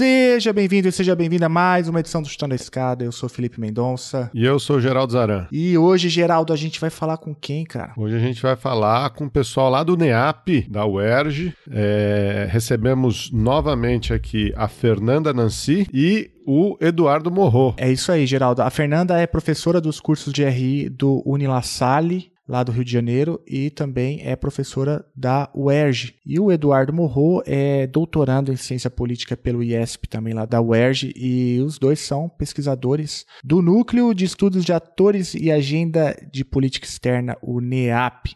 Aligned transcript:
Seja 0.00 0.50
bem-vindo 0.50 0.88
e 0.88 0.92
seja 0.92 1.14
bem-vinda 1.14 1.44
a 1.44 1.48
mais 1.50 1.86
uma 1.86 2.00
edição 2.00 2.22
do 2.22 2.28
Chutando 2.28 2.54
a 2.54 2.56
Escada. 2.56 3.04
Eu 3.04 3.12
sou 3.12 3.28
Felipe 3.28 3.60
Mendonça. 3.60 4.30
E 4.32 4.46
eu 4.46 4.58
sou 4.58 4.80
Geraldo 4.80 5.12
Zaran. 5.12 5.46
E 5.52 5.76
hoje, 5.76 6.08
Geraldo, 6.08 6.54
a 6.54 6.56
gente 6.56 6.80
vai 6.80 6.88
falar 6.88 7.18
com 7.18 7.34
quem, 7.34 7.66
cara? 7.66 7.92
Hoje 7.98 8.16
a 8.16 8.18
gente 8.18 8.40
vai 8.40 8.56
falar 8.56 9.10
com 9.10 9.26
o 9.26 9.30
pessoal 9.30 9.68
lá 9.68 9.82
do 9.82 9.98
NEAP, 9.98 10.66
da 10.70 10.86
UERJ. 10.86 11.52
É, 11.70 12.48
recebemos 12.50 13.30
novamente 13.30 14.14
aqui 14.14 14.54
a 14.56 14.68
Fernanda 14.68 15.34
Nancy 15.34 15.86
e 15.92 16.30
o 16.46 16.78
Eduardo 16.80 17.30
Morro. 17.30 17.74
É 17.76 17.92
isso 17.92 18.10
aí, 18.10 18.24
Geraldo. 18.24 18.62
A 18.62 18.70
Fernanda 18.70 19.20
é 19.20 19.26
professora 19.26 19.82
dos 19.82 20.00
cursos 20.00 20.32
de 20.32 20.42
RI 20.48 20.88
do 20.88 21.22
Unilassalle 21.26 22.32
lá 22.50 22.64
do 22.64 22.72
Rio 22.72 22.84
de 22.84 22.90
Janeiro, 22.90 23.40
e 23.46 23.70
também 23.70 24.20
é 24.24 24.34
professora 24.34 25.06
da 25.14 25.48
UERJ. 25.54 26.16
E 26.26 26.40
o 26.40 26.50
Eduardo 26.50 26.92
Morro 26.92 27.42
é 27.46 27.86
doutorando 27.86 28.52
em 28.52 28.56
ciência 28.56 28.90
política 28.90 29.36
pelo 29.36 29.62
IESP, 29.62 30.08
também 30.08 30.34
lá 30.34 30.44
da 30.44 30.60
UERJ, 30.60 31.12
e 31.14 31.60
os 31.64 31.78
dois 31.78 32.00
são 32.00 32.28
pesquisadores 32.28 33.24
do 33.44 33.62
Núcleo 33.62 34.12
de 34.12 34.24
Estudos 34.24 34.64
de 34.64 34.72
Atores 34.72 35.32
e 35.34 35.50
Agenda 35.50 36.16
de 36.32 36.44
Política 36.44 36.86
Externa, 36.86 37.36
o 37.40 37.60
NEAP. 37.60 38.34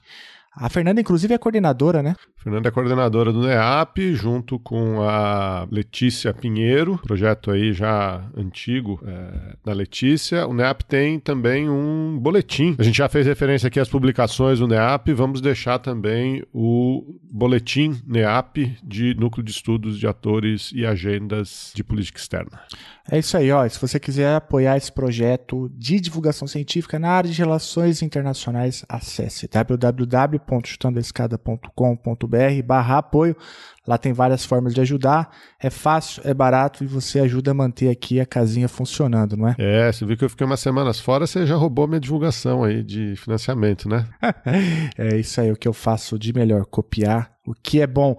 A 0.57 0.69
Fernanda, 0.69 1.01
inclusive, 1.01 1.35
é 1.35 1.39
coordenadora, 1.39 2.01
né? 2.01 2.15
Fernanda 2.45 2.69
é 2.69 2.71
coordenadora 2.71 3.33
do 3.33 3.41
NEAP, 3.41 4.13
junto 4.13 4.59
com 4.59 5.01
a 5.01 5.67
Letícia 5.71 6.35
Pinheiro, 6.35 6.99
projeto 6.99 7.51
aí 7.51 7.73
já 7.73 8.23
antigo 8.37 9.01
é, 9.03 9.57
da 9.65 9.73
Letícia. 9.73 10.47
O 10.47 10.53
NEAP 10.53 10.83
tem 10.83 11.19
também 11.19 11.71
um 11.71 12.19
boletim. 12.21 12.77
A 12.79 12.83
gente 12.83 12.99
já 12.99 13.09
fez 13.09 13.27
referência 13.27 13.69
aqui 13.69 13.81
às 13.81 13.89
publicações 13.89 14.59
do 14.59 14.69
NEAP, 14.69 15.15
vamos 15.15 15.41
deixar 15.41 15.79
também 15.79 16.45
o 16.53 17.19
boletim 17.23 17.99
NEAP 18.07 18.77
de 18.85 19.15
Núcleo 19.15 19.43
de 19.43 19.51
Estudos 19.51 19.99
de 19.99 20.07
Atores 20.07 20.71
e 20.75 20.85
Agendas 20.85 21.73
de 21.75 21.83
Política 21.83 22.19
Externa. 22.19 22.61
É 23.11 23.19
isso 23.19 23.39
aí, 23.39 23.51
ó. 23.53 23.67
Se 23.69 23.79
você 23.81 23.99
quiser 23.99 24.35
apoiar 24.35 24.77
esse 24.77 24.93
projeto 24.93 25.71
de 25.75 25.99
divulgação 26.01 26.47
científica 26.49 26.99
na 26.99 27.11
área 27.11 27.31
de 27.31 27.39
relações 27.39 28.03
internacionais, 28.03 28.85
acesse 28.89 29.49
www.chutandoescada.com.br 29.49 32.34
barra 32.63 32.99
apoio. 32.99 33.37
Lá 33.87 33.99
tem 33.99 34.13
várias 34.13 34.45
formas 34.45 34.73
de 34.73 34.81
ajudar. 34.81 35.31
É 35.61 35.69
fácil, 35.69 36.23
é 36.25 36.33
barato 36.33 36.83
e 36.83 36.87
você 36.87 37.21
ajuda 37.21 37.51
a 37.51 37.55
manter 37.55 37.91
aqui 37.91 38.19
a 38.19 38.25
casinha 38.25 38.67
funcionando, 38.67 39.37
não 39.37 39.49
é? 39.49 39.55
É, 39.59 39.93
você 39.93 40.07
viu 40.07 40.17
que 40.17 40.25
eu 40.25 40.31
fiquei 40.31 40.47
umas 40.47 40.61
semanas 40.61 40.99
fora, 40.99 41.27
você 41.27 41.47
já 41.47 41.55
roubou 41.55 41.87
minha 41.87 42.01
divulgação 42.01 42.65
aí 42.65 42.83
de 42.83 43.15
financiamento, 43.17 43.89
né? 43.89 44.07
é 44.97 45.17
isso 45.17 45.39
aí, 45.41 45.53
o 45.53 45.57
que 45.57 45.69
eu 45.69 45.75
faço 45.75 46.19
de 46.19 46.33
melhor, 46.33 46.65
copiar 46.65 47.35
o 47.47 47.55
que 47.55 47.81
é 47.81 47.87
bom. 47.87 48.17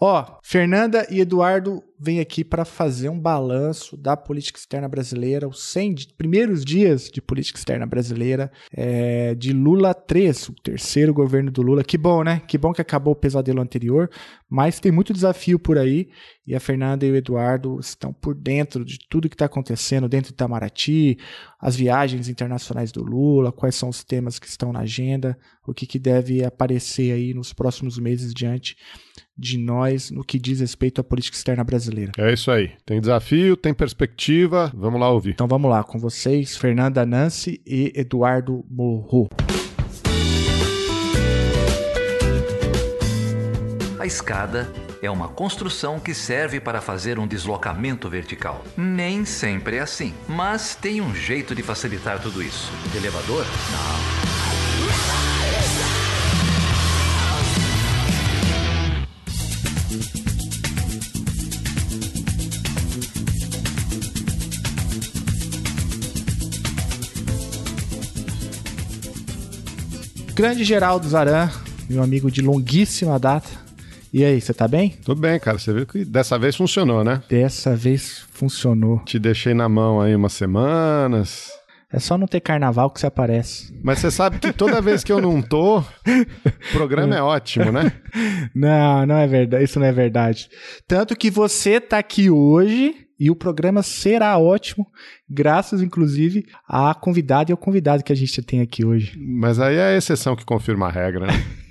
Ó, 0.00 0.24
Fernanda 0.42 1.06
e 1.08 1.20
Eduardo 1.20 1.82
vêm 1.98 2.20
aqui 2.20 2.44
para 2.44 2.64
fazer 2.64 3.08
um 3.08 3.18
balanço 3.18 3.96
da 3.96 4.16
política 4.16 4.58
externa 4.58 4.88
brasileira, 4.88 5.48
os 5.48 5.62
100 5.70 5.94
primeiros 6.16 6.64
dias 6.64 7.08
de 7.08 7.22
política 7.22 7.58
externa 7.58 7.86
brasileira 7.86 8.50
é, 8.72 9.34
de 9.34 9.52
Lula 9.52 9.94
3, 9.94 10.48
o 10.48 10.54
terceiro 10.54 11.14
governo 11.14 11.50
do 11.50 11.62
Lula. 11.62 11.84
Que 11.84 11.96
bom, 11.96 12.22
né? 12.22 12.42
Que 12.46 12.58
bom 12.58 12.72
que 12.72 12.80
acabou 12.80 13.12
o 13.12 13.16
pesadelo 13.16 13.60
anterior, 13.60 14.10
mas 14.48 14.80
tem 14.80 14.92
muito 14.92 15.12
desafio 15.12 15.58
por 15.58 15.78
aí 15.78 16.08
e 16.46 16.54
a 16.54 16.60
Fernanda 16.60 17.06
e 17.06 17.10
o 17.10 17.16
Eduardo 17.16 17.78
estão 17.80 18.12
por 18.12 18.34
dentro 18.34 18.84
de 18.84 18.98
tudo 19.08 19.28
que 19.28 19.34
está 19.34 19.46
acontecendo 19.46 20.08
dentro 20.08 20.28
de 20.28 20.34
Itamaraty, 20.34 21.18
as 21.58 21.74
viagens 21.74 22.28
internacionais 22.28 22.92
do 22.92 23.02
Lula, 23.02 23.50
quais 23.50 23.74
são 23.74 23.88
os 23.88 24.04
temas 24.04 24.38
que 24.38 24.46
estão 24.46 24.72
na 24.72 24.80
agenda, 24.80 25.38
o 25.66 25.72
que, 25.72 25.86
que 25.86 25.98
deve 25.98 26.44
aparecer 26.44 27.12
aí 27.12 27.32
nos 27.32 27.52
próximos 27.52 27.98
meses 27.98 28.34
diante 28.34 28.76
de 29.36 29.58
nós 29.58 30.10
no 30.10 30.24
que 30.24 30.38
diz 30.38 30.60
respeito 30.60 31.00
à 31.00 31.04
política 31.04 31.36
externa 31.36 31.64
brasileira. 31.64 32.12
É 32.18 32.32
isso 32.32 32.50
aí. 32.50 32.72
Tem 32.84 33.00
desafio, 33.00 33.56
tem 33.56 33.74
perspectiva. 33.74 34.70
Vamos 34.74 35.00
lá 35.00 35.10
ouvir. 35.10 35.30
Então 35.30 35.48
vamos 35.48 35.70
lá 35.70 35.82
com 35.82 35.98
vocês, 35.98 36.56
Fernanda 36.56 37.04
Nancy 37.04 37.60
e 37.66 37.92
Eduardo 37.94 38.64
Morro. 38.70 39.28
A 43.98 44.06
escada 44.06 44.70
é 45.00 45.10
uma 45.10 45.28
construção 45.28 45.98
que 45.98 46.14
serve 46.14 46.60
para 46.60 46.80
fazer 46.80 47.18
um 47.18 47.26
deslocamento 47.26 48.08
vertical. 48.08 48.64
Nem 48.76 49.24
sempre 49.24 49.76
é 49.76 49.80
assim, 49.80 50.12
mas 50.28 50.74
tem 50.74 51.00
um 51.00 51.14
jeito 51.14 51.54
de 51.54 51.62
facilitar 51.62 52.20
tudo 52.20 52.42
isso. 52.42 52.70
De 52.90 52.98
elevador? 52.98 53.44
Não. 53.72 54.23
Grande 70.34 70.64
Geraldo 70.64 71.08
Zaran, 71.08 71.48
meu 71.88 72.02
amigo 72.02 72.28
de 72.28 72.42
longuíssima 72.42 73.20
data. 73.20 73.48
E 74.12 74.24
aí, 74.24 74.40
você 74.40 74.52
tá 74.52 74.66
bem? 74.66 74.90
Tudo 75.04 75.20
bem, 75.20 75.38
cara. 75.38 75.58
Você 75.60 75.72
viu 75.72 75.86
que 75.86 76.04
dessa 76.04 76.36
vez 76.36 76.56
funcionou, 76.56 77.04
né? 77.04 77.22
Dessa 77.28 77.76
vez 77.76 78.26
funcionou. 78.32 78.98
Te 79.04 79.16
deixei 79.16 79.54
na 79.54 79.68
mão 79.68 80.00
aí 80.00 80.14
umas 80.14 80.32
semanas. 80.32 81.52
É 81.92 82.00
só 82.00 82.18
não 82.18 82.26
ter 82.26 82.40
carnaval 82.40 82.90
que 82.90 82.98
você 82.98 83.06
aparece. 83.06 83.72
Mas 83.80 84.00
você 84.00 84.10
sabe 84.10 84.40
que 84.40 84.52
toda 84.52 84.82
vez 84.82 85.04
que 85.04 85.12
eu 85.12 85.20
não 85.20 85.40
tô, 85.40 85.78
o 85.78 85.84
programa 86.72 87.14
é 87.14 87.22
ótimo, 87.22 87.70
né? 87.70 87.92
Não, 88.52 89.06
não 89.06 89.16
é 89.16 89.26
verdade. 89.26 89.64
Isso 89.64 89.80
não 89.80 89.86
é 89.86 89.92
verdade. 89.92 90.48
Tanto 90.86 91.16
que 91.16 91.30
você 91.30 91.80
tá 91.80 91.98
aqui 91.98 92.30
hoje 92.30 93.03
e 93.18 93.30
o 93.30 93.36
programa 93.36 93.82
será 93.82 94.36
ótimo, 94.38 94.86
graças 95.28 95.82
inclusive 95.82 96.46
à 96.68 96.94
convidada 96.94 97.50
e 97.50 97.52
ao 97.52 97.58
convidado 97.58 98.02
que 98.02 98.12
a 98.12 98.16
gente 98.16 98.42
tem 98.42 98.60
aqui 98.60 98.84
hoje. 98.84 99.18
Mas 99.18 99.58
aí 99.58 99.76
é 99.76 99.94
a 99.94 99.96
exceção 99.96 100.36
que 100.36 100.44
confirma 100.44 100.88
a 100.88 100.90
regra, 100.90 101.26
né? 101.26 101.32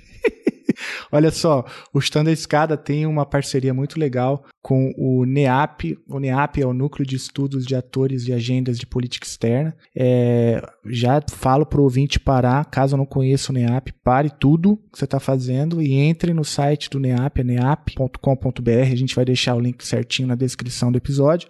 Olha 1.14 1.30
só, 1.30 1.64
o 1.92 2.00
a 2.00 2.32
Escada 2.32 2.76
tem 2.76 3.06
uma 3.06 3.24
parceria 3.24 3.72
muito 3.72 4.00
legal 4.00 4.44
com 4.60 4.92
o 4.98 5.24
NEAP. 5.24 5.96
O 6.08 6.18
NEAP 6.18 6.58
é 6.60 6.66
o 6.66 6.72
Núcleo 6.72 7.06
de 7.06 7.14
Estudos 7.14 7.64
de 7.64 7.76
Atores 7.76 8.26
e 8.26 8.32
Agendas 8.32 8.76
de 8.76 8.84
Política 8.84 9.24
Externa. 9.24 9.76
É, 9.94 10.60
já 10.86 11.22
falo 11.30 11.64
para 11.64 11.80
o 11.80 11.84
ouvinte 11.84 12.18
parar, 12.18 12.64
caso 12.64 12.96
não 12.96 13.06
conheça 13.06 13.52
o 13.52 13.54
NEAP, 13.54 13.92
pare 14.02 14.28
tudo 14.28 14.76
que 14.92 14.98
você 14.98 15.04
está 15.04 15.20
fazendo 15.20 15.80
e 15.80 15.92
entre 15.92 16.34
no 16.34 16.44
site 16.44 16.90
do 16.90 16.98
NEAP, 16.98 17.38
é 17.38 17.44
neap.com.br. 17.44 18.70
A 18.82 18.96
gente 18.96 19.14
vai 19.14 19.24
deixar 19.24 19.54
o 19.54 19.60
link 19.60 19.86
certinho 19.86 20.26
na 20.26 20.34
descrição 20.34 20.90
do 20.90 20.98
episódio. 20.98 21.48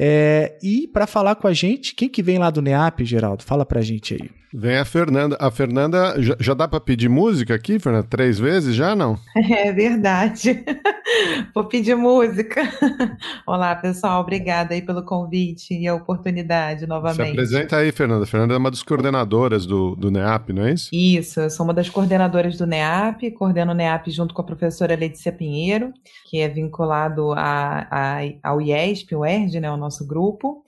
É, 0.00 0.56
e 0.62 0.86
para 0.86 1.08
falar 1.08 1.34
com 1.34 1.48
a 1.48 1.52
gente, 1.52 1.92
quem 1.92 2.08
que 2.08 2.22
vem 2.22 2.38
lá 2.38 2.50
do 2.50 2.62
NEAP, 2.62 3.04
Geraldo? 3.04 3.42
Fala 3.42 3.66
pra 3.66 3.80
gente 3.80 4.14
aí. 4.14 4.30
Vem 4.52 4.78
a 4.78 4.84
Fernanda. 4.84 5.36
A 5.38 5.50
Fernanda, 5.50 6.14
já, 6.22 6.36
já 6.40 6.54
dá 6.54 6.66
para 6.66 6.80
pedir 6.80 7.08
música 7.08 7.54
aqui, 7.54 7.78
Fernanda? 7.78 8.06
Três 8.08 8.38
vezes 8.38 8.74
já, 8.74 8.94
não? 8.96 9.18
É 9.58 9.72
verdade. 9.72 10.64
Vou 11.54 11.64
pedir 11.64 11.96
música. 11.96 12.62
Olá, 13.46 13.74
pessoal. 13.74 14.20
Obrigada 14.20 14.74
aí 14.74 14.82
pelo 14.82 15.02
convite 15.02 15.74
e 15.74 15.86
a 15.86 15.94
oportunidade 15.94 16.86
novamente. 16.86 17.26
Se 17.26 17.32
apresenta 17.32 17.76
aí, 17.76 17.90
Fernanda. 17.92 18.26
Fernanda 18.26 18.54
é 18.54 18.56
uma 18.56 18.70
das 18.70 18.82
coordenadoras 18.82 19.66
do, 19.66 19.96
do 19.96 20.10
NEAP, 20.10 20.50
não 20.50 20.64
é 20.64 20.72
isso? 20.72 20.88
Isso, 20.92 21.40
eu 21.40 21.50
sou 21.50 21.64
uma 21.64 21.74
das 21.74 21.88
coordenadoras 21.88 22.56
do 22.56 22.66
NEAP, 22.66 23.30
coordeno 23.32 23.72
o 23.72 23.74
NEAP 23.74 24.10
junto 24.10 24.34
com 24.34 24.42
a 24.42 24.44
professora 24.44 24.94
Letícia 24.94 25.32
Pinheiro, 25.32 25.92
que 26.26 26.40
é 26.40 26.48
vinculado 26.48 27.32
a, 27.32 27.86
a, 27.90 28.18
ao 28.42 28.60
IESP, 28.60 29.14
o 29.14 29.24
ERD, 29.24 29.60
né, 29.60 29.70
o 29.70 29.76
nosso 29.76 29.87
grupo. 30.06 30.62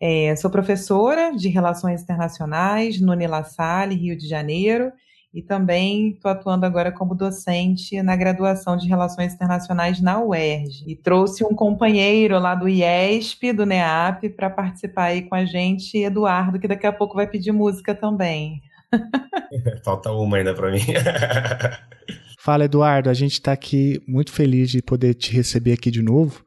É, 0.00 0.34
sou 0.36 0.50
professora 0.50 1.36
de 1.36 1.48
Relações 1.48 2.02
Internacionais 2.02 3.00
no 3.00 3.12
Nila 3.14 3.44
Salle, 3.44 3.94
Rio 3.94 4.16
de 4.16 4.26
Janeiro, 4.26 4.92
e 5.32 5.42
também 5.42 6.10
estou 6.10 6.30
atuando 6.30 6.66
agora 6.66 6.90
como 6.90 7.14
docente 7.14 8.02
na 8.02 8.16
graduação 8.16 8.76
de 8.76 8.88
Relações 8.88 9.34
Internacionais 9.34 10.00
na 10.00 10.20
UERJ. 10.20 10.84
E 10.86 10.96
trouxe 10.96 11.44
um 11.44 11.54
companheiro 11.54 12.38
lá 12.38 12.54
do 12.54 12.68
IESP, 12.68 13.52
do 13.52 13.64
NEAP, 13.64 14.30
para 14.30 14.50
participar 14.50 15.04
aí 15.04 15.22
com 15.22 15.34
a 15.34 15.44
gente, 15.44 15.98
Eduardo, 15.98 16.58
que 16.58 16.66
daqui 16.66 16.86
a 16.86 16.92
pouco 16.92 17.14
vai 17.14 17.26
pedir 17.26 17.52
música 17.52 17.94
também. 17.94 18.62
Falta 19.84 20.10
uma 20.10 20.38
ainda 20.38 20.54
para 20.54 20.72
mim. 20.72 20.80
Fala, 22.42 22.64
Eduardo. 22.64 23.10
A 23.10 23.12
gente 23.12 23.34
está 23.34 23.52
aqui 23.52 24.02
muito 24.08 24.32
feliz 24.32 24.70
de 24.70 24.80
poder 24.80 25.12
te 25.12 25.30
receber 25.30 25.74
aqui 25.74 25.90
de 25.90 26.00
novo. 26.00 26.42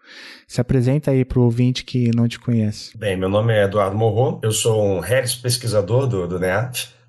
Se 0.48 0.60
apresenta 0.60 1.12
aí 1.12 1.24
para 1.24 1.38
o 1.38 1.44
ouvinte 1.44 1.86
que 1.86 2.10
não 2.16 2.28
te 2.28 2.40
conhece. 2.40 2.98
Bem, 2.98 3.16
meu 3.16 3.30
nome 3.30 3.54
é 3.54 3.66
Eduardo 3.66 3.96
Morro. 3.96 4.40
Eu 4.42 4.52
sou 4.52 4.84
um 4.84 5.00
Harris 5.00 5.36
pesquisador 5.36 6.08
do, 6.08 6.28
do. 6.28 6.40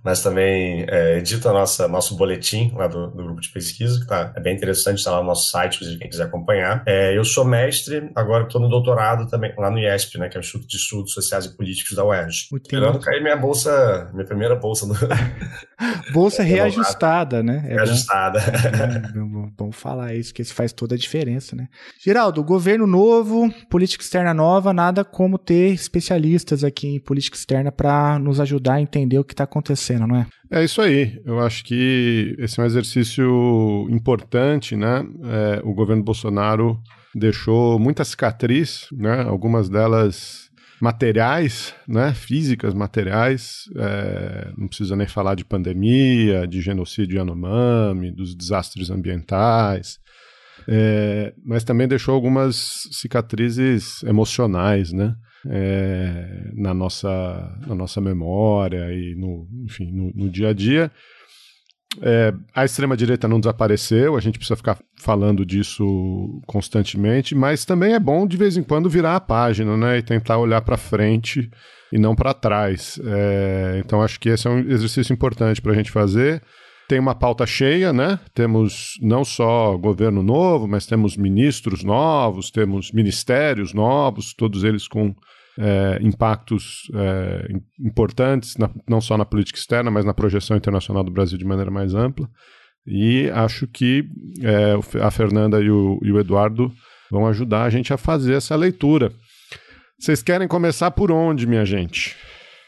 Mas 0.04 0.22
também 0.22 0.84
é, 0.88 1.18
edito 1.18 1.48
a 1.48 1.52
nossa, 1.52 1.88
nosso 1.88 2.16
boletim 2.16 2.72
lá 2.76 2.86
do, 2.86 3.08
do 3.08 3.24
grupo 3.24 3.40
de 3.40 3.48
pesquisa, 3.48 3.98
que 3.98 4.06
tá, 4.06 4.32
é 4.36 4.40
bem 4.40 4.54
interessante, 4.54 4.98
está 4.98 5.10
lá 5.12 5.20
no 5.20 5.26
nosso 5.26 5.50
site, 5.50 5.84
se 5.84 5.96
quem 5.98 6.08
quiser 6.08 6.24
acompanhar. 6.24 6.82
É, 6.86 7.16
eu 7.16 7.24
sou 7.24 7.44
mestre, 7.44 8.10
agora 8.14 8.44
estou 8.44 8.60
no 8.60 8.68
doutorado 8.68 9.26
também, 9.28 9.54
lá 9.56 9.70
no 9.70 9.78
IESP, 9.78 10.18
né, 10.18 10.28
que 10.28 10.36
é 10.36 10.40
o 10.40 10.42
Instituto 10.42 10.68
de 10.68 10.76
Estudos 10.76 11.12
Sociais 11.12 11.46
e 11.46 11.56
Políticos 11.56 11.96
da 11.96 12.04
UERJ. 12.04 12.48
Esperando 12.52 13.00
cair 13.00 13.22
minha 13.22 13.36
bolsa, 13.36 14.10
minha 14.12 14.26
primeira 14.26 14.54
bolsa. 14.54 14.86
Do... 14.86 14.94
bolsa 16.12 16.42
reajustada, 16.44 17.42
né? 17.42 17.64
É 17.66 17.74
reajustada. 17.74 18.40
Bom, 19.14 19.50
bom, 19.56 19.72
falar 19.72 20.14
isso, 20.14 20.34
que 20.34 20.42
isso 20.42 20.54
faz 20.54 20.72
toda 20.72 20.94
a 20.94 20.98
diferença, 20.98 21.56
né? 21.56 21.68
Geraldo, 22.02 22.42
governo 22.42 22.86
novo, 22.86 23.52
política 23.70 24.02
externa 24.02 24.34
nova, 24.34 24.72
nada 24.72 25.04
como 25.04 25.38
ter 25.38 25.72
especialistas 25.72 26.64
aqui 26.64 26.96
em 26.96 27.00
política 27.00 27.36
externa 27.36 27.72
para 27.72 28.18
nos 28.18 28.40
ajudar 28.40 28.74
a 28.74 28.80
entender 28.80 29.18
o 29.18 29.24
que 29.24 29.32
está 29.32 29.44
acontecendo, 29.44 29.93
não 29.98 30.16
é? 30.16 30.26
É 30.50 30.64
isso 30.64 30.80
aí. 30.80 31.20
Eu 31.24 31.40
acho 31.40 31.64
que 31.64 32.34
esse 32.38 32.58
é 32.58 32.62
um 32.62 32.66
exercício 32.66 33.86
importante, 33.90 34.76
né? 34.76 35.04
É, 35.24 35.60
o 35.64 35.74
governo 35.74 36.02
Bolsonaro 36.02 36.78
deixou 37.14 37.78
muita 37.78 38.04
cicatriz, 38.04 38.86
né? 38.92 39.22
Algumas 39.22 39.68
delas 39.68 40.44
materiais, 40.80 41.74
né, 41.88 42.12
físicas, 42.12 42.74
materiais, 42.74 43.64
é, 43.76 44.52
não 44.56 44.68
precisa 44.68 44.94
nem 44.94 45.06
falar 45.06 45.34
de 45.34 45.44
pandemia, 45.44 46.46
de 46.46 46.60
genocídio 46.60 47.16
Yanomami, 47.16 48.10
dos 48.10 48.34
desastres 48.34 48.90
ambientais, 48.90 49.98
é, 50.68 51.32
mas 51.44 51.64
também 51.64 51.88
deixou 51.88 52.14
algumas 52.14 52.88
cicatrizes 52.90 54.02
emocionais, 54.02 54.92
né, 54.92 55.14
é, 55.48 56.50
na, 56.54 56.72
nossa, 56.72 57.58
na 57.66 57.74
nossa 57.74 58.00
memória 58.00 58.92
e 58.92 59.14
no, 59.14 59.48
enfim, 59.64 59.90
no, 59.92 60.12
no 60.14 60.30
dia 60.30 60.48
a 60.48 60.52
dia. 60.52 60.90
É, 62.02 62.34
a 62.52 62.64
extrema-direita 62.64 63.28
não 63.28 63.38
desapareceu, 63.38 64.16
a 64.16 64.20
gente 64.20 64.38
precisa 64.38 64.56
ficar 64.56 64.78
falando 64.98 65.46
disso 65.46 66.42
constantemente, 66.46 67.34
mas 67.34 67.64
também 67.64 67.94
é 67.94 68.00
bom 68.00 68.26
de 68.26 68.36
vez 68.36 68.56
em 68.56 68.62
quando 68.62 68.90
virar 68.90 69.14
a 69.14 69.20
página 69.20 69.76
né, 69.76 69.98
e 69.98 70.02
tentar 70.02 70.38
olhar 70.38 70.60
para 70.62 70.76
frente 70.76 71.48
e 71.92 71.98
não 71.98 72.16
para 72.16 72.34
trás. 72.34 72.98
É, 73.04 73.80
então 73.84 74.02
acho 74.02 74.18
que 74.18 74.28
esse 74.28 74.46
é 74.46 74.50
um 74.50 74.58
exercício 74.58 75.12
importante 75.12 75.62
para 75.62 75.72
a 75.72 75.76
gente 75.76 75.90
fazer. 75.90 76.42
Tem 76.88 76.98
uma 76.98 77.14
pauta 77.14 77.46
cheia, 77.46 77.92
né? 77.92 78.18
Temos 78.34 78.98
não 79.00 79.24
só 79.24 79.76
governo 79.76 80.22
novo, 80.22 80.68
mas 80.68 80.86
temos 80.86 81.16
ministros 81.16 81.82
novos, 81.82 82.50
temos 82.50 82.92
ministérios 82.92 83.72
novos, 83.72 84.34
todos 84.34 84.64
eles 84.64 84.86
com 84.86 85.14
é, 85.58 85.98
impactos 86.02 86.90
é, 86.94 87.48
importantes, 87.80 88.56
na, 88.56 88.70
não 88.88 89.00
só 89.00 89.16
na 89.16 89.24
política 89.24 89.58
externa, 89.58 89.90
mas 89.90 90.04
na 90.04 90.12
projeção 90.12 90.56
internacional 90.56 91.02
do 91.02 91.10
Brasil 91.10 91.38
de 91.38 91.44
maneira 91.44 91.70
mais 91.70 91.94
ampla. 91.94 92.28
E 92.86 93.30
acho 93.30 93.66
que 93.66 94.04
é, 94.42 95.00
a 95.00 95.10
Fernanda 95.10 95.60
e 95.60 95.70
o, 95.70 95.98
e 96.02 96.12
o 96.12 96.20
Eduardo 96.20 96.70
vão 97.10 97.26
ajudar 97.26 97.64
a 97.64 97.70
gente 97.70 97.92
a 97.92 97.96
fazer 97.96 98.34
essa 98.34 98.54
leitura. 98.54 99.10
Vocês 99.98 100.22
querem 100.22 100.46
começar 100.46 100.90
por 100.90 101.10
onde, 101.10 101.46
minha 101.46 101.64
gente? 101.64 102.14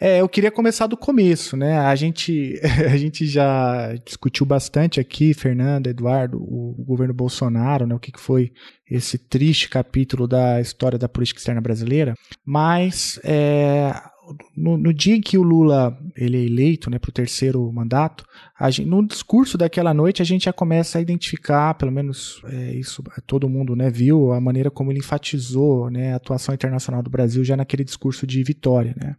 É, 0.00 0.20
eu 0.20 0.28
queria 0.28 0.50
começar 0.50 0.86
do 0.86 0.96
começo, 0.96 1.56
né? 1.56 1.78
A 1.78 1.94
gente, 1.94 2.60
a 2.84 2.96
gente 2.96 3.26
já 3.26 3.94
discutiu 4.04 4.44
bastante 4.44 5.00
aqui, 5.00 5.32
Fernando, 5.32 5.86
Eduardo, 5.86 6.38
o, 6.38 6.74
o 6.78 6.84
governo 6.84 7.14
Bolsonaro, 7.14 7.86
né? 7.86 7.94
O 7.94 8.00
que, 8.00 8.12
que 8.12 8.20
foi 8.20 8.52
esse 8.90 9.18
triste 9.18 9.68
capítulo 9.68 10.28
da 10.28 10.60
história 10.60 10.98
da 10.98 11.08
política 11.08 11.40
externa 11.40 11.60
brasileira. 11.60 12.14
Mas 12.44 13.18
é, 13.24 13.92
no, 14.56 14.76
no, 14.76 14.92
dia 14.92 15.16
em 15.16 15.20
que 15.20 15.38
o 15.38 15.42
Lula 15.42 15.96
ele 16.16 16.36
é 16.36 16.44
eleito 16.44 16.90
né, 16.90 16.98
para 16.98 17.08
o 17.08 17.12
terceiro 17.12 17.70
mandato, 17.72 18.24
gente, 18.70 18.88
no 18.88 19.06
discurso 19.06 19.58
daquela 19.58 19.92
noite 19.92 20.22
a 20.22 20.24
gente 20.24 20.44
já 20.44 20.52
começa 20.52 20.98
a 20.98 21.00
identificar, 21.00 21.74
pelo 21.74 21.92
menos 21.92 22.40
é, 22.44 22.74
isso 22.74 23.02
todo 23.26 23.48
mundo 23.48 23.76
né, 23.76 23.90
viu, 23.90 24.32
a 24.32 24.40
maneira 24.40 24.70
como 24.70 24.90
ele 24.90 25.00
enfatizou 25.00 25.90
né, 25.90 26.12
a 26.12 26.16
atuação 26.16 26.54
internacional 26.54 27.02
do 27.02 27.10
Brasil 27.10 27.44
já 27.44 27.56
naquele 27.56 27.84
discurso 27.84 28.26
de 28.26 28.42
vitória. 28.42 28.94
Né. 29.00 29.16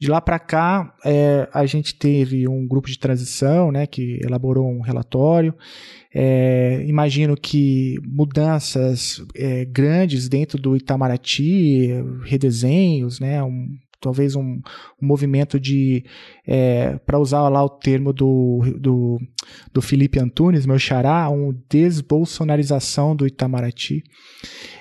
De 0.00 0.08
lá 0.08 0.20
para 0.20 0.38
cá, 0.38 0.94
é, 1.04 1.48
a 1.52 1.66
gente 1.66 1.94
teve 1.94 2.46
um 2.46 2.66
grupo 2.68 2.88
de 2.88 2.98
transição 2.98 3.72
né, 3.72 3.84
que 3.84 4.20
elaborou 4.22 4.68
um 4.68 4.80
relatório. 4.80 5.52
É, 6.14 6.84
imagino 6.86 7.36
que 7.36 7.96
mudanças 8.06 9.20
é, 9.34 9.64
grandes 9.64 10.28
dentro 10.28 10.56
do 10.56 10.76
Itamaraty, 10.76 11.88
redesenhos, 12.24 13.18
né, 13.18 13.42
um, 13.42 13.66
talvez 14.00 14.36
um, 14.36 14.60
um, 15.02 15.06
movimento 15.06 15.58
de, 15.58 16.04
é, 16.46 16.96
para 16.98 17.18
usar 17.18 17.48
lá 17.48 17.64
o 17.64 17.68
termo 17.68 18.12
do, 18.12 18.60
do, 18.78 19.18
do 19.72 19.82
Felipe 19.82 20.20
Antunes, 20.20 20.64
meu 20.64 20.78
xará, 20.78 21.28
uma 21.28 21.54
desbolsonarização 21.68 23.16
do 23.16 23.26
Itamaraty. 23.26 24.04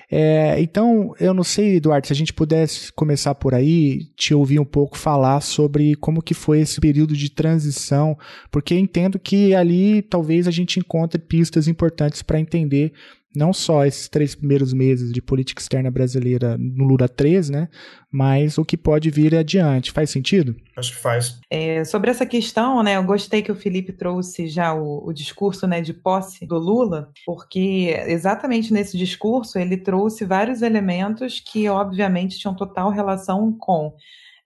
É, 0.09 0.59
então, 0.61 1.13
eu 1.19 1.33
não 1.33 1.43
sei, 1.43 1.75
Eduardo, 1.75 2.07
se 2.07 2.13
a 2.13 2.15
gente 2.15 2.33
pudesse 2.33 2.93
começar 2.93 3.35
por 3.35 3.53
aí, 3.53 4.05
te 4.15 4.33
ouvir 4.33 4.57
um 4.57 4.65
pouco 4.65 4.97
falar 4.97 5.41
sobre 5.41 5.95
como 5.95 6.21
que 6.21 6.33
foi 6.33 6.61
esse 6.61 6.79
período 6.79 7.15
de 7.15 7.29
transição, 7.29 8.17
porque 8.49 8.73
entendo 8.73 9.19
que 9.19 9.53
ali 9.53 10.01
talvez 10.01 10.47
a 10.47 10.51
gente 10.51 10.79
encontre 10.79 11.19
pistas 11.19 11.67
importantes 11.67 12.21
para 12.21 12.39
entender 12.39 12.93
não 13.35 13.53
só 13.53 13.85
esses 13.85 14.07
três 14.07 14.33
primeiros 14.33 14.73
meses 14.73 15.11
de 15.11 15.21
política 15.21 15.61
externa 15.61 15.91
brasileira 15.91 16.57
no 16.57 16.85
Lula 16.85 17.07
3, 17.07 17.49
né, 17.49 17.69
mas 18.11 18.57
o 18.57 18.65
que 18.65 18.77
pode 18.77 19.09
vir 19.09 19.35
adiante. 19.35 19.91
Faz 19.91 20.09
sentido? 20.09 20.55
Acho 20.75 20.91
que 20.91 20.97
faz. 20.97 21.39
É, 21.49 21.83
sobre 21.83 22.09
essa 22.09 22.25
questão, 22.25 22.81
né, 22.81 22.97
eu 22.97 23.03
gostei 23.03 23.41
que 23.41 23.51
o 23.51 23.55
Felipe 23.55 23.93
trouxe 23.93 24.47
já 24.47 24.73
o, 24.73 25.07
o 25.07 25.13
discurso 25.13 25.67
né, 25.67 25.81
de 25.81 25.93
posse 25.93 26.45
do 26.45 26.57
Lula, 26.57 27.11
porque 27.25 27.95
exatamente 28.07 28.73
nesse 28.73 28.97
discurso 28.97 29.59
ele 29.59 29.77
trouxe 29.77 30.25
vários 30.25 30.61
elementos 30.61 31.39
que, 31.39 31.69
obviamente, 31.69 32.39
tinham 32.39 32.55
total 32.55 32.89
relação 32.89 33.55
com 33.57 33.93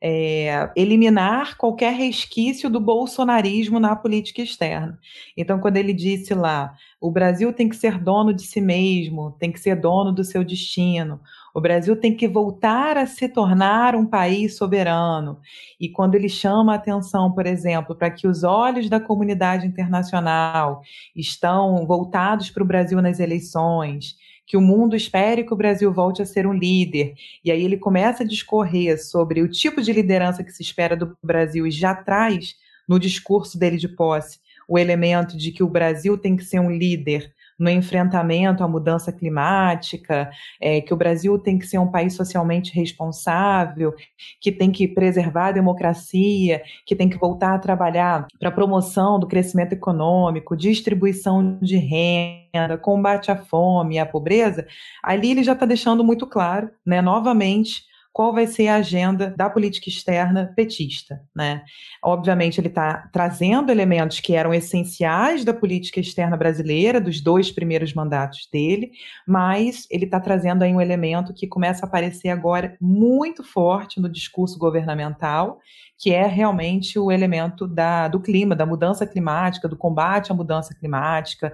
é, 0.01 0.71
eliminar 0.75 1.56
qualquer 1.57 1.94
resquício 1.94 2.69
do 2.69 2.80
bolsonarismo 2.80 3.80
na 3.80 3.95
política 3.95 4.42
externa. 4.42 4.98
Então, 5.38 5.59
quando 5.59 5.77
ele 5.77 5.94
disse 5.94 6.33
lá, 6.33 6.75
o 7.00 7.12
Brasil 7.12 7.53
tem 7.53 7.69
que 7.69 7.75
ser 7.75 8.00
dono 8.00 8.33
de 8.33 8.42
si 8.42 8.59
mesmo, 8.59 9.36
tem 9.39 9.51
que 9.51 9.59
ser 9.59 9.75
dono 9.75 10.12
do 10.12 10.24
seu 10.24 10.44
destino, 10.44 11.19
o 11.53 11.62
Brasil 11.62 11.95
tem 11.95 12.15
que 12.15 12.27
voltar 12.27 12.98
a 12.98 13.06
se 13.06 13.27
tornar 13.27 13.94
um 13.95 14.06
país 14.06 14.56
soberano. 14.56 15.39
E 15.80 15.89
quando 15.89 16.15
ele 16.15 16.30
chama 16.30 16.74
a 16.74 16.75
atenção, 16.77 17.31
por 17.31 17.45
exemplo, 17.45 17.95
para 17.95 18.09
que 18.09 18.27
os 18.27 18.44
olhos 18.44 18.89
da 18.89 19.00
comunidade 19.00 19.68
internacional 19.68 20.81
estão 21.15 21.86
voltados 21.86 22.50
para 22.50 22.63
o 22.63 22.65
Brasil 22.65 23.01
nas 23.01 23.19
eleições, 23.19 24.15
que 24.45 24.57
o 24.57 24.61
mundo 24.61 24.95
espere 24.95 25.43
que 25.43 25.53
o 25.53 25.57
Brasil 25.57 25.91
volte 25.93 26.21
a 26.21 26.25
ser 26.25 26.45
um 26.45 26.53
líder. 26.53 27.13
E 27.43 27.51
aí 27.51 27.63
ele 27.63 27.77
começa 27.77 28.23
a 28.23 28.27
discorrer 28.27 29.01
sobre 29.01 29.41
o 29.41 29.47
tipo 29.47 29.81
de 29.81 29.93
liderança 29.93 30.43
que 30.43 30.51
se 30.51 30.61
espera 30.61 30.95
do 30.95 31.17
Brasil 31.23 31.65
e 31.65 31.71
já 31.71 31.95
traz 31.95 32.55
no 32.88 32.99
discurso 32.99 33.57
dele 33.57 33.77
de 33.77 33.88
posse 33.88 34.39
o 34.67 34.77
elemento 34.77 35.38
de 35.38 35.51
que 35.51 35.63
o 35.63 35.69
Brasil 35.69 36.17
tem 36.17 36.35
que 36.35 36.43
ser 36.43 36.59
um 36.59 36.71
líder 36.71 37.33
no 37.61 37.69
enfrentamento 37.69 38.63
à 38.63 38.67
mudança 38.67 39.11
climática, 39.11 40.31
é, 40.59 40.81
que 40.81 40.91
o 40.91 40.97
Brasil 40.97 41.37
tem 41.37 41.59
que 41.59 41.67
ser 41.67 41.77
um 41.77 41.91
país 41.91 42.15
socialmente 42.15 42.73
responsável, 42.73 43.93
que 44.41 44.51
tem 44.51 44.71
que 44.71 44.88
preservar 44.88 45.50
a 45.50 45.51
democracia, 45.51 46.63
que 46.88 46.95
tem 46.95 47.07
que 47.07 47.19
voltar 47.19 47.53
a 47.53 47.59
trabalhar 47.59 48.25
para 48.39 48.50
a 48.50 48.51
promoção 48.51 49.19
do 49.19 49.27
crescimento 49.27 49.74
econômico, 49.74 50.57
distribuição 50.57 51.59
de 51.62 51.77
renda, 51.77 52.79
combate 52.79 53.29
à 53.29 53.38
fome 53.38 53.95
e 53.95 54.00
à 54.00 54.07
pobreza, 54.07 54.65
ali 55.03 55.29
ele 55.29 55.43
já 55.43 55.53
está 55.53 55.65
deixando 55.67 56.03
muito 56.03 56.25
claro, 56.25 56.71
né, 56.83 57.00
novamente, 57.00 57.83
qual 58.13 58.34
vai 58.34 58.46
ser 58.46 58.68
a 58.68 58.75
agenda 58.75 59.34
da 59.38 59.50
política 59.50 59.89
externa 59.89 60.51
petista. 60.56 61.22
Né? 61.36 61.63
Obviamente, 62.03 62.60
ele 62.60 62.68
está 62.68 63.10
trazendo 63.12 63.72
elementos 63.72 64.20
que 64.20 64.36
eram 64.36 64.53
essenciais 64.53 65.46
da 65.46 65.53
política 65.53 66.00
externa 66.00 66.36
brasileira, 66.36 67.00
dos 67.00 67.22
dois 67.22 67.51
primeiros 67.51 67.94
mandatos 67.94 68.50
dele, 68.51 68.91
mas 69.25 69.88
ele 69.89 70.06
está 70.06 70.20
trazendo 70.20 70.63
aí 70.63 70.74
um 70.74 70.82
elemento 70.82 71.34
que 71.34 71.48
começa 71.48 71.86
a 71.86 71.88
aparecer 71.88 72.30
agora 72.30 72.75
muito 72.82 73.44
forte 73.44 74.00
no 74.00 74.10
discurso 74.10 74.60
governamental, 74.60 75.60
que 75.98 76.12
é 76.12 76.25
realmente 76.25 76.98
o 76.98 77.12
elemento 77.12 77.68
da, 77.68 78.08
do 78.08 78.20
clima, 78.20 78.56
da 78.56 78.65
mudança 78.65 79.06
climática, 79.06 79.70
do 79.70 79.77
combate 79.77 80.32
à 80.32 80.36
mudança 80.36 80.74
climática. 80.74 81.53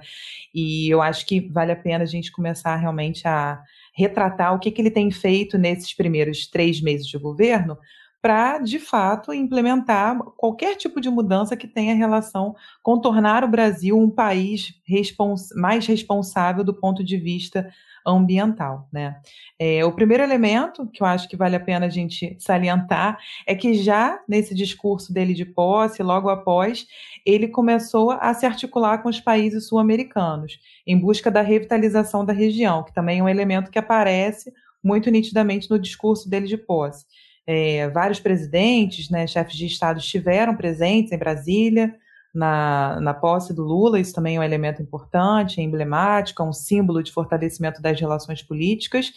E 0.55 0.89
eu 0.89 1.01
acho 1.01 1.25
que 1.25 1.41
vale 1.49 1.71
a 1.71 1.75
pena 1.75 2.03
a 2.03 2.07
gente 2.07 2.31
começar 2.31 2.77
realmente 2.77 3.27
a 3.27 3.61
retratar 3.97 4.53
o 4.53 4.59
que, 4.59 4.69
que 4.69 4.79
ele 4.79 4.91
tem 4.91 5.09
feito 5.09 5.57
nesses 5.57 5.91
primeiros 5.91 6.45
três 6.45 6.79
meses 6.79 7.07
de 7.07 7.17
governo, 7.17 7.75
para, 8.27 8.59
de 8.59 8.77
fato, 8.77 9.33
implementar 9.33 10.19
qualquer 10.35 10.75
tipo 10.75 10.99
de 10.99 11.09
mudança 11.09 11.55
que 11.55 11.65
tenha 11.65 11.95
relação 11.95 12.53
com 12.83 12.99
tornar 12.99 13.41
o 13.41 13.47
Brasil 13.47 13.97
um 13.97 14.09
país 14.09 14.73
respons 14.85 15.47
mais 15.55 15.87
responsável 15.87 16.61
do 16.61 16.73
ponto 16.73 17.05
de 17.05 17.15
vista 17.15 17.71
ambiental. 18.05 18.89
Né? 18.91 19.15
É, 19.57 19.85
o 19.85 19.93
primeiro 19.93 20.21
elemento 20.21 20.85
que 20.87 21.01
eu 21.01 21.07
acho 21.07 21.29
que 21.29 21.37
vale 21.37 21.55
a 21.55 21.59
pena 21.61 21.85
a 21.85 21.89
gente 21.89 22.35
salientar 22.37 23.17
é 23.45 23.55
que 23.55 23.75
já 23.75 24.19
nesse 24.27 24.53
discurso 24.53 25.13
dele 25.13 25.33
de 25.33 25.45
posse, 25.45 26.03
logo 26.03 26.27
após, 26.27 26.85
ele 27.25 27.47
começou 27.47 28.11
a 28.11 28.33
se 28.33 28.45
articular 28.45 28.97
com 28.97 29.07
os 29.07 29.21
países 29.21 29.69
sul-americanos 29.69 30.59
em 30.85 30.99
busca 30.99 31.31
da 31.31 31.41
revitalização 31.41 32.25
da 32.25 32.33
região, 32.33 32.83
que 32.83 32.93
também 32.93 33.19
é 33.19 33.23
um 33.23 33.29
elemento 33.29 33.71
que 33.71 33.79
aparece 33.79 34.51
muito 34.83 35.09
nitidamente 35.09 35.69
no 35.69 35.79
discurso 35.79 36.29
dele 36.29 36.45
de 36.45 36.57
posse. 36.57 37.05
É, 37.47 37.87
vários 37.89 38.19
presidentes, 38.19 39.09
né, 39.09 39.25
chefes 39.25 39.55
de 39.55 39.65
Estado 39.65 39.99
estiveram 39.99 40.55
presentes 40.55 41.13
em 41.13 41.17
Brasília, 41.17 41.95
na, 42.37 42.99
na 43.01 43.13
posse 43.13 43.53
do 43.53 43.63
Lula, 43.63 43.99
isso 43.99 44.13
também 44.13 44.35
é 44.35 44.39
um 44.39 44.43
elemento 44.43 44.81
importante, 44.81 45.59
é 45.59 45.63
emblemático, 45.63 46.43
é 46.43 46.45
um 46.45 46.53
símbolo 46.53 47.01
de 47.01 47.11
fortalecimento 47.11 47.81
das 47.81 47.99
relações 47.99 48.43
políticas. 48.43 49.11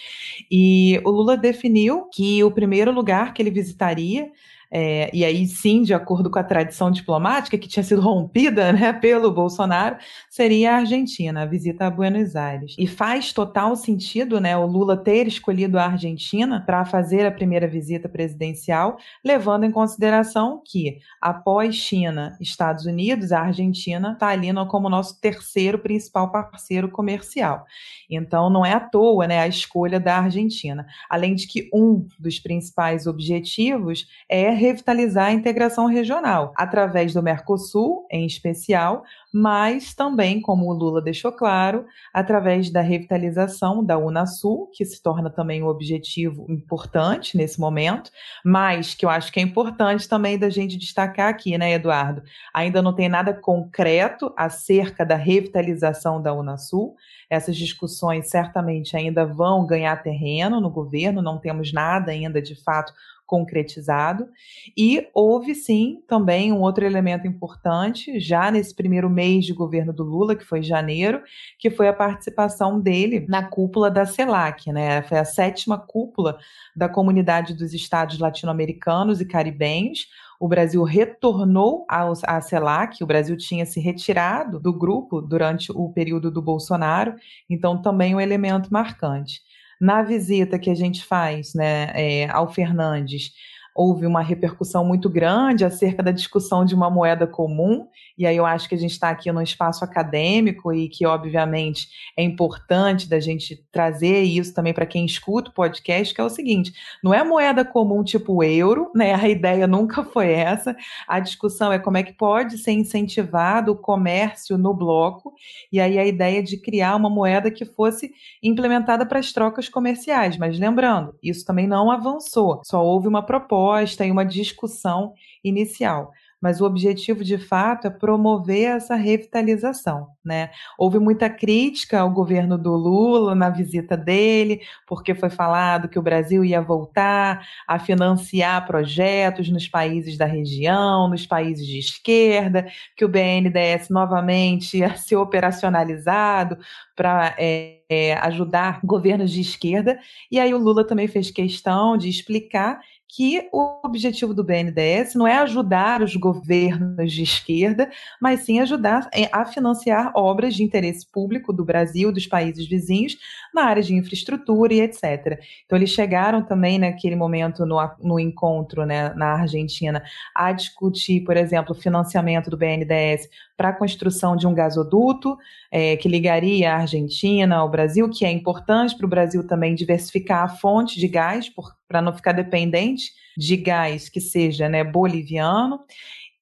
E 0.51 1.01
o 1.05 1.11
Lula 1.11 1.37
definiu 1.37 2.09
que 2.11 2.43
o 2.43 2.51
primeiro 2.51 2.91
lugar 2.91 3.35
que 3.35 3.43
ele 3.43 3.51
visitaria 3.51 4.31
é, 4.71 5.11
e 5.13 5.25
aí 5.25 5.47
sim, 5.47 5.83
de 5.83 5.93
acordo 5.93 6.31
com 6.31 6.39
a 6.39 6.45
tradição 6.45 6.91
diplomática 6.91 7.59
que 7.59 7.69
tinha 7.69 7.83
sido 7.83 8.01
rompida 8.01 8.73
né, 8.73 8.93
pelo 8.93 9.33
Bolsonaro, 9.33 9.97
seria 10.29 10.73
a 10.73 10.77
Argentina, 10.77 11.43
a 11.43 11.47
visita 11.47 11.87
a 11.87 11.91
Buenos 11.91 12.37
Aires. 12.37 12.77
E 12.79 12.87
faz 12.87 13.33
total 13.33 13.75
sentido 13.75 14.41
né, 14.41 14.57
o 14.57 14.67
Lula 14.67 14.97
ter 14.97 15.27
escolhido 15.27 15.79
a 15.79 15.87
Argentina 15.87 16.63
para 16.65 16.85
fazer 16.85 17.27
a 17.27 17.33
primeira 17.33 17.67
visita 17.67 18.09
presidencial, 18.09 18.97
levando 19.25 19.65
em 19.65 19.73
consideração 19.73 20.63
que, 20.65 20.99
após 21.21 21.75
China 21.75 22.37
Estados 22.41 22.87
Unidos, 22.87 23.33
a 23.33 23.41
Argentina 23.41 24.13
está 24.13 24.29
ali 24.29 24.51
como 24.69 24.89
nosso 24.89 25.21
terceiro 25.21 25.79
principal 25.79 26.31
parceiro 26.31 26.89
comercial. 26.91 27.65
Então, 28.09 28.51
não 28.51 28.67
é 28.67 28.73
à 28.73 28.81
toa 28.81 29.27
né, 29.27 29.41
a 29.41 29.49
escolha 29.49 30.01
da 30.01 30.19
Argentina. 30.19 30.87
Além 31.09 31.35
de 31.35 31.47
que 31.47 31.71
um 31.73 32.07
dos 32.19 32.39
principais 32.39 33.07
objetivos 33.07 34.09
é 34.29 34.60
revitalizar 34.61 35.29
a 35.29 35.33
integração 35.33 35.87
regional, 35.87 36.53
através 36.55 37.15
do 37.15 37.23
Mercosul, 37.23 38.07
em 38.11 38.27
especial, 38.27 39.03
mas 39.33 39.95
também, 39.95 40.41
como 40.41 40.67
o 40.67 40.73
Lula 40.73 41.01
deixou 41.01 41.33
claro, 41.33 41.87
através 42.13 42.69
da 42.69 42.83
revitalização 42.83 43.83
da 43.83 43.97
Unasul, 43.97 44.69
que 44.75 44.85
se 44.85 45.03
torna 45.03 45.31
também 45.31 45.63
um 45.63 45.67
objetivo 45.67 46.45
importante 46.51 47.37
nesse 47.37 47.59
momento, 47.59 48.11
mas 48.45 48.95
que 48.95 49.07
eu 49.07 49.11
acho 49.11 49.33
que 49.33 49.41
é 49.41 49.43
importante 49.43 50.07
também 50.07 50.39
da 50.39 50.51
gente 50.51 50.77
destacar 50.77 51.31
aqui, 51.31 51.57
né, 51.57 51.73
Eduardo? 51.73 52.23
Ainda 52.53 52.83
não 52.83 52.93
tem 52.93 53.09
nada 53.09 53.33
concreto 53.33 54.33
acerca 54.37 55.07
da 55.07 55.17
revitalização 55.17 56.21
da 56.21 56.35
Unasul. 56.35 56.97
Essas 57.31 57.57
discussões 57.57 58.29
certamente 58.29 58.97
ainda 58.97 59.25
vão 59.25 59.65
ganhar 59.65 60.03
terreno 60.03 60.61
no 60.61 60.69
governo, 60.69 61.23
não 61.23 61.39
temos 61.39 61.73
nada 61.73 62.13
ainda 62.13 62.43
de 62.43 62.55
fato 62.63 62.93
concretizado. 63.31 64.29
E 64.77 65.07
houve 65.15 65.55
sim 65.55 66.03
também 66.09 66.53
um 66.53 66.61
outro 66.63 66.85
elemento 66.85 67.29
importante, 67.29 68.19
já 68.19 68.51
nesse 68.51 68.75
primeiro 68.75 69.09
mês 69.09 69.45
de 69.45 69.53
governo 69.53 69.93
do 69.93 70.03
Lula, 70.03 70.35
que 70.35 70.45
foi 70.45 70.65
janeiro, 70.65 71.23
que 71.57 71.71
foi 71.71 71.87
a 71.87 71.93
participação 71.93 72.81
dele 72.81 73.25
na 73.29 73.45
cúpula 73.45 73.89
da 73.89 74.05
CELAC, 74.05 74.73
né? 74.73 75.03
Foi 75.03 75.17
a 75.17 75.25
sétima 75.25 75.79
cúpula 75.79 76.39
da 76.75 76.89
comunidade 76.89 77.55
dos 77.55 77.73
estados 77.73 78.19
latino-americanos 78.19 79.21
e 79.21 79.25
caribenhos. 79.25 80.09
O 80.41 80.49
Brasil 80.49 80.83
retornou 80.83 81.87
à 81.89 82.41
CELAC, 82.41 83.05
o 83.05 83.07
Brasil 83.07 83.37
tinha 83.37 83.65
se 83.65 83.79
retirado 83.79 84.59
do 84.59 84.73
grupo 84.73 85.21
durante 85.21 85.71
o 85.71 85.93
período 85.93 86.33
do 86.33 86.43
Bolsonaro, 86.43 87.15
então 87.49 87.81
também 87.81 88.13
um 88.13 88.21
elemento 88.21 88.73
marcante. 88.73 89.41
Na 89.81 90.03
visita 90.03 90.59
que 90.59 90.71
a 90.71 90.75
gente 90.75 91.05
faz 91.05 91.55
né, 91.55 91.91
é, 91.95 92.29
ao 92.31 92.53
Fernandes, 92.53 93.33
houve 93.75 94.07
uma 94.07 94.21
repercussão 94.21 94.85
muito 94.85 95.09
grande 95.09 95.65
acerca 95.65 96.03
da 96.03 96.11
discussão 96.11 96.65
de 96.65 96.75
uma 96.75 96.91
moeda 96.91 97.27
comum, 97.27 97.87
e 98.19 98.27
aí 98.27 98.37
eu 98.37 98.45
acho 98.45 98.69
que 98.69 98.75
a 98.75 98.79
gente 98.79 98.93
está 98.93 99.11
aqui 99.11 99.31
num 99.31 99.41
espaço 99.41 99.85
acadêmico 99.85 100.73
e 100.73 100.89
que, 100.89 101.07
obviamente, 101.07 101.89
é 102.17 102.23
importante 102.23 103.09
da 103.09 103.21
gente 103.21 103.65
trazer 103.73 104.23
isso 104.23 104.53
também 104.53 104.75
para 104.75 104.87
quem 104.87 105.07
escuta 105.07 105.51
o 105.51 105.55
podcast, 105.55 106.15
que 106.15 106.21
é 106.21 106.25
o 106.25 106.29
seguinte: 106.29 106.73
não 107.03 107.15
é 107.15 107.23
moeda 107.23 107.65
comum 107.65 108.03
tipo 108.03 108.43
euro, 108.43 108.91
né? 108.95 109.15
A 109.15 109.29
ideia 109.29 109.67
nunca 109.67 110.05
foi 110.05 110.33
essa. 110.33 110.77
A 111.07 111.21
discussão 111.21 111.73
é 111.73 111.79
como 111.79 111.97
é 111.97 112.03
que 112.03 112.13
pode 112.13 112.59
ser 112.59 112.73
incentivado 112.73 113.73
o 113.73 113.77
comércio 113.77 114.59
no 114.59 114.75
bloco, 114.75 115.33
e 115.73 115.81
aí 115.81 115.99
a 115.99 116.05
ideia 116.05 116.43
de 116.43 116.57
criar 116.57 116.97
uma 116.97 117.09
moeda 117.09 117.51
que 117.51 117.65
fosse 117.65 118.13
implementada 118.43 119.07
para 119.07 119.19
as 119.19 119.33
trocas 119.33 119.69
comerciais. 119.69 120.37
Mas 120.37 120.59
lembrando, 120.59 121.15
isso 121.23 121.45
também 121.45 121.67
não 121.67 121.91
avançou, 121.91 122.61
só 122.65 122.85
houve 122.85 123.07
uma 123.07 123.25
proposta 123.25 123.60
proposta 123.61 124.07
e 124.07 124.11
uma 124.11 124.25
discussão 124.25 125.15
inicial 125.45 126.13
mas 126.41 126.61
o 126.61 126.65
objetivo 126.65 127.23
de 127.23 127.37
fato 127.37 127.87
é 127.87 127.91
promover 127.91 128.77
essa 128.77 128.95
revitalização. 128.95 130.09
Né? 130.25 130.51
Houve 130.79 130.99
muita 130.99 131.29
crítica 131.29 132.01
ao 132.01 132.11
governo 132.11 132.57
do 132.57 132.75
Lula 132.75 133.35
na 133.35 133.51
visita 133.51 133.97
dele, 133.97 134.61
porque 134.87 135.15
foi 135.15 135.29
falado 135.29 135.89
que 135.89 135.99
o 135.99 136.03
Brasil 136.03 136.45
ia 136.45 136.63
voltar 136.63 137.47
a 137.69 137.79
financiar 137.79 138.67
projetos 138.67 139.51
nos 139.51 139.69
países 139.69 140.17
da 140.17 140.25
região, 140.25 141.09
nos 141.09 141.27
países 141.27 141.67
de 141.67 141.79
esquerda, 141.79 142.67
que 142.97 143.05
o 143.05 143.09
BNDES 143.09 143.91
novamente 143.91 144.79
ia 144.79 144.97
ser 144.97 145.17
operacionalizado 145.17 146.57
para 146.97 147.35
é, 147.39 147.81
é, 147.89 148.15
ajudar 148.15 148.81
governos 148.85 149.31
de 149.31 149.41
esquerda. 149.41 149.99
E 150.31 150.39
aí 150.39 150.55
o 150.55 150.59
Lula 150.59 150.87
também 150.87 151.09
fez 151.09 151.31
questão 151.31 151.97
de 151.97 152.09
explicar 152.09 152.81
que 153.13 153.49
o 153.53 153.81
objetivo 153.85 154.33
do 154.33 154.45
BNDES 154.45 155.17
não 155.17 155.27
é 155.27 155.39
ajudar 155.39 156.01
os 156.01 156.15
governos 156.15 157.13
de 157.13 157.23
esquerda, 157.25 157.91
mas 158.21 158.41
sim 158.41 158.61
ajudar 158.61 159.11
a 159.33 159.45
financiar 159.45 160.13
obras 160.15 160.55
de 160.55 160.63
interesse 160.63 161.05
público 161.11 161.53
do 161.53 161.65
Brasil, 161.65 162.13
dos 162.13 162.29
países 162.29 162.69
vizinhos, 162.69 163.17
na 163.53 163.65
área 163.65 163.83
de 163.83 163.95
infraestrutura 163.95 164.75
e 164.75 164.81
etc. 164.81 165.43
Então, 165.67 165.77
eles 165.77 165.91
chegaram 165.91 166.41
também 166.41 166.79
naquele 166.79 167.17
momento 167.17 167.67
no, 167.67 167.79
no 168.01 168.21
encontro 168.21 168.87
né, 168.87 169.13
na 169.15 169.41
Argentina 169.41 170.03
a 170.33 170.53
discutir, 170.53 171.25
por 171.25 171.37
exemplo, 171.37 171.73
o 171.73 171.81
financiamento 171.81 172.49
do 172.49 172.57
BNDES 172.57 173.29
para 173.57 173.71
a 173.71 173.75
construção 173.75 174.37
de 174.37 174.47
um 174.47 174.55
gasoduto 174.55 175.37
é, 175.71 175.97
que 175.97 176.09
ligaria 176.09 176.73
a 176.73 176.79
Argentina 176.79 177.57
ao 177.57 177.69
Brasil, 177.69 178.09
que 178.09 178.25
é 178.25 178.31
importante 178.31 178.97
para 178.97 179.07
o 179.07 179.11
Brasil 179.11 179.45
também 179.47 179.75
diversificar 179.75 180.45
a 180.45 180.49
fonte 180.49 180.99
de 180.99 181.09
gás, 181.09 181.51
para 181.91 182.01
não 182.01 182.13
ficar 182.13 182.31
dependente 182.31 183.11
de 183.37 183.57
gás 183.57 184.09
que 184.09 184.21
seja 184.21 184.69
né, 184.69 184.85
boliviano. 184.85 185.81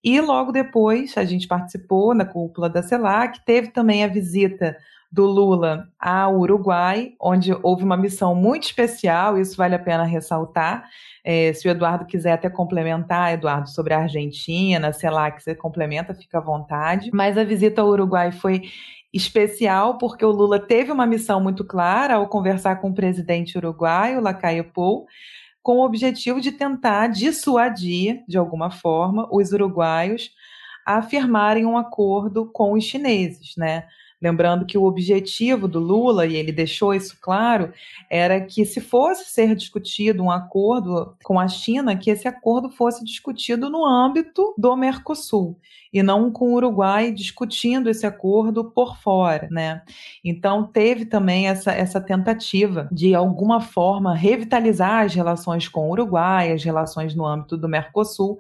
E 0.05 0.21
logo 0.21 0.52
depois 0.52 1.17
a 1.17 1.25
gente 1.25 1.49
participou 1.49 2.14
na 2.14 2.26
cúpula 2.26 2.69
da 2.69 2.83
CELAC, 2.83 3.43
teve 3.47 3.69
também 3.69 4.05
a 4.05 4.09
visita 4.09 4.76
do 5.11 5.25
Lula 5.25 5.88
ao 5.99 6.38
Uruguai, 6.38 7.14
onde 7.19 7.50
houve 7.62 7.83
uma 7.83 7.97
missão 7.97 8.35
muito 8.35 8.64
especial, 8.64 9.38
isso 9.38 9.57
vale 9.57 9.75
a 9.75 9.78
pena 9.78 10.05
ressaltar. 10.05 10.87
É, 11.25 11.50
se 11.55 11.67
o 11.67 11.71
Eduardo 11.71 12.05
quiser 12.05 12.33
até 12.33 12.50
complementar, 12.50 13.33
Eduardo, 13.33 13.71
sobre 13.71 13.95
a 13.95 14.00
Argentina, 14.00 14.93
sei 14.93 15.09
lá, 15.09 15.31
que 15.31 15.43
você 15.43 15.55
complementa, 15.55 16.14
fica 16.14 16.37
à 16.37 16.43
vontade. 16.43 17.11
Mas 17.12 17.38
a 17.38 17.45
visita 17.45 17.81
ao 17.81 17.88
Uruguai 17.88 18.33
foi 18.33 18.64
especial 19.18 19.98
porque 19.98 20.25
o 20.25 20.30
Lula 20.30 20.58
teve 20.58 20.90
uma 20.90 21.06
missão 21.06 21.40
muito 21.40 21.64
clara 21.64 22.14
ao 22.14 22.28
conversar 22.28 22.80
com 22.80 22.90
o 22.90 22.94
presidente 22.94 23.58
uruguaio, 23.58 24.20
Lacaio 24.20 24.64
Pou, 24.72 25.06
com 25.62 25.78
o 25.78 25.84
objetivo 25.84 26.40
de 26.40 26.52
tentar 26.52 27.08
dissuadir, 27.08 28.22
de 28.26 28.38
alguma 28.38 28.70
forma, 28.70 29.28
os 29.30 29.52
uruguaios 29.52 30.30
a 30.87 31.02
firmarem 31.02 31.66
um 31.66 31.76
acordo 31.76 32.50
com 32.50 32.72
os 32.72 32.84
chineses, 32.84 33.54
né? 33.58 33.84
Lembrando 34.20 34.66
que 34.66 34.76
o 34.76 34.84
objetivo 34.84 35.68
do 35.68 35.78
Lula, 35.78 36.26
e 36.26 36.34
ele 36.34 36.50
deixou 36.50 36.92
isso 36.92 37.16
claro, 37.20 37.72
era 38.10 38.40
que 38.40 38.64
se 38.64 38.80
fosse 38.80 39.30
ser 39.30 39.54
discutido 39.54 40.22
um 40.22 40.30
acordo 40.30 41.16
com 41.22 41.38
a 41.38 41.46
China, 41.46 41.96
que 41.96 42.10
esse 42.10 42.26
acordo 42.26 42.68
fosse 42.68 43.04
discutido 43.04 43.70
no 43.70 43.84
âmbito 43.84 44.54
do 44.58 44.76
Mercosul 44.76 45.56
e 45.92 46.02
não 46.02 46.30
com 46.30 46.52
o 46.52 46.54
Uruguai 46.54 47.12
discutindo 47.12 47.88
esse 47.88 48.06
acordo 48.06 48.64
por 48.64 48.96
fora, 48.98 49.48
né? 49.50 49.82
Então 50.25 50.64
teve 50.64 51.06
também 51.06 51.48
essa, 51.48 51.72
essa 51.72 52.00
tentativa 52.00 52.88
de 52.92 53.14
alguma 53.14 53.60
forma 53.60 54.14
revitalizar 54.14 55.04
as 55.04 55.14
relações 55.14 55.68
com 55.68 55.88
o 55.88 55.92
Uruguai, 55.92 56.52
as 56.52 56.62
relações 56.62 57.14
no 57.14 57.25
âmbito 57.25 57.56
do 57.56 57.68
Mercosul, 57.68 58.38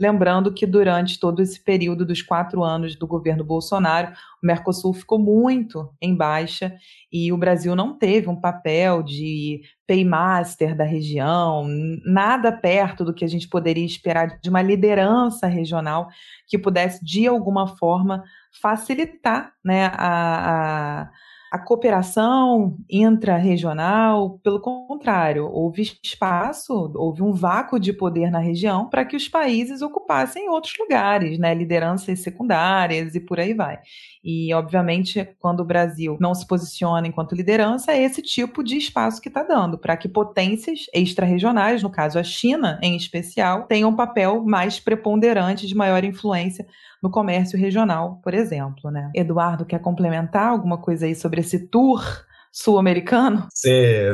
Lembrando 0.00 0.54
que 0.54 0.64
durante 0.64 1.18
todo 1.18 1.42
esse 1.42 1.58
período 1.58 2.06
dos 2.06 2.22
quatro 2.22 2.62
anos 2.62 2.94
do 2.94 3.06
governo 3.06 3.42
Bolsonaro, 3.42 4.12
o 4.40 4.46
Mercosul 4.46 4.94
ficou 4.94 5.18
muito 5.18 5.92
em 6.00 6.14
baixa 6.14 6.76
e 7.12 7.32
o 7.32 7.36
Brasil 7.36 7.74
não 7.74 7.98
teve 7.98 8.28
um 8.28 8.40
papel 8.40 9.02
de 9.02 9.60
paymaster 9.88 10.76
da 10.76 10.84
região, 10.84 11.66
nada 12.04 12.52
perto 12.52 13.04
do 13.04 13.12
que 13.12 13.24
a 13.24 13.28
gente 13.28 13.48
poderia 13.48 13.84
esperar 13.84 14.38
de 14.38 14.48
uma 14.48 14.62
liderança 14.62 15.48
regional 15.48 16.08
que 16.46 16.58
pudesse, 16.58 17.04
de 17.04 17.26
alguma 17.26 17.66
forma, 17.66 18.22
facilitar 18.60 19.52
né, 19.64 19.86
a, 19.94 21.02
a 21.02 21.10
a 21.50 21.58
cooperação 21.58 22.76
intra-regional, 22.90 24.38
pelo 24.42 24.60
contrário, 24.60 25.48
houve 25.50 25.82
espaço, 26.02 26.92
houve 26.94 27.22
um 27.22 27.32
vácuo 27.32 27.80
de 27.80 27.92
poder 27.92 28.30
na 28.30 28.38
região 28.38 28.88
para 28.88 29.04
que 29.04 29.16
os 29.16 29.28
países 29.28 29.80
ocupassem 29.80 30.48
outros 30.50 30.74
lugares, 30.78 31.38
né, 31.38 31.54
lideranças 31.54 32.20
secundárias 32.20 33.14
e 33.14 33.20
por 33.20 33.40
aí 33.40 33.54
vai. 33.54 33.78
E, 34.22 34.52
obviamente, 34.52 35.26
quando 35.38 35.60
o 35.60 35.64
Brasil 35.64 36.18
não 36.20 36.34
se 36.34 36.46
posiciona 36.46 37.06
enquanto 37.06 37.34
liderança, 37.34 37.92
é 37.92 38.02
esse 38.02 38.20
tipo 38.20 38.62
de 38.62 38.76
espaço 38.76 39.20
que 39.20 39.28
está 39.28 39.42
dando, 39.42 39.78
para 39.78 39.96
que 39.96 40.08
potências 40.08 40.80
extra-regionais, 40.92 41.82
no 41.82 41.90
caso 41.90 42.18
a 42.18 42.22
China 42.22 42.78
em 42.82 42.94
especial, 42.94 43.64
tenham 43.64 43.90
um 43.90 43.96
papel 43.96 44.44
mais 44.44 44.78
preponderante, 44.78 45.66
de 45.66 45.74
maior 45.74 46.04
influência 46.04 46.66
no 47.02 47.10
comércio 47.10 47.58
regional, 47.58 48.20
por 48.22 48.34
exemplo. 48.34 48.90
Né? 48.90 49.10
Eduardo, 49.14 49.64
quer 49.64 49.80
complementar 49.80 50.48
alguma 50.48 50.78
coisa 50.78 51.06
aí 51.06 51.14
sobre 51.14 51.40
esse 51.40 51.66
tour 51.68 52.02
sul-americano? 52.50 53.46
Você, 53.52 54.10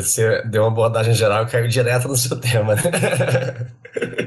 deu 0.50 0.62
uma 0.62 0.70
abordagem 0.70 1.14
geral 1.14 1.44
e 1.44 1.46
caiu 1.46 1.68
direto 1.68 2.08
no 2.08 2.16
seu 2.16 2.38
tema, 2.38 2.74
né? 2.74 2.82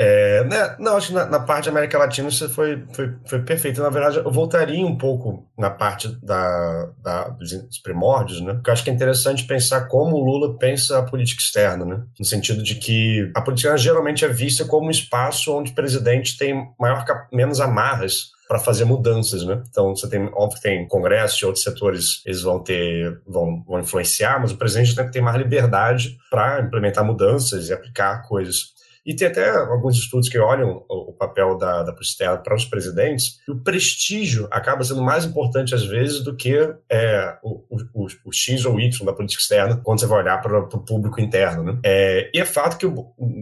É, 0.00 0.44
né, 0.44 0.76
não, 0.78 0.96
acho 0.96 1.08
que 1.08 1.14
na, 1.14 1.26
na, 1.26 1.40
parte 1.40 1.64
da 1.64 1.72
América 1.72 1.98
Latina 1.98 2.28
isso 2.28 2.48
foi, 2.50 2.84
foi, 2.92 3.12
foi 3.26 3.42
perfeito. 3.42 3.82
Na 3.82 3.90
verdade, 3.90 4.18
eu 4.18 4.30
voltaria 4.30 4.86
um 4.86 4.96
pouco 4.96 5.44
na 5.58 5.70
parte 5.70 6.06
da, 6.24 6.88
da, 7.02 7.28
dos 7.30 7.78
primórdios, 7.82 8.40
né? 8.40 8.54
Porque 8.54 8.70
eu 8.70 8.74
acho 8.74 8.84
que 8.84 8.90
é 8.90 8.92
interessante 8.92 9.44
pensar 9.44 9.88
como 9.88 10.14
o 10.14 10.24
Lula 10.24 10.56
pensa 10.56 11.00
a 11.00 11.02
política 11.02 11.42
externa, 11.42 11.84
né? 11.84 12.00
No 12.16 12.24
sentido 12.24 12.62
de 12.62 12.76
que 12.76 13.28
a 13.34 13.42
política 13.42 13.76
geralmente 13.76 14.24
é 14.24 14.28
vista 14.28 14.64
como 14.64 14.86
um 14.86 14.90
espaço 14.90 15.52
onde 15.52 15.72
o 15.72 15.74
presidente 15.74 16.38
tem 16.38 16.72
maior, 16.78 17.04
menos 17.32 17.60
amarras 17.60 18.30
para 18.46 18.60
fazer 18.60 18.84
mudanças, 18.84 19.44
né? 19.44 19.60
Então 19.68 19.96
você 19.96 20.08
tem, 20.08 20.30
óbvio 20.32 20.58
que 20.58 20.62
tem 20.62 20.86
congresso 20.86 21.42
e 21.42 21.44
outros 21.44 21.64
setores, 21.64 22.22
eles 22.24 22.42
vão 22.42 22.62
ter, 22.62 23.20
vão, 23.26 23.64
vão 23.66 23.80
influenciar, 23.80 24.40
mas 24.40 24.52
o 24.52 24.56
presidente 24.56 24.94
tem 24.94 25.06
que 25.06 25.12
ter 25.12 25.20
mais 25.20 25.36
liberdade 25.36 26.16
para 26.30 26.60
implementar 26.60 27.04
mudanças 27.04 27.68
e 27.68 27.72
aplicar 27.72 28.22
coisas. 28.28 28.78
E 29.08 29.16
tem 29.16 29.26
até 29.26 29.48
alguns 29.48 29.96
estudos 29.96 30.28
que 30.28 30.38
olham 30.38 30.84
o, 30.86 31.14
papel 31.14 31.56
da, 31.56 31.82
da 31.82 31.94
polícia 31.94 32.36
para 32.36 32.54
os 32.54 32.66
presidentes, 32.66 33.40
e 33.48 33.50
o 33.50 33.58
prestígio 33.58 34.46
acaba 34.50 34.84
sendo 34.84 35.02
mais 35.02 35.24
importante, 35.24 35.74
às 35.74 35.82
vezes, 35.82 36.22
do 36.22 36.36
que 36.36 36.54
é, 36.90 37.38
o, 37.42 37.64
o, 37.70 38.06
o, 38.26 38.30
X 38.30 38.66
ou 38.66 38.78
Y 38.78 39.06
da 39.06 39.14
política 39.14 39.40
externa, 39.40 39.80
quando 39.82 40.00
você 40.00 40.06
vai 40.06 40.20
olhar 40.20 40.42
para 40.42 40.58
o 40.58 40.84
público 40.84 41.22
interno. 41.22 41.62
Né? 41.62 41.78
É, 41.82 42.30
e 42.34 42.38
é 42.38 42.44
fato 42.44 42.76
que, 42.76 42.86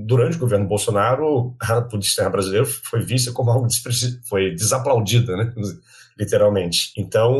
durante 0.07 0.37
o 0.37 0.41
governo 0.41 0.69
Bolsonaro, 0.69 1.57
a 1.61 1.81
política 1.81 2.11
externa 2.13 2.31
brasileira 2.31 2.65
foi 2.65 3.01
vista 3.01 3.33
como 3.33 3.51
algo 3.51 3.67
foi 4.29 4.55
desaplaudida, 4.55 5.37
né? 5.37 5.53
literalmente. 6.17 6.93
Então, 6.97 7.33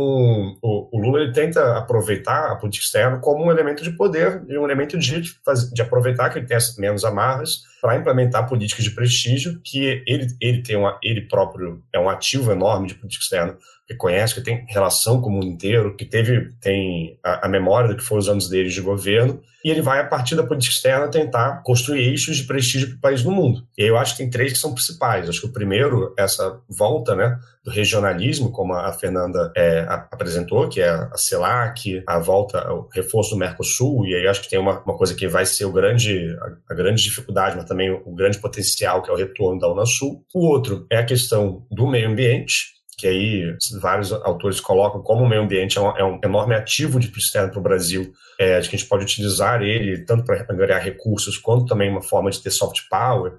o, 0.61 0.89
o, 0.93 1.01
Lula 1.01 1.21
ele 1.21 1.33
tenta 1.33 1.79
aproveitar 1.79 2.51
a 2.51 2.57
política 2.57 2.85
externa 2.85 3.19
como 3.19 3.45
um 3.45 3.51
elemento 3.51 3.83
de 3.83 3.91
poder 3.91 4.43
um 4.51 4.65
elemento 4.65 4.99
de, 4.99 5.23
de 5.73 5.83
aproveitar 5.83 6.29
que 6.29 6.39
ele 6.39 6.47
tem 6.47 6.59
menos 6.79 7.05
amarras 7.05 7.63
para 7.81 7.97
implementar 7.97 8.49
políticas 8.49 8.85
de 8.85 8.91
prestígio 8.91 9.61
que 9.63 10.03
ele, 10.07 10.27
ele 10.41 10.63
tem 10.63 10.77
uma, 10.77 10.99
ele 11.03 11.23
próprio 11.23 11.83
é 11.93 11.99
um 11.99 12.09
ativo 12.09 12.53
enorme 12.53 12.89
de 12.89 12.95
política 12.95 13.23
externa 13.23 13.57
reconhece 13.89 14.35
que 14.35 14.41
tem 14.41 14.65
relação 14.69 15.21
com 15.21 15.31
o 15.31 15.33
mundo 15.33 15.47
inteiro, 15.47 15.97
que 15.97 16.05
teve 16.05 16.53
tem 16.61 17.19
a, 17.25 17.47
a, 17.47 17.49
memória 17.49 17.89
do 17.89 17.97
que 17.97 18.03
foram 18.03 18.21
os 18.21 18.29
anos 18.29 18.49
deles 18.49 18.75
de 18.75 18.81
governo, 18.81 19.41
e 19.65 19.71
ele 19.71 19.83
vai, 19.83 20.01
a 20.01 20.05
partir 20.05 20.37
da 20.37 20.45
política 20.45 20.75
externa, 20.75 21.09
tentar 21.09 21.63
construir 21.65 22.01
eixos 22.01 22.37
de 22.37 22.45
prestígio 22.45 22.89
para 22.89 22.97
o 22.97 23.01
país 23.01 23.25
no 23.25 23.33
mundo. 23.33 23.67
E 23.77 23.83
eu 23.83 23.97
acho 23.97 24.13
que 24.13 24.19
tem 24.19 24.31
três 24.31 24.53
que 24.53 24.59
são 24.59 24.73
principais. 24.73 25.29
Acho 25.29 25.41
que 25.41 25.47
o 25.47 25.53
primeiro, 25.53 26.15
essa 26.17 26.61
volta 26.69 27.17
né, 27.17 27.37
do 27.65 27.71
regionalismo, 27.71 28.53
como 28.53 28.75
a 28.75 28.93
Fernanda 28.93 29.53
é, 29.57 29.85
apresentou, 29.89 30.69
que 30.69 30.81
é 30.81 30.89
a 30.89 31.17
CELAC, 31.17 32.03
a 32.07 32.19
volta, 32.21 32.73
o 32.73 32.89
reforço 32.93 33.31
do 33.31 33.39
Mercosul, 33.39 34.07
e 34.07 34.15
aí 34.15 34.29
acho 34.29 34.43
que 34.43 34.51
tem 34.51 34.59
uma, 34.59 34.81
uma 34.81 34.97
coisa 34.97 35.15
que 35.15 35.27
vai 35.27 35.45
ser 35.45 35.65
o 35.65 35.73
grande, 35.73 36.37
a, 36.41 36.73
a 36.73 36.75
grande 36.75 37.03
dificuldade, 37.03 37.57
mas 37.57 37.65
também 37.65 37.76
o 38.05 38.15
grande 38.15 38.39
potencial, 38.39 39.03
que 39.03 39.11
é 39.11 39.13
o 39.13 39.17
retorno 39.17 39.61
da 39.61 39.71
Unasul. 39.71 40.25
O 40.35 40.47
outro 40.47 40.87
é 40.91 40.99
a 40.99 41.05
questão 41.05 41.67
do 41.71 41.87
meio 41.87 42.09
ambiente, 42.09 42.77
que 42.99 43.07
aí 43.07 43.57
vários 43.81 44.13
autores 44.13 44.61
colocam 44.61 45.03
como 45.03 45.25
o 45.25 45.29
meio 45.29 45.43
ambiente 45.43 45.77
é 45.77 45.81
um, 45.81 45.97
é 45.97 46.05
um 46.05 46.19
enorme 46.25 46.55
ativo 46.55 46.99
de 46.99 47.09
externo 47.09 47.51
para 47.51 47.61
o 47.61 47.63
Brasil, 47.63 48.13
é, 48.41 48.59
que 48.61 48.69
a 48.75 48.79
gente 48.79 48.87
pode 48.87 49.05
utilizar 49.05 49.63
ele 49.63 50.05
tanto 50.05 50.25
para 50.25 50.43
ganhar 50.55 50.79
recursos 50.79 51.37
quanto 51.37 51.67
também 51.67 51.91
uma 51.91 52.03
forma 52.03 52.31
de 52.31 52.43
ter 52.43 52.51
soft 52.51 52.81
power, 52.91 53.35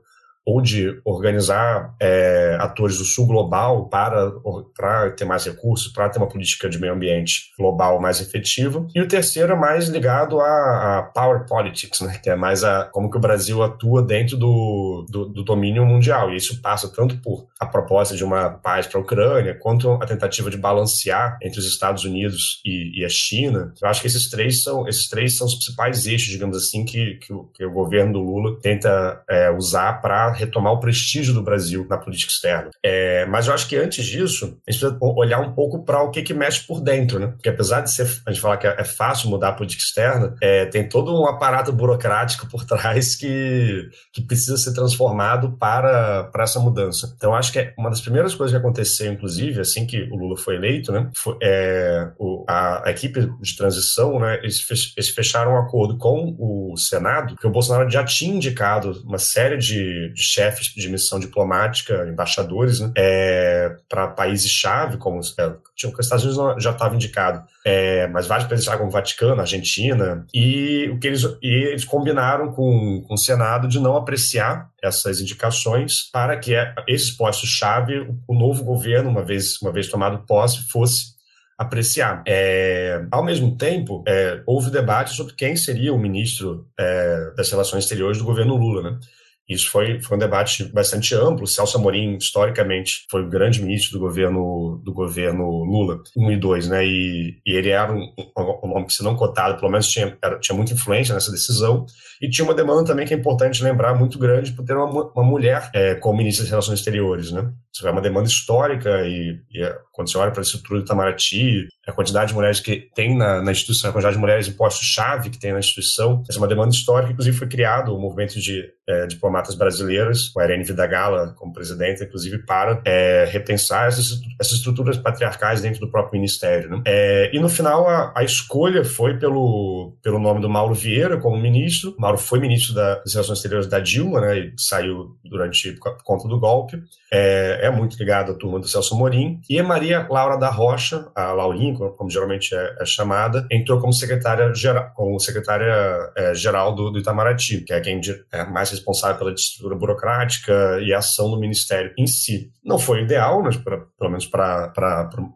ou 0.48 0.62
de 0.62 0.98
organizar 1.04 1.94
é, 2.00 2.56
atores 2.62 2.98
do 3.00 3.04
sul 3.04 3.28
global 3.28 3.90
para, 3.90 4.32
para 4.74 5.12
ter 5.12 5.26
mais 5.26 5.44
recursos, 5.44 5.92
para 5.92 6.08
ter 6.08 6.20
uma 6.20 6.30
política 6.30 6.70
de 6.70 6.80
meio 6.80 6.94
ambiente 6.94 7.52
global 7.60 8.00
mais 8.00 8.22
efetiva. 8.22 8.88
E 8.96 9.02
o 9.02 9.08
terceiro 9.10 9.52
é 9.52 9.56
mais 9.58 9.90
ligado 9.90 10.40
a 10.40 11.12
power 11.14 11.46
politics, 11.46 12.00
né, 12.00 12.18
que 12.24 12.30
é 12.30 12.36
mais 12.38 12.64
a, 12.64 12.86
como 12.86 13.12
que 13.12 13.18
o 13.18 13.20
Brasil 13.20 13.62
atua 13.62 14.02
dentro 14.02 14.38
do, 14.38 15.06
do, 15.10 15.26
do 15.26 15.44
domínio 15.44 15.86
mundial. 15.86 16.32
E 16.32 16.38
isso 16.38 16.62
passa 16.62 16.88
tanto 16.88 17.18
por 17.18 17.46
a 17.60 17.66
proposta 17.66 18.16
de 18.16 18.24
uma 18.24 18.50
paz 18.52 18.88
para 18.88 19.02
a 19.02 19.04
Ucrânia, 19.04 19.54
quanto 19.54 19.92
a 20.02 20.06
tentativa 20.06 20.50
de 20.50 20.58
balancear 20.58 21.38
entre 21.44 21.60
os 21.60 21.66
Estados 21.66 22.06
Unidos 22.06 22.62
e, 22.66 23.02
e, 23.02 23.04
a 23.04 23.10
China. 23.10 23.74
Eu 23.82 23.90
acho 23.90 24.00
que 24.00 24.08
esses 24.08 24.30
três 24.30 24.64
são, 24.64 24.88
esses 24.88 25.10
três 25.10 25.36
são 25.36 25.46
os 25.46 25.56
principais 25.56 26.08
eixos, 26.08 26.30
digamos 26.30 26.56
assim, 26.56 26.86
que, 26.86 27.16
que, 27.16 27.34
o, 27.34 27.44
que 27.54 27.66
o 27.66 27.72
governo 27.74 28.14
do 28.14 28.22
Lula 28.22 28.58
tenta 28.62 29.22
é, 29.30 29.52
usar 29.52 30.02
para 30.02 30.37
retomar 30.38 30.74
o 30.74 30.80
prestígio 30.80 31.34
do 31.34 31.42
Brasil 31.42 31.86
na 31.90 31.98
política 31.98 32.32
externa. 32.32 32.70
É, 32.84 33.26
mas 33.26 33.48
eu 33.48 33.54
acho 33.54 33.68
que 33.68 33.76
antes 33.76 34.06
disso, 34.06 34.46
a 34.46 34.72
gente 34.72 34.80
precisa 34.80 34.98
olhar 35.02 35.40
um 35.40 35.54
pouco 35.54 35.84
para 35.84 36.02
o 36.04 36.12
que, 36.12 36.22
que 36.22 36.34
mexe 36.34 36.66
por 36.66 36.82
dentro, 36.82 37.20
né? 37.20 37.28
Porque 37.28 37.50
apesar 37.50 37.82
de 37.82 37.92
ser, 37.92 38.08
a 38.26 38.32
gente 38.32 38.42
falar 38.42 38.58
que 38.58 38.68
é, 38.68 38.76
é 38.80 38.84
fácil 38.84 39.30
mudar 39.30 39.50
a 39.50 39.54
política 39.54 39.82
externa, 39.82 40.36
é, 40.42 40.66
tem 40.66 40.88
todo 40.88 41.14
um 41.14 41.28
aparato 41.28 41.72
burocrático 41.74 42.48
por 42.48 42.64
trás 42.66 43.16
que, 43.16 43.90
que 44.14 44.22
precisa 44.22 44.58
ser 44.58 44.74
transformado 44.74 45.58
para, 45.58 46.26
para 46.26 46.44
essa 46.44 46.60
mudança. 46.60 47.14
Então, 47.16 47.34
acho 47.34 47.52
que 47.52 47.60
é 47.60 47.74
uma 47.78 47.90
das 47.90 48.02
primeiras 48.02 48.36
coisas 48.36 48.56
que 48.56 48.60
aconteceu, 48.60 49.12
inclusive, 49.12 49.60
assim 49.60 49.86
que 49.86 50.04
o 50.12 50.16
Lula 50.16 50.38
foi 50.38 50.56
eleito, 50.56 50.92
né? 50.92 51.10
Foi, 51.18 51.38
é, 51.42 52.12
o, 52.18 52.46
a, 52.48 52.88
a, 52.88 52.92
equipe 52.92 53.30
de 53.42 53.58
transição, 53.58 54.20
né? 54.20 54.40
Eles, 54.42 54.62
fech, 54.62 54.94
eles 54.96 55.10
fecharam 55.10 55.54
um 55.54 55.58
acordo 55.58 55.98
com 55.98 56.36
o 56.40 56.78
Senado, 56.78 57.36
que 57.36 57.48
o 57.48 57.52
Bolsonaro 57.52 57.90
já 57.90 58.04
tinha 58.04 58.36
indicado 58.36 59.02
uma 59.06 59.18
série 59.18 59.58
de, 59.58 60.12
de 60.14 60.24
chefes 60.28 60.68
de 60.68 60.90
missão 60.90 61.20
diplomática, 61.20 62.08
embaixadores, 62.08 62.80
né, 62.80 62.92
é, 62.96 63.76
para 63.90 64.08
países-chave, 64.08 64.98
como 64.98 65.20
é, 65.20 65.54
tinha, 65.76 65.92
os 65.92 66.00
Estados 66.00 66.26
Unidos 66.26 66.64
já 66.64 66.72
estava 66.72 66.96
indicado, 66.96 67.44
é, 67.66 68.08
mas 68.08 68.28
vários 68.28 68.48
países 68.48 68.68
como 68.68 68.88
o 68.88 68.92
Vaticano, 68.92 69.42
Argentina, 69.42 70.26
e 70.34 70.90
o 70.92 71.00
que 71.00 71.08
eles, 71.08 71.24
eles 71.42 71.86
combinaram 71.86 72.52
com, 72.52 73.04
com 73.08 73.14
o 73.14 73.18
Senado 73.18 73.68
de 73.68 73.80
não 73.80 73.96
apreciar 73.96 74.70
essas 74.82 75.20
indicações 75.20 76.10
para 76.12 76.38
que 76.38 76.54
esses 76.88 77.12
postos-chave, 77.12 78.08
o 78.28 78.34
novo 78.34 78.64
governo, 78.64 79.10
uma 79.10 79.24
vez, 79.24 79.62
uma 79.62 79.72
vez 79.72 79.88
tomado 79.88 80.26
posse, 80.26 80.70
fosse 80.70 81.18
apreciar. 81.58 82.24
É, 82.28 83.04
ao 83.10 83.24
mesmo 83.24 83.58
tempo, 83.58 84.04
é, 84.08 84.42
houve 84.46 84.70
debate 84.70 85.16
sobre 85.16 85.34
quem 85.34 85.56
seria 85.56 85.94
o 85.94 85.98
ministro 85.98 86.68
é, 86.80 87.32
das 87.36 87.50
Relações 87.50 87.84
Exteriores 87.84 88.20
do 88.20 88.26
governo 88.26 88.56
Lula, 88.56 88.92
né? 88.92 89.00
Isso 89.48 89.72
foi, 89.72 90.02
foi 90.02 90.18
um 90.18 90.20
debate 90.20 90.66
bastante 90.66 91.16
amplo. 91.16 91.48
Celso 91.48 91.78
Amorim, 91.78 92.18
historicamente, 92.18 93.06
foi 93.10 93.24
o 93.24 93.30
grande 93.30 93.62
ministro 93.62 93.94
do 93.94 94.00
governo 94.00 94.82
do 94.84 94.94
governo 94.94 95.64
Lula, 95.64 96.02
1 96.18 96.32
e 96.32 96.38
2, 96.38 96.68
né? 96.68 96.86
E, 96.86 97.40
e 97.46 97.52
ele 97.54 97.70
era 97.70 97.94
um, 97.94 98.12
um, 98.38 98.68
nome 98.68 98.88
que, 98.88 98.94
se 98.94 99.04
não 99.04 99.16
cotado, 99.16 99.58
pelo 99.58 99.72
menos 99.72 99.88
tinha, 99.88 100.18
era, 100.22 100.38
tinha 100.40 100.56
muita 100.56 100.74
influência 100.74 101.14
nessa 101.14 101.32
decisão. 101.32 101.86
E 102.22 102.30
tinha 102.30 102.44
uma 102.44 102.54
demanda 102.54 102.84
também 102.84 103.06
que 103.06 103.14
é 103.14 103.18
importante 103.18 103.64
lembrar, 103.64 103.94
muito 103.94 104.20
grande, 104.20 104.52
por 104.52 104.66
ter 104.66 104.76
uma, 104.76 104.86
uma 104.86 105.24
mulher 105.24 105.70
é, 105.74 105.96
como 105.96 106.18
ministra 106.18 106.44
das 106.44 106.50
Relações 106.50 106.80
Exteriores, 106.80 107.32
né? 107.32 107.50
É 107.86 107.92
uma 107.92 108.02
demanda 108.02 108.28
histórica 108.28 109.06
e, 109.06 109.40
e 109.52 109.64
é, 109.64 109.78
quando 109.92 110.12
você 110.12 110.18
olha 110.18 110.32
para 110.32 110.42
a 110.42 110.44
estrutura 110.44 110.80
do 110.80 110.86
Itamaraty, 110.86 111.68
a 111.88 111.92
quantidade 111.92 112.30
de 112.30 112.36
mulheres 112.36 112.60
que 112.60 112.90
tem 112.94 113.18
na, 113.18 113.42
na 113.42 113.52
instituição, 113.52 113.90
a 113.90 113.94
quantidade 113.94 114.16
de 114.16 114.22
mulheres 114.22 114.48
em 114.48 114.54
postos-chave 114.54 115.30
que 115.30 115.40
tem 115.40 115.54
na 115.54 115.60
instituição, 115.60 116.24
essa 116.30 116.38
é 116.38 116.42
uma 116.42 116.48
demanda 116.48 116.74
histórica, 116.74 117.12
inclusive 117.12 117.38
foi 117.38 117.48
criado 117.48 117.96
o 117.96 118.00
movimento 118.00 118.40
de 118.40 118.70
é, 118.88 119.06
diplomatas 119.06 119.56
brasileiras, 119.56 120.30
com 120.30 120.40
a 120.40 120.46
Irene 120.46 120.64
Vidagala 120.64 121.34
como 121.38 121.52
presidente, 121.52 122.04
inclusive 122.04 122.40
para 122.46 122.82
é, 122.86 123.26
repensar 123.30 123.88
essas, 123.88 124.22
essas, 124.40 124.58
estruturas 124.58 124.98
patriarcais 124.98 125.62
dentro 125.62 125.82
do 125.82 125.92
próprio 125.92 126.20
ministério. 126.20 126.70
Né? 126.70 126.82
É, 126.86 127.30
e 127.34 127.40
no 127.40 127.50
final 127.50 127.88
a, 127.88 128.14
a, 128.16 128.24
escolha 128.24 128.86
foi 128.86 129.18
pelo, 129.18 129.98
pelo 130.02 130.20
nome 130.20 130.42
do 130.42 130.50
Mauro 130.50 130.74
Vieira 130.74 131.18
como 131.18 131.38
ministro. 131.38 131.96
Mauro 132.00 132.18
foi 132.18 132.40
ministro 132.40 132.74
das 132.74 133.14
Relações 133.14 133.40
Exteriores 133.40 133.68
da 133.68 133.80
Dilma, 133.80 134.22
né, 134.22 134.40
e 134.40 134.54
saiu 134.58 135.18
durante 135.24 135.74
por 135.74 136.04
conta 136.04 136.28
do 136.28 136.40
golpe. 136.40 136.82
É, 137.12 137.67
é, 137.68 137.72
muito 137.72 137.98
ligado 137.98 138.32
à 138.32 138.36
turma 138.36 138.60
do 138.60 138.68
Celso 138.68 138.98
Morim. 138.98 139.40
E 139.50 139.60
a 139.60 139.64
Maria 139.64 140.08
Laura 140.10 140.38
da 140.38 140.50
Rocha, 140.50 141.08
a 141.16 141.32
Laurinha, 141.32 141.76
como 141.76 142.10
geralmente 142.10 142.56
é, 142.56 142.76
é 142.80 142.86
chamada, 142.86 143.46
entrou 143.52 143.80
como 143.80 143.94
secretária 143.94 144.54
geral, 144.54 144.92
como 144.96 145.20
secretária 145.20 146.12
é, 146.16 146.34
geral 146.34 146.74
do, 146.74 146.90
do, 146.90 147.00
Itamaraty, 147.00 147.62
que 147.62 147.74
é 147.74 147.80
quem 147.80 148.02
é 148.32 148.46
mais 148.46 148.72
responsável 148.72 149.18
pela 149.18 149.34
estrutura 149.34 149.76
burocrática 149.76 150.80
e 150.82 150.94
ação 150.94 151.30
do 151.30 151.40
ministério 151.40 151.92
em 151.98 152.08
si. 152.08 152.52
Não 152.64 152.78
foi 152.78 153.02
ideal, 153.02 153.42
mas 153.42 153.56
pra, 153.56 153.78
pelo 153.98 154.12
menos 154.12 154.26
para 154.26 154.74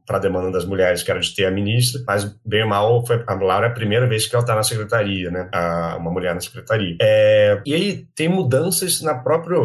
a 0.09 0.19
demanda 0.19 0.51
das 0.51 0.65
mulheres, 0.65 1.03
que 1.03 1.11
era 1.11 1.19
de 1.19 1.33
ter 1.33 1.45
a 1.45 1.51
ministra, 1.51 2.01
mas 2.05 2.25
bem 2.45 2.63
ou 2.63 2.69
mal, 2.69 3.05
foi, 3.05 3.23
a 3.25 3.33
Laura 3.33 3.67
é 3.67 3.69
a 3.69 3.73
primeira 3.73 4.07
vez 4.07 4.27
que 4.27 4.35
ela 4.35 4.43
está 4.43 4.55
na 4.55 4.63
secretaria, 4.63 5.31
né? 5.31 5.49
A, 5.53 5.97
uma 5.97 6.11
mulher 6.11 6.33
na 6.33 6.41
secretaria. 6.41 6.97
É, 7.01 7.61
e 7.65 7.73
aí 7.73 8.05
tem 8.15 8.27
mudanças 8.27 9.01
na 9.01 9.15
própria, 9.15 9.57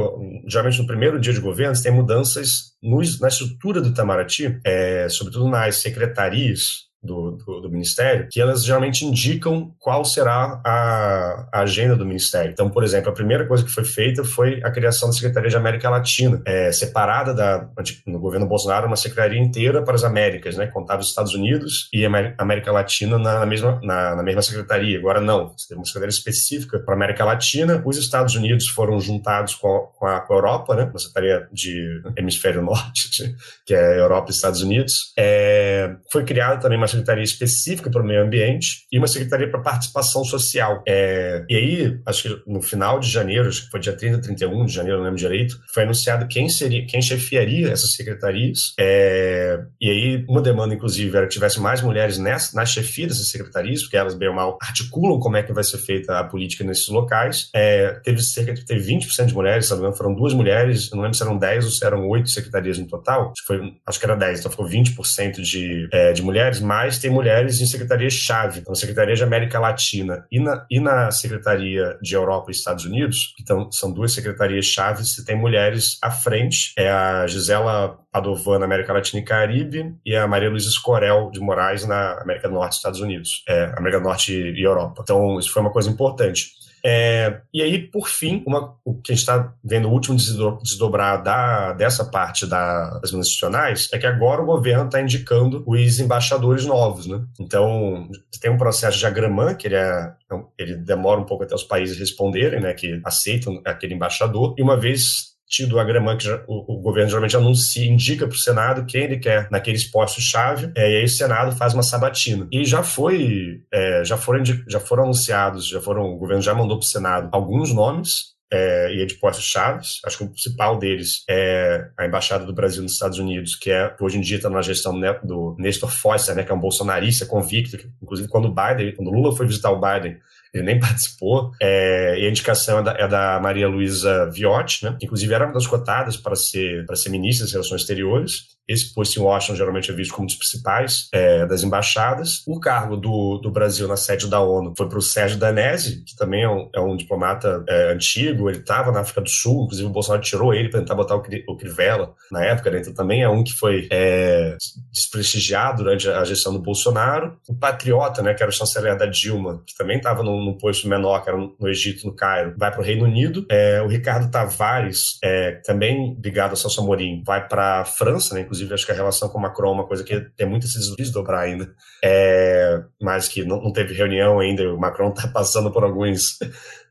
geralmente 0.47 0.81
no 0.81 0.87
primeiro 0.87 1.21
dia 1.21 1.33
de 1.33 1.41
governo, 1.41 1.75
tem 1.81 1.93
mudanças 1.93 2.56
nos, 2.83 3.21
na 3.21 3.29
estrutura 3.29 3.81
do 3.81 3.89
Itamaraty, 3.89 4.61
é, 4.65 5.09
sobretudo 5.09 5.49
nas 5.49 5.77
secretarias, 5.77 6.86
do, 7.07 7.33
do, 7.33 7.61
do, 7.63 7.71
Ministério, 7.71 8.29
que 8.31 8.41
elas 8.41 8.65
geralmente 8.65 9.05
indicam 9.05 9.73
qual 9.79 10.05
será 10.05 10.61
a, 10.65 11.49
a, 11.53 11.61
agenda 11.61 11.97
do 11.97 12.05
Ministério. 12.05 12.51
Então, 12.51 12.69
por 12.69 12.83
exemplo, 12.83 13.11
a 13.11 13.15
primeira 13.15 13.47
coisa 13.47 13.65
que 13.65 13.71
foi 13.71 13.85
feita 13.85 14.25
foi 14.25 14.61
a 14.63 14.71
criação 14.71 15.09
da 15.09 15.15
Secretaria 15.15 15.49
de 15.49 15.57
América 15.57 15.89
Latina, 15.89 16.43
é, 16.45 16.73
separada 16.73 17.33
da, 17.33 17.69
no 18.07 18.19
governo 18.19 18.47
Bolsonaro, 18.47 18.87
uma 18.87 18.97
secretaria 18.97 19.41
inteira 19.41 19.83
para 19.83 19.95
as 19.95 20.05
Américas, 20.05 20.57
né, 20.57 20.67
contava 20.67 21.01
os 21.01 21.09
Estados 21.09 21.35
Unidos 21.35 21.89
e 21.93 22.05
América 22.37 22.73
Latina 22.73 23.19
na, 23.19 23.41
na 23.41 23.47
mesma, 23.47 23.81
na, 23.83 24.17
na, 24.17 24.23
mesma 24.23 24.43
secretaria. 24.43 24.99
Agora, 24.99 25.21
não, 25.21 25.55
você 25.57 25.69
tem 25.69 25.77
uma 25.77 25.87
secretaria 25.87 26.13
específica 26.13 26.79
para 26.81 26.95
a 26.95 26.97
América 26.97 27.25
Latina, 27.25 27.83
os 27.85 27.97
Estados 27.97 28.35
Unidos 28.35 28.69
foram 28.69 28.99
juntados 29.01 29.55
com 29.55 29.69
a, 29.69 29.81
com 29.99 30.07
a, 30.07 30.21
com 30.21 30.33
a 30.33 30.37
Europa, 30.37 30.75
né, 30.75 30.85
uma 30.85 30.99
secretaria 30.99 31.49
de 31.53 32.03
Hemisfério 32.17 32.63
Norte, 32.63 33.35
que 33.65 33.75
é 33.75 34.01
Europa 34.01 34.31
e 34.31 34.35
Estados 34.35 34.61
Unidos. 34.61 35.13
É, 35.17 35.95
foi 36.11 36.25
criada 36.25 36.61
também 36.61 36.79
uma 36.79 36.89
secretaria 36.97 37.25
específica 37.25 37.91
para 37.91 38.03
o 38.03 38.07
meio 38.07 38.23
ambiente 38.23 38.87
e 38.91 38.99
uma 38.99 39.07
secretaria 39.07 39.51
para 39.51 39.61
participação 39.61 40.25
social. 40.25 40.83
É, 40.87 41.45
e 41.49 41.57
aí, 41.57 42.01
acho 42.07 42.23
que 42.23 42.51
no 42.51 42.61
final 42.61 42.99
de 42.99 43.11
janeiro, 43.11 43.49
acho 43.49 43.65
que 43.65 43.71
foi 43.71 43.81
dia 43.81 43.97
30, 43.97 44.21
31 44.21 44.67
de 44.67 44.73
janeiro, 44.73 44.99
não 44.99 45.05
lembro 45.05 45.19
direito, 45.19 45.59
foi 45.73 45.85
anunciado 45.85 46.27
quem 46.29 46.49
seria, 46.49 46.87
quem 46.87 47.01
chefiaria 47.01 47.71
essas 47.71 47.93
secretarias. 47.93 48.75
É, 48.79 49.59
e 49.81 49.91
aí, 49.91 50.25
uma 50.29 50.43
demanda, 50.43 50.75
inclusive, 50.75 51.17
era 51.17 51.27
que 51.27 51.33
tivesse 51.33 51.61
mais 51.61 51.83
mulheres 51.83 52.19
nessa, 52.19 52.57
na 52.57 52.65
chefia 52.65 53.07
dessas 53.07 53.29
secretarias, 53.29 53.83
porque 53.83 53.97
elas, 53.97 54.15
bem 54.15 54.29
ou 54.29 54.35
mal, 54.35 54.59
articulam 54.61 55.19
como 55.19 55.37
é 55.37 55.43
que 55.43 55.53
vai 55.53 55.65
ser 55.65 55.79
feita 55.79 56.19
a 56.19 56.25
política 56.25 56.65
nesses 56.65 56.89
locais. 56.89 57.51
É, 57.55 58.01
teve 58.03 58.23
cerca 58.23 58.53
de 58.53 58.65
teve 58.65 58.95
20% 58.95 59.27
de 59.27 59.35
mulheres, 59.35 59.67
sabe? 59.67 59.87
foram 59.97 60.15
duas 60.15 60.35
mulheres, 60.35 60.91
não 60.91 61.03
lembro 61.03 61.17
se 61.17 61.23
eram 61.23 61.39
10 61.39 61.65
ou 61.65 61.71
se 61.71 61.85
eram 61.85 62.09
8 62.09 62.29
secretarias 62.29 62.79
no 62.79 62.87
total, 62.87 63.33
acho 63.33 63.43
que, 63.43 63.47
foi, 63.47 63.75
acho 63.87 63.99
que 63.99 64.05
era 64.05 64.17
10, 64.17 64.41
então 64.41 64.51
ficou 64.51 64.67
20% 64.67 65.41
de, 65.41 65.89
é, 65.93 66.13
de 66.13 66.23
mulheres, 66.23 66.61
mas 66.77 66.99
tem 66.99 67.11
mulheres 67.11 67.59
em 67.59 67.67
secretarias-chave, 67.67 68.61
então, 68.61 68.75
Secretaria 68.75 69.15
de 69.15 69.25
América 69.25 69.59
Latina 69.59 70.27
e 70.31 70.39
na, 70.39 70.67
e 70.71 70.79
na 70.79 71.11
Secretaria 71.11 71.97
de 72.03 72.15
Europa 72.15 72.51
e 72.51 72.53
Estados 72.53 72.85
Unidos, 72.85 73.35
então 73.41 73.73
são 73.73 73.91
duas 73.91 74.13
secretarias-chave, 74.13 75.07
você 75.07 75.25
tem 75.25 75.35
mulheres 75.35 75.97
à 76.03 76.11
frente, 76.11 76.75
é 76.77 76.91
a 76.91 77.27
Gisela 77.27 77.99
Padovan 78.13 78.59
na 78.59 78.67
América 78.67 78.93
Latina 78.93 79.23
e 79.23 79.25
Caribe 79.25 79.95
e 80.05 80.15
a 80.15 80.27
Maria 80.27 80.51
Luísa 80.51 80.69
Escorel 80.69 81.31
de 81.31 81.41
Moraes 81.41 81.87
na 81.87 82.21
América 82.21 82.47
do 82.47 82.55
Norte 82.55 82.75
e 82.75 82.77
Estados 82.77 83.01
Unidos, 83.01 83.43
é, 83.49 83.73
América 83.75 83.99
do 83.99 84.05
Norte 84.05 84.35
e 84.35 84.63
Europa. 84.63 85.01
Então, 85.03 85.39
isso 85.39 85.51
foi 85.53 85.63
uma 85.63 85.73
coisa 85.73 85.89
importante. 85.89 86.51
É, 86.89 87.41
e 87.53 87.61
aí, 87.61 87.79
por 87.79 88.09
fim, 88.09 88.45
uma, 88.47 88.77
o 88.85 88.95
que 88.95 89.11
a 89.11 89.15
gente 89.17 89.23
está 89.23 89.53
vendo 89.65 89.89
o 89.89 89.91
último 89.91 90.17
desdobrar 90.63 91.21
da, 91.21 91.73
dessa 91.73 92.05
parte 92.05 92.47
da, 92.47 93.01
das 93.01 93.13
institucionais 93.13 93.89
é 93.93 93.99
que 93.99 94.07
agora 94.07 94.41
o 94.41 94.47
governo 94.47 94.85
está 94.85 95.01
indicando 95.01 95.65
os 95.67 95.99
embaixadores 95.99 96.65
novos. 96.65 97.09
Né? 97.09 97.21
Então, 97.41 98.09
tem 98.41 98.53
um 98.53 98.57
processo 98.57 98.99
de 99.01 99.05
agramã, 99.05 99.53
que 99.53 99.67
ele, 99.67 99.75
é, 99.75 100.13
ele 100.57 100.77
demora 100.77 101.21
um 101.21 101.27
pouco 101.27 101.43
até 101.43 101.57
os 101.57 101.65
países 101.65 101.99
responderem, 101.99 102.61
né, 102.61 102.73
que 102.73 103.01
aceitam 103.05 103.61
aquele 103.65 103.95
embaixador, 103.95 104.55
e 104.57 104.63
uma 104.63 104.77
vez 104.77 105.36
tido 105.49 105.79
a 105.79 105.85
Gremã, 105.85 106.17
que 106.17 106.29
o, 106.47 106.75
o, 106.75 106.81
governo 106.81 107.09
geralmente 107.09 107.37
anuncia, 107.37 107.87
indica 107.87 108.27
para 108.27 108.35
o 108.35 108.39
Senado 108.39 108.85
quem 108.85 109.05
ele 109.05 109.19
quer 109.19 109.49
naqueles 109.51 109.85
postos-chave, 109.85 110.73
é, 110.75 110.93
e 110.93 110.97
aí 110.97 111.05
o 111.05 111.09
Senado 111.09 111.57
faz 111.57 111.73
uma 111.73 111.83
sabatina. 111.83 112.49
E 112.51 112.65
já 112.65 112.83
foi, 112.83 113.63
é, 113.73 114.05
já, 114.05 114.17
foram, 114.17 114.43
já 114.45 114.81
foram 114.81 115.05
anunciados, 115.05 115.69
já 115.69 115.81
foram, 115.81 116.05
o 116.05 116.19
governo 116.19 116.43
já 116.43 116.55
mandou 116.55 116.79
para 116.79 116.85
o 116.85 116.89
Senado 116.89 117.29
alguns 117.33 117.73
nomes, 117.73 118.37
é, 118.53 118.95
e 118.95 119.03
é 119.03 119.05
de 119.05 119.15
postos 119.15 119.45
chaves. 119.45 120.01
Acho 120.05 120.19
que 120.19 120.25
o 120.25 120.31
principal 120.31 120.79
deles 120.79 121.25
é 121.29 121.89
a 121.99 122.07
Embaixada 122.07 122.45
do 122.45 122.55
Brasil 122.55 122.83
nos 122.83 122.93
Estados 122.93 123.19
Unidos, 123.19 123.57
que 123.57 123.71
é 123.71 123.95
hoje 124.01 124.19
em 124.19 124.21
dia 124.21 124.37
está 124.37 124.49
na 124.49 124.63
gestão 124.63 124.99
do 125.23 125.57
Nestor 125.59 125.91
Foster, 125.91 126.35
né, 126.35 126.45
que 126.45 126.53
é 126.53 126.55
um 126.55 126.61
bolsonarista 126.61 127.27
convicto, 127.27 127.77
que, 127.77 127.89
inclusive 128.03 128.29
quando 128.29 128.53
Biden, 128.53 128.95
quando 128.95 129.11
Lula 129.11 129.37
foi 129.37 129.47
visitar 129.47 129.71
o 129.71 129.81
Biden, 129.81 130.19
ele 130.59 130.67
nem 130.67 130.79
participou. 130.81 131.53
É, 131.61 132.19
e 132.21 132.27
a 132.27 132.31
indicação 132.31 132.79
é 132.79 132.83
da, 132.83 132.93
é 132.93 133.09
da 133.09 133.41
Maria 133.41 133.69
Luísa 133.69 134.31
Viotti, 134.31 134.85
né? 134.85 134.97
que 134.99 135.07
inclusive 135.07 135.33
era 135.33 135.45
uma 135.45 135.55
das 135.55 135.67
cotadas 135.67 136.17
para 136.17 136.37
ser, 136.37 136.85
para 136.87 136.97
ser 136.97 137.11
ministra 137.11 137.45
das 137.45 137.53
Relações 137.53 137.83
Exteriores. 137.83 138.57
Esse 138.69 138.93
posto 138.93 139.21
em 139.21 139.23
Washington 139.23 139.55
geralmente 139.57 139.91
é 139.93 139.95
visto 139.95 140.13
como 140.13 140.25
um 140.25 140.27
dos 140.27 140.35
principais 140.35 141.09
é, 141.13 141.47
das 141.47 141.63
embaixadas. 141.63 142.43
O 142.47 142.59
cargo 142.59 142.97
do, 142.97 143.39
do 143.39 143.51
Brasil 143.51 143.87
na 143.87 143.97
sede 143.97 144.29
da 144.29 144.41
ONU 144.41 144.75
foi 144.77 144.89
para 144.89 144.99
o 144.99 145.03
Sérgio 145.03 145.39
Danese, 145.39 146.03
que 146.05 146.17
também 146.17 146.43
é 146.43 146.49
um, 146.49 146.69
é 146.75 146.81
um 146.81 146.97
diplomata 146.97 147.65
é, 147.69 147.93
antigo. 147.93 148.51
Ele 148.51 148.59
estava 148.59 148.91
na 148.91 149.01
África 149.01 149.21
do 149.21 149.31
Sul, 149.31 149.65
inclusive 149.65 149.89
o 149.89 149.93
Bolsonaro 149.93 150.23
tirou 150.23 150.53
ele 150.53 150.69
para 150.69 150.81
tentar 150.81 150.97
botar 150.97 151.15
o, 151.15 151.23
o 151.49 151.57
Crivella 151.57 152.13
na 152.31 152.45
época. 152.45 152.71
Né? 152.71 152.81
Então 152.81 152.93
também 152.93 153.23
é 153.23 153.29
um 153.29 153.45
que 153.45 153.53
foi 153.53 153.87
é, 153.91 154.57
desprestigiado 154.93 155.85
durante 155.85 156.09
a 156.09 156.25
gestão 156.25 156.53
do 156.53 156.59
Bolsonaro. 156.59 157.37
O 157.49 157.55
Patriota, 157.55 158.21
né, 158.21 158.35
que 158.35 158.43
era 158.43 158.51
o 158.51 158.55
chanceler 158.55 158.99
da 158.99 159.07
Dilma, 159.07 159.63
que 159.65 159.77
também 159.77 159.99
estava 159.99 160.25
num, 160.25 160.45
num 160.47 160.57
posto 160.57 160.89
menor, 160.89 161.23
que 161.23 161.29
era 161.29 161.39
no 161.39 161.69
Egito, 161.69 162.07
no 162.07 162.15
Cairo, 162.15 162.55
vai 162.57 162.71
para 162.71 162.81
o 162.81 162.85
Reino 162.85 163.05
Unido. 163.05 163.45
É, 163.51 163.83
o 163.83 163.89
Ricardo 163.89 164.31
Tavares, 164.31 165.19
é, 165.23 165.61
também 165.65 166.17
ligado 166.23 166.51
ao 166.51 166.57
Celso 166.57 166.81
Amorim, 166.81 167.23
vai 167.27 167.47
para 167.47 167.81
a 167.81 167.85
França, 167.85 168.35
né? 168.35 168.43
Inclusive, 168.43 168.73
acho 168.73 168.87
que 168.87 168.93
a 168.93 168.95
relação 168.95 169.29
com 169.29 169.39
o 169.39 169.43
Macron 169.43 169.71
é 169.71 169.75
uma 169.75 169.87
coisa 169.87 170.05
que 170.05 170.21
tem 170.37 170.47
muito 170.47 170.67
a 170.67 170.69
se 170.69 170.97
desdobrar 170.97 171.43
ainda, 171.43 171.75
é, 172.03 172.81
mas 173.03 173.29
que 173.29 173.45
não, 173.45 173.61
não, 173.61 173.73
teve 173.73 173.95
reunião 173.95 174.39
ainda. 174.39 174.73
O 174.73 174.79
Macron 174.79 175.11
está 175.11 175.29
passando 175.35 175.71
por 175.71 175.85
alguns 175.85 176.39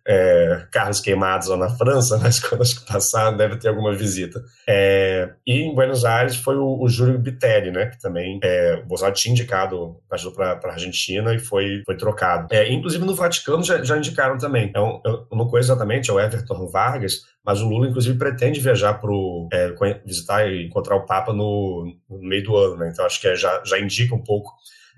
é, 0.07 0.67
carros 0.71 0.99
queimados 0.99 1.47
lá 1.47 1.57
na 1.57 1.69
França, 1.69 2.17
mas 2.21 2.39
quando 2.39 2.61
acho 2.61 2.79
que 2.79 2.91
passar 2.91 3.31
deve 3.31 3.57
ter 3.57 3.69
alguma 3.69 3.93
visita. 3.93 4.43
É, 4.67 5.29
e 5.45 5.61
em 5.61 5.73
Buenos 5.73 6.05
Aires 6.05 6.35
foi 6.35 6.55
o, 6.55 6.79
o 6.81 6.87
Júlio 6.87 7.17
Bitelli, 7.17 7.71
né, 7.71 7.87
que 7.87 7.99
também 7.99 8.39
é, 8.43 8.81
o 8.83 8.87
Bolsonaro 8.87 9.15
tinha 9.15 9.31
indicado 9.31 9.97
para 10.07 10.59
a 10.63 10.73
Argentina 10.73 11.33
e 11.33 11.39
foi, 11.39 11.81
foi 11.85 11.97
trocado. 11.97 12.53
É, 12.53 12.71
inclusive 12.71 13.03
no 13.03 13.15
Vaticano 13.15 13.63
já, 13.63 13.83
já 13.83 13.97
indicaram 13.97 14.37
também. 14.37 14.71
Eu, 14.75 15.01
eu 15.03 15.27
não 15.31 15.47
conheço 15.47 15.71
exatamente, 15.71 16.09
é 16.09 16.13
o 16.13 16.19
Everton 16.19 16.67
Vargas, 16.67 17.21
mas 17.45 17.61
o 17.61 17.67
Lula, 17.67 17.87
inclusive, 17.87 18.17
pretende 18.17 18.59
viajar 18.59 18.95
para 18.95 19.11
é, 19.53 20.01
visitar 20.03 20.47
e 20.47 20.65
encontrar 20.65 20.95
o 20.95 21.05
Papa 21.05 21.31
no, 21.31 21.95
no 22.09 22.19
meio 22.19 22.43
do 22.43 22.57
ano, 22.57 22.77
né? 22.77 22.89
Então 22.91 23.05
acho 23.05 23.21
que 23.21 23.27
é, 23.27 23.35
já, 23.35 23.61
já 23.63 23.79
indica 23.79 24.15
um 24.15 24.23
pouco 24.23 24.51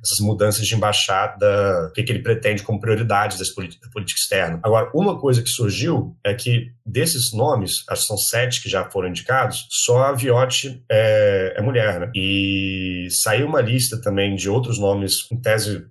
essas 0.03 0.19
mudanças 0.19 0.65
de 0.65 0.75
embaixada, 0.75 1.87
o 1.89 1.93
que, 1.93 2.03
que 2.03 2.11
ele 2.11 2.21
pretende 2.21 2.63
como 2.63 2.79
prioridades 2.79 3.37
da 3.37 3.45
política 3.53 4.19
externa. 4.19 4.59
Agora, 4.63 4.89
uma 4.93 5.19
coisa 5.19 5.41
que 5.41 5.49
surgiu 5.49 6.15
é 6.23 6.33
que 6.33 6.71
desses 6.85 7.33
nomes, 7.33 7.83
acho 7.89 8.01
que 8.01 8.07
são 8.07 8.17
sete 8.17 8.61
que 8.61 8.69
já 8.69 8.89
foram 8.89 9.09
indicados, 9.09 9.67
só 9.69 10.03
a 10.03 10.13
Viotti 10.13 10.81
é, 10.89 11.55
é 11.57 11.61
mulher, 11.61 11.99
né? 11.99 12.11
E 12.15 13.07
saiu 13.11 13.47
uma 13.47 13.61
lista 13.61 14.01
também 14.01 14.35
de 14.35 14.49
outros 14.49 14.79
nomes, 14.79 15.27
em 15.31 15.37
tese, 15.37 15.85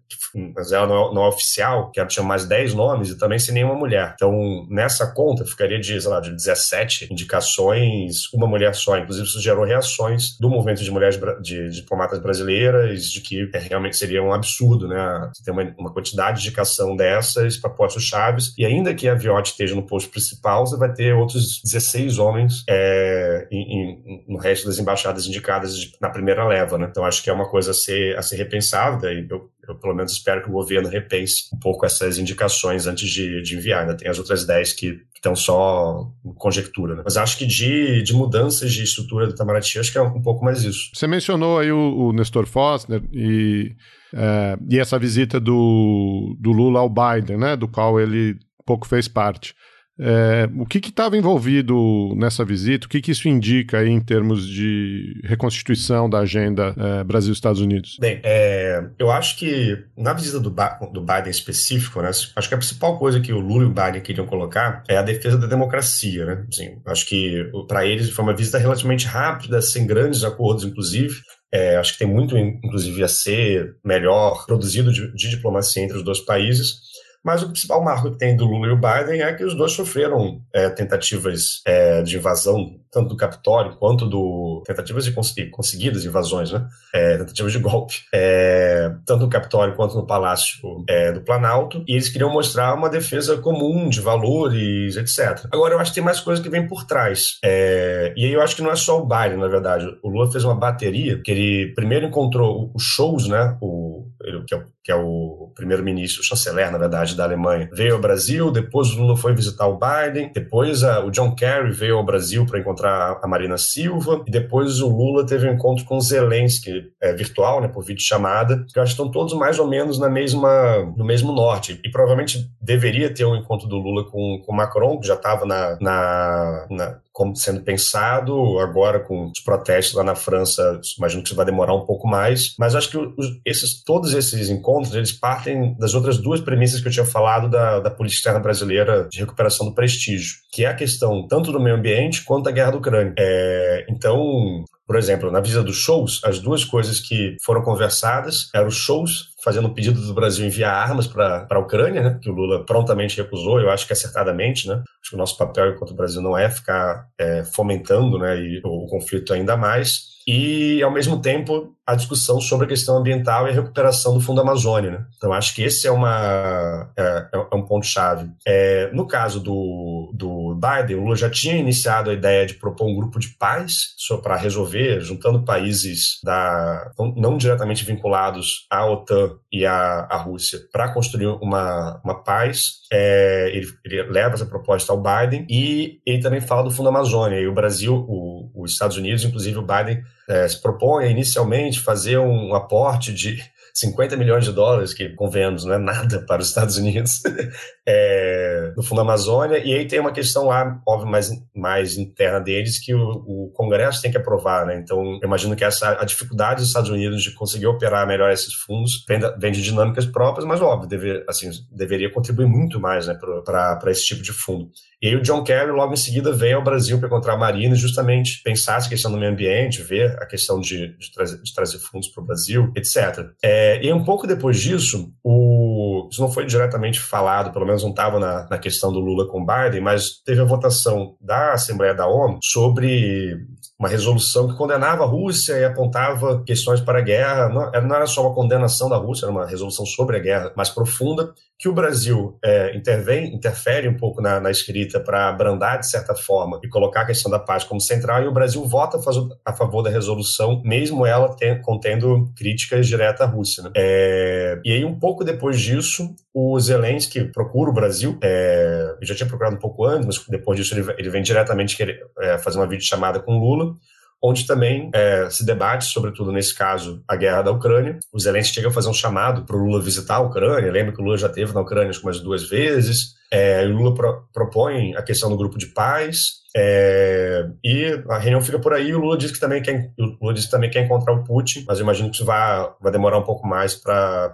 mas 0.55 0.73
ela 0.73 0.87
não 0.87 1.11
é, 1.11 1.15
não 1.15 1.25
é 1.25 1.29
oficial, 1.29 1.91
que 1.91 2.05
tinha 2.07 2.25
mais 2.25 2.47
dez 2.47 2.73
nomes 2.73 3.11
e 3.11 3.19
também 3.19 3.39
sem 3.39 3.53
nenhuma 3.53 3.75
mulher. 3.75 4.13
Então, 4.15 4.67
nessa 4.71 5.07
conta, 5.13 5.45
ficaria 5.45 5.79
de, 5.79 6.01
sei 6.01 6.11
lá, 6.11 6.21
de 6.21 6.31
17 6.31 7.13
indicações, 7.13 8.33
uma 8.33 8.47
mulher 8.47 8.75
só. 8.75 8.97
Inclusive, 8.97 9.27
isso 9.27 9.41
gerou 9.41 9.65
reações 9.65 10.39
do 10.39 10.49
movimento 10.49 10.83
de 10.83 10.91
mulheres 10.91 11.19
de, 11.19 11.43
de 11.43 11.71
diplomatas 11.71 12.19
brasileiras, 12.19 13.05
de 13.05 13.21
que 13.21 13.51
é, 13.53 13.59
realmente 13.59 13.96
realmente 13.97 13.99
seria 13.99 14.23
um 14.23 14.33
absurdo, 14.33 14.87
né? 14.87 15.31
Você 15.33 15.43
tem 15.43 15.53
uma, 15.53 15.75
uma 15.79 15.93
quantidade 15.93 16.41
de 16.41 16.47
indicação 16.47 16.95
dessas 16.95 17.57
para 17.57 17.71
postos 17.71 18.05
chaves, 18.05 18.55
e 18.59 18.65
ainda 18.65 18.95
que 18.95 19.09
a 19.09 19.15
Viotti 19.15 19.53
esteja 19.53 19.75
no 19.75 19.87
posto 19.87 20.11
principal, 20.11 20.67
você 20.67 20.77
vai 20.77 20.93
ter 20.93 21.15
outros 21.15 21.61
16 21.65 22.19
homens 22.19 22.65
é, 22.69 23.49
em, 23.51 23.63
em, 23.63 24.25
no 24.29 24.39
resto 24.39 24.67
das 24.67 24.79
embaixadas 24.79 25.27
indicadas 25.27 25.75
na 26.01 26.11
primeira 26.11 26.47
leva, 26.47 26.77
né? 26.79 26.87
Então 26.91 27.05
acho 27.05 27.23
que 27.23 27.31
é 27.31 27.33
uma 27.33 27.49
coisa 27.49 27.71
a 27.71 27.75
ser, 27.75 28.17
a 28.17 28.23
ser 28.23 28.37
repensada, 28.37 29.13
e 29.13 29.27
eu, 29.29 29.51
eu 29.69 29.75
pelo 29.75 29.95
menos 29.95 30.13
espero 30.13 30.43
que 30.43 30.49
o 30.49 30.53
governo 30.53 30.89
repense 30.89 31.45
um 31.53 31.59
pouco 31.59 31.85
essas 31.85 32.19
indicações 32.19 32.87
antes 32.87 33.09
de, 33.09 33.43
de 33.43 33.57
enviar. 33.57 33.83
Ainda 33.83 33.97
tem 33.97 34.09
as 34.09 34.19
outras 34.19 34.47
10 34.47 34.73
que 34.73 35.01
estão 35.15 35.35
só 35.35 36.11
conjectura, 36.37 36.95
né? 36.95 37.03
Mas 37.05 37.17
acho 37.17 37.37
que 37.37 37.47
de, 37.47 38.03
de 38.03 38.15
mudanças 38.15 38.73
de 38.73 38.83
estrutura 38.83 39.27
do 39.27 39.33
Itamaraty, 39.33 39.79
acho 39.79 39.93
que 39.93 39.99
é 39.99 40.03
um 40.03 40.23
pouco 40.23 40.45
mais 40.45 40.63
isso. 40.63 40.91
Você 40.95 41.07
mencionou 41.07 41.59
aí 41.59 41.73
o, 41.73 41.97
o 41.97 42.13
Nestor 42.13 42.47
Foster 42.47 43.03
e, 43.13 43.75
é, 44.15 44.57
e 44.71 44.79
essa 44.79 44.99
visita 44.99 45.41
do, 45.41 46.37
do 46.39 46.53
Lula 46.53 46.81
ao 46.81 46.89
Biden, 46.89 47.39
né? 47.39 47.57
Do 47.57 47.67
qual 47.67 48.01
ele 48.01 48.37
pouco 48.65 48.87
fez 48.87 49.07
parte. 49.09 49.55
É, 49.99 50.49
o 50.59 50.67
que 50.67 50.79
estava 50.79 51.17
envolvido 51.17 52.15
nessa 52.17 52.45
visita? 52.45 52.87
O 52.87 52.89
que, 52.89 53.01
que 53.01 53.11
isso 53.11 53.29
indica 53.29 53.85
em 53.85 54.01
termos 54.01 54.47
de 54.47 55.21
reconstituição 55.25 56.09
da 56.09 56.21
agenda 56.21 56.75
é, 56.77 57.05
Brasil-Estados 57.05 57.61
Unidos? 57.61 57.97
Bem, 57.99 58.21
é, 58.23 58.85
eu 58.99 59.11
acho 59.11 59.39
que 59.39 59.85
na 59.97 60.13
visita 60.13 60.39
do, 60.39 60.51
do 60.51 61.01
Biden 61.01 61.31
específico, 61.31 62.03
né, 62.03 62.09
acho 62.11 62.49
que 62.49 62.55
a 62.55 62.59
principal 62.59 62.99
coisa 62.99 63.21
que 63.21 63.33
o 63.33 63.41
Lula 63.41 63.65
e 63.65 63.67
o 63.67 63.73
Biden 63.73 64.03
queriam 64.03 64.27
colocar 64.27 64.83
é 64.89 64.97
a 64.97 65.03
defesa 65.03 65.39
da 65.39 65.47
democracia. 65.47 66.27
Né? 66.27 66.45
Assim, 66.53 66.79
acho 66.85 67.07
que 67.07 67.51
para 67.67 67.87
eles 67.87 68.11
foi 68.11 68.25
uma 68.25 68.37
visita 68.37 68.59
relativamente 68.59 69.07
rápida, 69.07 69.63
sem 69.63 69.87
grandes 69.87 70.25
acordos, 70.25 70.65
inclusive. 70.65 71.15
É, 71.53 71.77
acho 71.77 71.93
que 71.93 72.01
tem 72.01 72.09
muito, 72.09 72.37
inclusive, 72.37 73.03
a 73.03 73.09
ser 73.09 73.77
melhor 73.85 74.45
produzido 74.47 74.93
de, 74.93 75.11
de 75.15 75.31
diplomacia 75.31 75.83
entre 75.83 75.97
os 75.97 76.05
dois 76.05 76.21
países. 76.21 76.81
Mas 77.27 77.43
o 77.43 77.49
principal 77.49 77.83
marco 77.83 78.13
que 78.13 78.19
tem 78.19 78.37
do 78.37 78.45
Lula 78.45 78.69
e 78.69 78.71
o 78.71 78.77
Biden 78.77 79.21
é 79.21 79.33
que 79.33 79.43
os 79.43 79.57
dois 79.57 79.73
sofreram 79.73 80.41
é, 80.55 80.71
tentativas 80.71 81.61
é, 81.67 82.01
de 82.01 82.17
invasão, 82.17 82.79
tanto 82.89 83.09
do 83.09 83.17
Capitólio 83.17 83.75
quanto 83.75 84.07
do. 84.07 84.63
tentativas 84.65 85.05
de 85.05 85.11
conseguir, 85.11 85.51
conseguidas 85.51 86.05
invasões, 86.05 86.53
né? 86.53 86.65
É, 86.95 87.19
tentativas 87.19 87.51
de 87.51 87.59
golpe, 87.59 87.97
é, 88.15 88.93
tanto 89.05 89.23
no 89.25 89.29
Capitólio 89.29 89.75
quanto 89.75 89.97
no 89.97 90.07
Palácio 90.07 90.61
é, 90.89 91.11
do 91.11 91.21
Planalto. 91.21 91.83
E 91.89 91.95
eles 91.95 92.09
queriam 92.09 92.33
mostrar 92.33 92.73
uma 92.75 92.89
defesa 92.89 93.37
comum 93.39 93.89
de 93.89 94.01
valores, 94.01 94.97
etc. 94.97 95.49
Agora, 95.51 95.75
eu 95.75 95.81
acho 95.81 95.91
que 95.91 95.97
tem 95.97 96.05
mais 96.05 96.21
coisas 96.21 96.41
que 96.41 96.49
vêm 96.49 96.69
por 96.69 96.85
trás. 96.85 97.41
É, 97.45 98.15
e 98.17 98.25
aí 98.25 98.33
eu 98.33 98.41
acho 98.41 98.55
que 98.55 98.63
não 98.63 98.71
é 98.71 98.77
só 98.77 99.03
o 99.03 99.05
Biden, 99.05 99.39
na 99.39 99.49
verdade. 99.49 99.85
O 100.01 100.09
Lula 100.09 100.31
fez 100.31 100.45
uma 100.45 100.55
bateria 100.55 101.21
que 101.21 101.33
ele 101.33 101.75
primeiro 101.75 102.07
encontrou 102.07 102.71
os 102.73 102.85
shows, 102.85 103.27
né? 103.27 103.57
O, 103.61 104.07
ele, 104.23 104.45
que 104.45 104.55
é 104.55 104.59
o 104.59 104.77
que 104.87 104.93
é 104.93 104.95
o 104.95 105.51
primeiro-ministro, 105.57 106.23
chanceler, 106.23 106.71
na 106.71 106.79
verdade, 106.79 107.16
da 107.17 107.25
Alemanha, 107.25 107.69
veio 107.73 107.95
ao 107.95 108.01
Brasil, 108.01 108.51
depois 108.51 108.91
o 108.91 109.01
Lula 109.01 109.17
foi 109.17 109.35
visitar 109.35 109.67
o 109.67 109.79
Biden, 109.79 110.31
depois 110.33 110.85
a, 110.85 111.05
o 111.05 111.11
John 111.11 111.35
Kerry 111.35 111.73
veio 111.73 111.97
ao 111.97 112.05
Brasil 112.05 112.45
para 112.47 112.59
encontrar 112.59 113.19
a 113.23 113.27
Marina 113.27 113.59
Silva, 113.59 114.23
e 114.27 114.31
depois 114.31 114.81
o 114.81 114.89
Lula 114.89 115.27
teve 115.27 115.49
um 115.49 115.55
encontro 115.55 115.85
com 115.85 116.01
Zelensky, 116.01 116.91
é, 117.01 117.13
virtual, 117.13 117.61
né, 117.61 117.69
por 117.69 117.85
videochamada, 117.85 118.65
que 118.73 118.79
eu 118.79 118.83
acho 118.83 118.95
que 118.95 119.01
estão 119.01 119.11
todos 119.11 119.35
mais 119.35 119.59
ou 119.59 119.67
menos 119.67 119.99
na 119.99 120.09
mesma, 120.09 120.93
no 120.97 121.05
mesmo 121.05 121.33
norte, 121.33 121.81
e 121.85 121.91
provavelmente 121.91 122.51
deveria 122.61 123.13
ter 123.13 123.25
um 123.25 123.37
encontro 123.37 123.69
do 123.69 123.77
Lula 123.77 124.05
com 124.05 124.43
o 124.47 124.55
Macron, 124.55 124.99
que 125.01 125.07
já 125.07 125.15
estava 125.15 125.47
na, 125.47 125.77
na, 125.81 126.67
na 126.71 126.99
como 127.17 127.35
sendo 127.35 127.63
pensado, 127.63 128.59
agora 128.59 129.01
com 129.01 129.31
os 129.35 129.43
protestos 129.43 129.95
lá 129.95 130.05
na 130.05 130.15
França, 130.15 130.79
imagino 130.99 131.23
que 131.23 131.29
isso 131.29 131.35
vai 131.35 131.47
demorar 131.47 131.73
um 131.73 131.87
pouco 131.87 132.07
mais, 132.07 132.55
mas 132.59 132.75
acho 132.75 132.91
que 132.91 132.99
os, 132.99 133.41
esses, 133.43 133.83
todos 133.83 134.13
esses 134.13 134.51
encontros, 134.51 134.95
eles 134.95 135.13
partem 135.13 135.75
das 135.79 135.95
outras 135.95 136.19
duas 136.19 136.43
premissas 136.43 136.79
que 136.79 136.89
eu 136.89 136.93
tinha 136.93 137.07
falado 137.07 137.49
da, 137.49 137.81
da 137.81 137.91
política 137.91 138.19
externa 138.19 138.39
brasileira 138.39 139.09
de 139.11 139.21
recuperação 139.21 139.65
do 139.65 139.75
prestígio, 139.75 140.35
que 140.53 140.67
é 140.67 140.69
a 140.69 140.75
questão 140.75 141.27
tanto 141.27 141.51
do 141.51 141.59
meio 141.59 141.77
ambiente 141.77 142.23
quanto 142.23 142.45
da 142.45 142.51
guerra 142.51 142.73
da 142.73 142.77
Ucrânia. 142.77 143.15
É, 143.19 143.87
então, 143.89 144.63
por 144.87 144.97
exemplo, 144.97 145.31
na 145.31 145.41
visita 145.41 145.63
dos 145.63 145.77
shows, 145.77 146.21
as 146.23 146.39
duas 146.39 146.67
coisas 146.67 147.01
que 147.01 147.35
foram 147.43 147.63
conversadas 147.63 148.51
eram 148.55 148.69
os 148.69 148.77
shows 148.77 149.35
fazendo 149.47 149.69
o 149.69 149.73
pedido 149.73 150.01
do 150.01 150.13
Brasil 150.13 150.45
enviar 150.45 150.75
armas 150.75 151.07
para 151.07 151.47
a 151.49 151.59
Ucrânia, 151.61 152.03
né, 152.03 152.19
que 152.21 152.29
o 152.29 152.33
Lula 152.33 152.67
prontamente 152.67 153.17
recusou, 153.17 153.61
eu 153.61 153.71
acho 153.71 153.87
que 153.87 153.93
acertadamente. 153.93 154.67
Né? 154.67 154.75
Acho 154.75 155.11
que 155.11 155.15
o 155.15 155.19
nosso 155.19 155.39
papel 155.39 155.71
enquanto 155.71 155.95
Brasil 155.95 156.21
não 156.21 156.37
é 156.37 156.51
ficar 156.51 157.07
é, 157.17 157.45
fomentando 157.45 158.19
né, 158.19 158.37
e, 158.37 158.61
o 158.65 158.87
conflito 158.87 159.33
ainda 159.33 159.57
mais 159.57 160.17
e, 160.27 160.83
ao 160.83 160.91
mesmo 160.91 161.23
tempo, 161.23 161.76
a 161.87 161.95
discussão 161.95 162.41
sobre 162.41 162.67
a 162.67 162.69
questão 162.69 162.97
ambiental 162.97 163.47
e 163.47 163.51
a 163.51 163.55
recuperação 163.55 164.15
do 164.15 164.21
Fundo 164.21 164.41
Amazônia. 164.41 164.91
Né? 164.91 165.07
Então, 165.17 165.33
acho 165.33 165.55
que 165.55 165.63
esse 165.63 165.87
é, 165.87 165.91
uma, 165.91 166.91
é, 166.97 167.29
é 167.33 167.55
um 167.55 167.63
ponto-chave. 167.63 168.29
É, 168.45 168.91
no 168.93 169.07
caso 169.07 169.39
do, 169.39 170.11
do 170.13 170.55
Biden, 170.57 170.97
o 170.97 171.05
Lula 171.05 171.15
já 171.15 171.31
tinha 171.31 171.55
iniciado 171.55 172.11
a 172.11 172.15
ideia 172.15 172.45
de 172.45 172.55
propor 172.55 172.89
um 172.89 172.97
grupo 172.97 173.21
de 173.21 173.29
paz 173.39 173.95
para 174.21 174.37
resolver, 174.37 175.01
juntando 175.01 175.45
países 175.45 176.19
da, 176.25 176.91
não, 176.99 177.15
não, 177.17 177.37
diretamente 177.37 177.85
vinculados 177.85 178.67
à 178.69 178.85
OTAN 178.85 179.37
e 179.53 179.65
à, 179.65 180.09
à 180.11 180.17
Rússia, 180.17 180.59
para 180.73 180.93
construir 180.93 181.27
uma, 181.27 182.01
uma 182.05 182.23
paz. 182.25 182.81
É, 182.93 183.51
ele, 183.55 183.69
ele, 183.85 184.03
leva 184.11 184.35
essa 184.35 184.47
proposta 184.47 184.93
ao 184.93 185.01
Biden 185.01 185.47
e 185.49 186.01
ele 186.05 186.21
também 186.21 186.41
fala 186.41 186.65
do 186.65 186.71
Fundo 186.71 186.89
Amazônia. 186.89 187.39
E 187.39 187.47
o 187.47 187.55
Brasil, 187.55 187.95
o, 187.95 188.51
os 188.57 188.73
Estados 188.73 188.97
Unidos, 188.97 189.25
inclusive 189.25 189.59
o 189.59 189.67
Biden, 189.67 190.03
é, 190.29 190.47
se 190.49 190.61
propõe 190.61 191.11
inicialmente 191.11 191.81
fazer 191.81 192.19
um 192.19 192.55
aporte 192.55 193.13
de 193.13 193.43
50 193.75 194.17
milhões 194.17 194.45
de 194.45 194.53
dólares, 194.53 194.95
que, 194.95 195.11
convenhamos, 195.11 195.65
não 195.65 195.75
é 195.75 195.79
nada 195.79 196.25
para 196.27 196.41
os 196.41 196.49
Estados 196.49 196.79
Unidos, 196.79 197.23
é, 197.87 198.73
no 198.77 198.83
Fundo 198.83 199.01
Amazônia. 199.01 199.59
E 199.59 199.73
aí 199.73 199.87
tem 199.87 200.01
uma 200.01 200.13
questão 200.13 200.47
lá, 200.47 200.81
óbvio, 200.87 201.09
mais, 201.09 201.31
mais 201.55 201.97
interna 201.97 202.41
deles, 202.41 202.79
que 202.79 202.93
o, 202.93 203.01
o 203.01 203.51
Congresso 203.55 204.03
tem 204.03 204.11
que 204.11 204.17
aprovar. 204.17 204.67
Né? 204.67 204.81
Então, 204.83 205.19
eu 205.23 205.27
imagino 205.27 205.55
que 205.55 205.65
essa, 205.65 206.01
a 206.01 206.05
dificuldade 206.05 206.61
dos 206.61 206.69
Estados 206.69 206.91
Unidos 206.91 207.23
de 207.23 207.33
conseguir 207.33 207.67
operar 207.67 208.07
melhor 208.07 208.31
esses 208.31 208.55
fundos 208.55 209.05
vem, 209.09 209.21
vem 209.39 209.53
de 209.53 209.63
dinâmicas 209.63 210.05
próprias, 210.05 210.47
mas, 210.47 210.61
óbvio, 210.61 210.89
deve, 210.89 211.25
assim, 211.29 211.51
deveria 211.71 212.13
contribuir 212.13 212.47
muito 212.47 212.81
mais 212.81 213.07
né, 213.07 213.17
para 213.45 213.91
esse 213.91 214.05
tipo 214.05 214.23
de 214.23 214.33
fundo. 214.33 214.71
E 215.01 215.09
aí 215.09 215.15
o 215.15 215.21
John 215.21 215.45
Kerry, 215.45 215.71
logo 215.71 215.93
em 215.93 215.97
seguida, 215.97 216.33
veio 216.33 216.57
ao 216.57 216.65
Brasil 216.65 216.99
para 216.99 217.07
encontrar 217.07 217.35
a 217.35 217.39
Marina 217.39 217.75
e 217.75 217.79
justamente 217.79 218.43
pensar 218.43 218.79
essa 218.79 218.89
questão 218.89 219.13
do 219.13 219.19
meio 219.19 219.31
ambiente, 219.31 219.83
ver 219.83 220.17
a 220.21 220.27
questão 220.27 220.59
de, 220.59 220.97
de, 220.97 221.13
trazer, 221.13 221.43
de 221.43 221.55
trazer, 221.55 221.79
fundos 221.79 222.09
para 222.09 222.23
o 222.23 222.27
Brasil, 222.27 222.73
etc. 222.75 223.29
É, 223.43 223.85
e 223.85 223.93
um 223.93 224.03
pouco 224.03 224.27
depois 224.27 224.59
disso, 224.59 225.13
o, 225.23 225.66
isso 226.11 226.21
não 226.21 226.31
foi 226.31 226.47
diretamente 226.47 227.01
falado, 227.01 227.53
pelo 227.53 227.67
menos 227.67 227.83
não 227.83 227.91
estava 227.91 228.19
na, 228.19 228.49
na 228.49 228.59
questão 228.59 228.93
do 228.93 229.01
Lula 229.01 229.27
com 229.27 229.45
Biden, 229.45 229.81
mas 229.81 230.21
teve 230.25 230.41
a 230.41 230.45
votação 230.45 231.17
da 231.21 231.53
Assembleia 231.53 231.95
da 231.95 232.07
ONU 232.07 232.39
sobre 232.43 233.37
uma 233.79 233.89
resolução 233.89 234.49
que 234.49 234.57
condenava 234.57 235.05
a 235.05 235.07
Rússia 235.07 235.55
e 235.55 235.65
apontava 235.65 236.43
questões 236.45 236.81
para 236.81 236.99
a 236.99 237.03
guerra. 237.03 237.49
Não, 237.49 237.71
não 237.83 237.97
era 237.97 238.07
só 238.07 238.23
uma 238.23 238.35
condenação 238.35 238.89
da 238.89 238.97
Rússia, 238.97 239.27
era 239.27 239.33
uma 239.33 239.47
resolução 239.47 239.85
sobre 239.85 240.17
a 240.17 240.21
guerra 240.21 240.53
mais 240.57 240.71
profunda, 240.71 241.33
que 241.59 241.69
o 241.69 241.73
Brasil 241.73 242.39
é, 242.45 242.77
intervém, 242.77 243.35
interfere 243.35 243.89
um 243.89 243.97
pouco 243.97 244.21
na, 244.21 244.39
na 244.39 244.51
escrita 244.51 245.01
para 245.01 245.29
abrandar 245.29 245.79
de 245.79 245.89
certa 245.89 246.15
forma 246.15 246.61
e 246.63 246.69
colocar 246.69 247.03
a 247.03 247.07
questão 247.07 247.31
da 247.31 247.39
paz 247.39 247.65
como 247.65 247.81
central, 247.81 248.23
e 248.23 248.29
o 248.29 248.33
Brasil 248.33 248.63
vota 248.65 248.99
a 249.45 249.53
favor 249.53 249.83
da 249.83 249.89
resolução, 249.89 250.61
mesmo 250.65 251.07
ela 251.07 251.35
ten, 251.35 251.61
contendo 251.63 252.31
críticas 252.37 252.87
diretas 252.87 253.23
à 253.23 253.25
Rússia. 253.31 253.63
Né? 253.63 253.71
É, 253.75 254.61
e 254.65 254.73
aí, 254.73 254.85
um 254.85 254.99
pouco 254.99 255.25
depois 255.25 255.59
disso, 255.59 256.15
o 256.35 256.59
Zelensky 256.61 257.25
procura 257.25 257.71
o 257.71 257.75
Brasil, 257.75 258.19
é, 258.23 258.95
eu 259.01 259.07
já 259.07 259.15
tinha 259.15 259.27
procurado 259.27 259.57
um 259.57 259.61
pouco 259.61 259.87
antes, 259.87 260.07
mas 260.07 260.27
depois 260.29 260.59
disso 260.59 260.75
ele, 260.75 260.95
ele 260.99 261.09
vem 261.09 261.23
diretamente 261.23 261.75
querer, 261.75 262.01
é, 262.21 262.37
fazer 262.37 262.59
uma 262.59 262.67
videochamada 262.67 263.19
com 263.19 263.39
Lula, 263.39 263.75
onde 264.23 264.47
também 264.47 264.91
é, 264.95 265.29
se 265.31 265.45
debate, 265.45 265.85
sobretudo 265.87 266.33
nesse 266.33 266.55
caso, 266.55 267.03
a 267.07 267.17
guerra 267.17 267.43
da 267.43 267.51
Ucrânia. 267.53 267.99
O 268.13 268.19
Zelensky 268.19 268.55
chega 268.55 268.69
a 268.69 268.73
fazer 268.73 268.89
um 268.89 268.95
chamado 268.95 269.45
para 269.45 269.57
o 269.57 269.59
Lula 269.59 269.83
visitar 269.83 270.17
a 270.17 270.21
Ucrânia. 270.21 270.73
Lembra 270.73 270.93
que 270.93 271.01
o 271.01 271.05
Lula 271.05 271.19
já 271.19 271.29
teve 271.29 271.53
na 271.53 271.61
Ucrânia 271.61 271.93
umas 272.03 272.21
duas 272.21 272.49
vezes. 272.49 273.15
É, 273.31 273.65
o 273.67 273.73
Lula 273.73 273.95
pro, 273.95 274.29
propõe 274.33 274.95
a 274.97 275.03
questão 275.03 275.29
do 275.29 275.37
grupo 275.37 275.59
de 275.59 275.67
paz. 275.67 276.46
É, 276.59 277.47
e 277.63 278.03
a 278.09 278.19
reunião 278.19 278.41
fica 278.41 278.59
por 278.59 278.73
aí. 278.73 278.95
O 278.95 278.99
Lula 278.99 279.19
diz 279.19 279.31
que 279.31 279.39
também 279.39 279.63
quer, 279.63 279.91
o 279.99 280.17
Lula 280.23 280.33
diz 280.33 280.47
que 280.47 280.51
também 280.51 280.71
quer 280.71 280.83
encontrar 280.83 281.13
o 281.13 281.23
Putin, 281.23 281.65
mas 281.69 281.79
eu 281.79 281.83
imagino 281.83 282.09
que 282.09 282.17
isso 282.17 282.25
vai, 282.25 282.67
vai 282.81 282.91
demorar 282.91 283.19
um 283.19 283.25
pouco 283.25 283.47
mais 283.47 283.75
para 283.75 284.33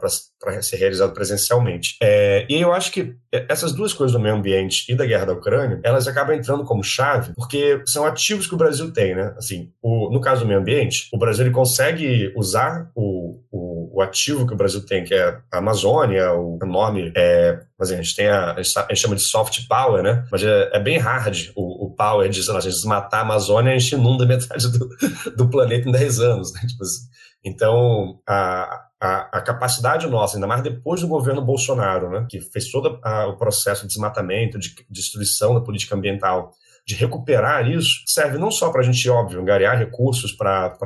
ser 0.61 0.77
realizado 0.77 1.13
presencialmente. 1.13 1.97
É, 2.01 2.47
e 2.49 2.61
eu 2.61 2.73
acho 2.73 2.93
que 2.93 3.17
essas 3.49 3.73
duas 3.73 3.93
coisas 3.93 4.13
do 4.13 4.21
meio 4.21 4.37
ambiente 4.37 4.85
e 4.89 4.95
da 4.95 5.05
guerra 5.05 5.27
da 5.27 5.33
Ucrânia, 5.33 5.81
elas 5.83 6.07
acabam 6.07 6.37
entrando 6.37 6.65
como 6.65 6.85
chave, 6.85 7.33
porque 7.35 7.83
são 7.87 8.05
ativos 8.05 8.47
que 8.47 8.55
o 8.55 8.59
Brasil 8.59 8.93
tem, 8.93 9.17
né? 9.17 9.35
Assim, 9.37 9.71
o, 9.83 10.11
no 10.11 10.21
caso 10.21 10.43
do 10.43 10.47
meio 10.47 10.61
ambiente, 10.61 11.09
o 11.13 11.19
Brasil 11.19 11.45
ele 11.45 11.55
consegue 11.55 12.33
usar 12.37 12.89
o, 12.95 13.41
o, 13.51 13.72
o 13.93 14.01
ativo 14.01 14.47
que 14.47 14.55
o 14.55 14.57
Brasil 14.57 14.85
tem, 14.85 15.05
que 15.05 15.15
é 15.15 15.39
a 15.51 15.59
Amazônia, 15.59 16.33
o 16.33 16.59
enorme 16.63 17.13
é, 17.15 17.61
mas 17.79 17.93
a 17.93 17.97
gente 17.97 18.17
tem 18.17 18.29
a, 18.29 18.53
a 18.53 18.63
gente 18.63 18.97
chama 18.97 19.15
de 19.15 19.23
soft 19.23 19.67
power, 19.69 20.03
né? 20.03 20.25
Mas 20.31 20.43
é, 20.43 20.71
é 20.73 20.81
bem 20.81 20.99
hard 20.99 21.51
o, 21.55 21.87
o 21.87 21.91
power 21.95 22.29
de, 22.29 22.43
sei 22.43 22.53
lá, 22.53 22.59
a 22.59 22.63
gente 22.63 22.75
desmatar 22.75 23.21
a 23.21 23.23
Amazônia, 23.23 23.75
a 23.75 23.79
gente 23.79 23.95
inunda 23.95 24.25
metade 24.25 24.67
do, 24.69 24.89
do 25.37 25.51
planeta 25.51 25.89
em 25.89 25.93
10 25.93 26.21
anos, 26.21 26.53
né? 26.55 26.61
Tipo 26.67 26.83
assim, 26.83 27.03
Então, 27.45 28.21
a, 28.27 28.83
a, 29.01 29.39
a, 29.39 29.41
capacidade 29.43 30.07
nossa, 30.07 30.37
ainda 30.37 30.47
mais 30.47 30.63
depois 30.63 31.01
do 31.01 31.09
governo 31.09 31.43
Bolsonaro, 31.43 32.09
né, 32.09 32.27
que 32.31 32.41
fez 32.41 32.71
todo 32.71 33.01
a, 33.03 33.27
o 33.27 33.37
processo 33.37 33.83
de 33.83 33.89
desmatamento, 33.89 34.59
de 34.59 34.75
destruição 34.89 35.53
da 35.55 35.61
política 35.61 35.97
ambiental, 35.97 36.53
de 36.93 37.01
recuperar 37.01 37.69
isso, 37.69 38.03
serve 38.07 38.39
não 38.39 38.51
só 38.51 38.71
para 38.71 38.81
a 38.81 38.85
gente, 38.85 39.09
óbvio, 39.09 39.41
angariar 39.41 39.79
recursos 39.79 40.33
para 40.33 40.77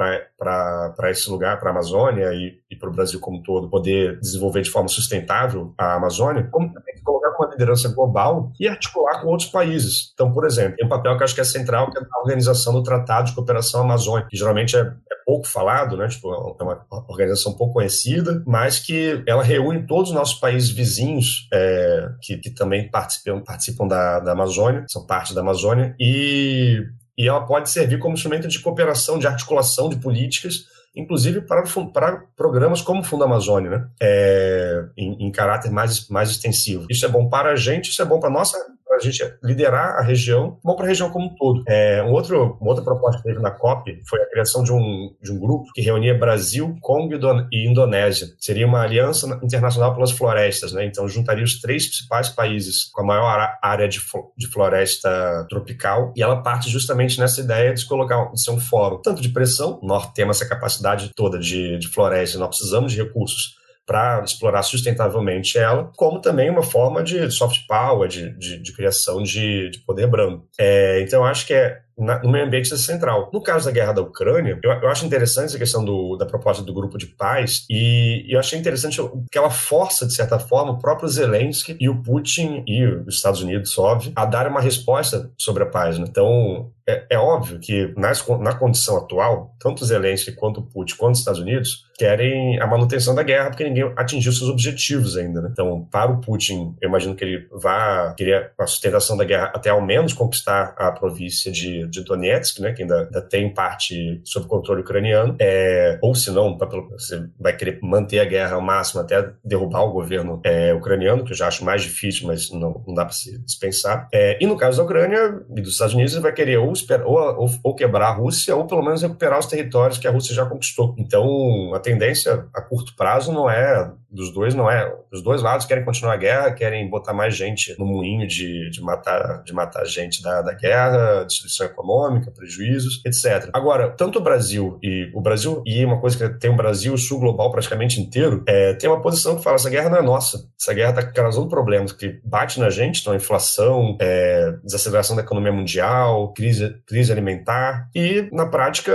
esse 1.11 1.29
lugar, 1.29 1.59
para 1.59 1.71
a 1.71 1.73
Amazônia 1.73 2.33
e, 2.33 2.59
e 2.71 2.77
para 2.77 2.88
o 2.88 2.92
Brasil 2.92 3.19
como 3.21 3.38
um 3.38 3.42
todo, 3.42 3.69
poder 3.69 4.19
desenvolver 4.21 4.62
de 4.62 4.71
forma 4.71 4.88
sustentável 4.88 5.75
a 5.77 5.95
Amazônia, 5.95 6.49
como 6.51 6.73
também 6.73 6.95
colocar 7.03 7.33
com 7.33 7.45
uma 7.45 7.51
liderança 7.51 7.88
global 7.88 8.53
e 8.59 8.69
articular 8.69 9.21
com 9.21 9.29
outros 9.29 9.49
países. 9.49 10.12
Então, 10.14 10.33
por 10.33 10.47
exemplo, 10.47 10.77
tem 10.77 10.87
um 10.87 10.90
papel 10.90 11.16
que 11.16 11.25
acho 11.25 11.35
que 11.35 11.40
é 11.40 11.45
central, 11.45 11.90
que 11.90 11.99
é 11.99 12.03
a 12.03 12.21
organização 12.21 12.73
do 12.73 12.83
Tratado 12.83 13.29
de 13.29 13.35
Cooperação 13.35 13.83
Amazônica, 13.83 14.29
que 14.31 14.37
geralmente 14.37 14.77
é, 14.77 14.81
é 14.81 15.15
pouco 15.27 15.49
falado, 15.49 15.97
né? 15.97 16.07
Tipo, 16.07 16.57
é 16.61 16.62
uma 16.62 16.87
organização 17.09 17.53
pouco 17.55 17.75
conhecida, 17.75 18.45
mas 18.47 18.79
que 18.79 19.25
ela 19.27 19.43
reúne 19.43 19.85
todos 19.85 20.11
os 20.11 20.15
nossos 20.15 20.39
países 20.39 20.71
vizinhos 20.71 21.49
é, 21.53 22.09
que, 22.23 22.39
que, 22.39 22.51
também 22.51 22.89
participam, 22.89 23.41
participam 23.41 23.89
da, 23.89 24.21
da 24.21 24.33
Amazônia, 24.33 24.85
são 24.89 25.05
parte 25.05 25.35
da 25.35 25.41
Amazônia, 25.41 25.97
e, 25.99 26.81
e 27.19 27.29
ela 27.29 27.45
pode 27.45 27.69
servir 27.69 27.99
como 27.99 28.15
instrumento 28.15 28.47
de 28.47 28.61
cooperação, 28.61 29.19
de 29.19 29.27
articulação 29.27 29.89
de 29.89 29.97
políticas 29.97 30.75
inclusive 30.99 31.43
para, 31.43 31.62
para 31.93 32.23
programas 32.35 32.81
como 32.81 33.03
o 33.03 33.05
Fundo 33.05 33.23
Amazônia, 33.25 33.71
né? 33.71 33.89
É, 34.01 34.83
em, 34.97 35.27
em, 35.27 35.31
caráter 35.31 35.71
mais, 35.71 36.09
mais 36.09 36.31
extensivo. 36.31 36.87
Isso 36.89 37.05
é 37.05 37.09
bom 37.09 37.29
para 37.29 37.51
a 37.51 37.57
gente, 37.57 37.91
isso 37.91 38.01
é 38.01 38.05
bom 38.07 38.19
para 38.19 38.31
a 38.31 38.33
nossa 38.33 38.57
para 38.96 39.09
a 39.09 39.11
gente 39.11 39.38
liderar 39.42 39.98
a 39.98 40.02
região, 40.02 40.59
bom 40.64 40.74
para 40.74 40.87
a 40.87 40.88
região 40.88 41.11
como 41.11 41.26
um 41.26 41.35
todo. 41.37 41.62
É, 41.68 42.02
um 42.02 42.12
outro, 42.12 42.56
uma 42.61 42.70
outra 42.70 42.85
proposta 42.85 43.18
que 43.18 43.28
teve 43.28 43.40
na 43.40 43.50
COP 43.50 44.00
foi 44.09 44.22
a 44.22 44.30
criação 44.30 44.64
de 44.64 44.72
um, 44.72 45.14
de 45.22 45.32
um 45.32 45.38
grupo 45.38 45.70
que 45.74 45.82
reunia 45.82 46.16
Brasil, 46.16 46.74
Congo 46.80 47.14
e 47.52 47.68
Indonésia. 47.68 48.28
Seria 48.38 48.66
uma 48.66 48.82
aliança 48.82 49.38
internacional 49.42 49.94
pelas 49.94 50.11
florestas, 50.11 50.72
né? 50.72 50.85
Então 50.87 51.06
juntaria 51.09 51.44
os 51.44 51.61
três 51.61 51.87
principais 51.87 52.28
países 52.28 52.90
com 52.92 53.02
a 53.02 53.06
maior 53.06 53.59
área 53.62 53.88
de, 53.88 54.00
de 54.37 54.46
floresta 54.46 55.46
tropical 55.48 56.12
e 56.16 56.22
ela 56.22 56.42
parte 56.42 56.70
justamente 56.70 57.18
nessa 57.18 57.40
ideia 57.40 57.74
de 57.74 57.85
colocar 57.85 58.32
de 58.32 58.42
ser 58.42 58.50
um 58.50 58.61
fórum 58.61 59.00
tanto 59.02 59.20
de 59.20 59.28
pressão, 59.28 59.78
nós 59.82 60.11
temos 60.12 60.37
essa 60.37 60.48
capacidade 60.48 61.11
toda 61.14 61.38
de, 61.38 61.78
de 61.78 61.88
floresta, 61.88 62.38
nós 62.38 62.48
precisamos 62.48 62.92
de 62.92 63.02
recursos 63.02 63.56
para 63.87 64.22
explorar 64.25 64.62
sustentavelmente 64.64 65.57
ela, 65.57 65.92
como 65.96 66.20
também 66.20 66.51
uma 66.51 66.62
forma 66.62 67.05
de 67.05 67.31
soft 67.31 67.66
power, 67.68 68.09
de, 68.09 68.37
de, 68.37 68.59
de 68.59 68.72
criação 68.72 69.22
de, 69.22 69.70
de, 69.70 69.79
poder 69.79 70.09
brando. 70.09 70.44
É, 70.59 71.01
então, 71.01 71.25
acho 71.25 71.46
que 71.46 71.55
é 71.55 71.81
na, 71.98 72.22
no 72.22 72.30
meio 72.30 72.44
ambiente 72.44 72.76
central. 72.76 73.30
No 73.32 73.42
caso 73.42 73.66
da 73.66 73.70
guerra 73.70 73.92
da 73.92 74.02
Ucrânia, 74.02 74.59
eu, 74.62 74.70
eu 74.70 74.88
acho 74.88 75.06
interessante 75.06 75.46
essa 75.46 75.59
questão 75.59 75.85
do, 75.85 76.16
da 76.16 76.26
proposta 76.26 76.62
do 76.62 76.74
grupo 76.74 76.98
de 76.98 77.06
paz 77.06 77.64
e, 77.70 78.26
eu 78.28 78.38
achei 78.38 78.59
interessante 78.59 79.00
que 79.30 79.38
ela 79.38 79.50
força, 79.50 80.06
de 80.06 80.12
certa 80.12 80.38
forma, 80.38 80.72
o 80.72 80.78
próprio 80.78 81.09
Zelensky 81.09 81.76
e 81.80 81.88
o 81.88 82.02
Putin 82.02 82.62
e 82.66 82.85
os 82.85 83.16
Estados 83.16 83.40
Unidos, 83.40 83.76
óbvio, 83.78 84.12
a 84.14 84.24
dar 84.24 84.46
uma 84.46 84.61
resposta 84.61 85.30
sobre 85.38 85.62
a 85.62 85.66
paz. 85.66 85.98
Né? 85.98 86.06
Então, 86.09 86.70
é, 86.88 87.04
é, 87.11 87.18
óbvio 87.18 87.59
que 87.59 87.92
nas, 87.96 88.24
na 88.40 88.54
condição 88.54 88.96
atual, 88.96 89.54
tanto 89.59 89.85
Zelensky 89.85 90.32
quanto 90.32 90.62
Putin 90.62 90.94
quanto 90.96 91.14
os 91.14 91.20
Estados 91.20 91.40
Unidos 91.40 91.85
querem 91.98 92.61
a 92.61 92.66
manutenção 92.66 93.14
da 93.14 93.22
guerra 93.22 93.50
porque 93.50 93.64
ninguém 93.64 93.90
atingiu 93.96 94.32
seus 94.32 94.48
objetivos 94.48 95.16
ainda. 95.16 95.40
Né? 95.40 95.48
Então, 95.50 95.87
para 95.90 96.12
o 96.12 96.20
Putin, 96.20 96.76
eu 96.80 96.88
imagino 96.88 97.16
que 97.16 97.24
ele 97.24 97.48
vá 97.50 98.14
querer 98.16 98.52
a 98.56 98.66
sustentação 98.66 99.16
da 99.16 99.24
guerra 99.24 99.50
até 99.54 99.70
ao 99.70 99.85
menos 99.85 100.12
conquistar 100.12 100.74
a 100.76 100.92
província 100.92 101.50
de 101.50 101.86
de, 101.88 102.03
Donetsk, 102.03 102.61
né, 102.61 102.72
que 102.72 102.83
ainda, 102.83 103.05
ainda 103.05 103.22
tem 103.22 103.53
parte 103.53 104.20
sob 104.25 104.46
controle 104.46 104.83
ucraniano, 104.83 105.37
é, 105.38 105.99
ou 106.03 106.14
se 106.14 106.31
não, 106.31 106.57
você 106.90 107.27
vai 107.38 107.57
querer 107.57 107.79
manter 107.83 108.20
a 108.20 108.25
guerra 108.25 108.55
ao 108.55 108.61
máximo 108.61 109.01
até 109.01 109.31
derrubar 109.44 109.83
o 109.83 109.92
governo 109.92 110.40
é, 110.44 110.72
ucraniano, 110.75 111.25
que 111.25 111.33
eu 111.33 111.37
já 111.37 111.49
acho 111.49 111.64
mais 111.64 111.83
difícil, 111.83 112.27
mas 112.27 112.51
não, 112.51 112.83
não 112.87 112.94
dá 112.94 113.05
para 113.05 113.14
se 113.14 113.38
dispensar. 113.38 114.09
É, 114.12 114.38
e 114.40 114.46
no 114.46 114.57
caso 114.57 114.79
da 114.79 114.85
Ucrânia 114.85 115.40
e 115.55 115.61
dos 115.61 115.72
Estados 115.72 115.94
Unidos, 115.94 116.12
ele 116.12 116.22
vai 116.22 116.33
querer 116.33 116.59
ou, 116.59 116.72
esperar, 116.72 117.07
ou, 117.07 117.16
ou, 117.16 117.51
ou, 117.62 117.75
quebrar 117.75 118.09
a 118.09 118.12
Rússia, 118.12 118.55
ou 118.55 118.66
pelo 118.66 118.83
menos 118.83 119.03
recuperar 119.03 119.38
os 119.38 119.46
territórios 119.46 119.99
que 119.99 120.09
a 120.09 120.11
Rússia 120.11 120.35
já 120.35 120.46
conquistou. 120.46 120.94
Então, 120.99 121.75
a 121.75 121.79
tendência 121.79 122.46
a 122.55 122.61
curto 122.61 122.94
prazo 122.96 123.33
não 123.33 123.51
é 123.51 123.90
dos 124.11 124.33
dois 124.33 124.55
não 124.55 124.71
é. 124.71 124.92
Os 125.12 125.23
dois 125.23 125.42
lados 125.42 125.66
querem 125.66 125.85
continuar 125.85 126.14
a 126.14 126.16
guerra, 126.16 126.53
querem 126.53 126.88
botar 126.88 127.12
mais 127.12 127.37
gente 127.37 127.77
no 127.79 127.85
moinho 127.85 128.27
de, 128.27 128.71
de, 128.71 128.81
matar, 128.81 129.42
de 129.42 129.53
matar 129.53 129.85
gente 129.85 130.23
da, 130.23 130.42
da 130.42 130.53
guerra, 130.53 131.25
destruição 131.25 131.66
econômica, 131.66 132.31
prejuízos, 132.31 133.03
etc. 133.05 133.51
Agora, 133.53 133.90
tanto 133.90 134.19
o 134.19 134.23
Brasil 134.23 134.79
e 134.83 135.11
o 135.14 135.21
Brasil, 135.21 135.62
e 135.66 135.85
uma 135.85 136.01
coisa 136.01 136.16
que 136.16 136.38
tem 136.38 136.51
o 136.51 136.57
Brasil, 136.57 136.95
o 136.95 136.99
sul 136.99 137.19
global 137.19 137.51
praticamente 137.51 138.01
inteiro, 138.01 138.42
é, 138.47 138.75
tem 138.75 138.88
uma 138.88 139.01
posição 139.01 139.37
que 139.37 139.42
fala: 139.42 139.57
essa 139.57 139.71
guerra 139.71 139.90
não 139.90 139.99
é 139.99 140.03
nossa. 140.03 140.38
Essa 140.61 140.73
guerra 140.73 141.01
está 141.01 141.03
causando 141.03 141.49
problemas 141.49 141.92
que 141.92 142.21
bate 142.25 142.61
na 142.61 142.71
gente, 142.71 143.01
então 143.01 143.14
inflação, 143.14 143.97
é, 144.01 144.55
desaceleração 144.64 145.16
da 145.16 145.23
economia 145.23 145.53
mundial, 145.53 146.33
crise, 146.33 146.77
crise 146.87 147.12
alimentar. 147.12 147.88
E, 147.95 148.29
na 148.33 148.47
prática, 148.47 148.95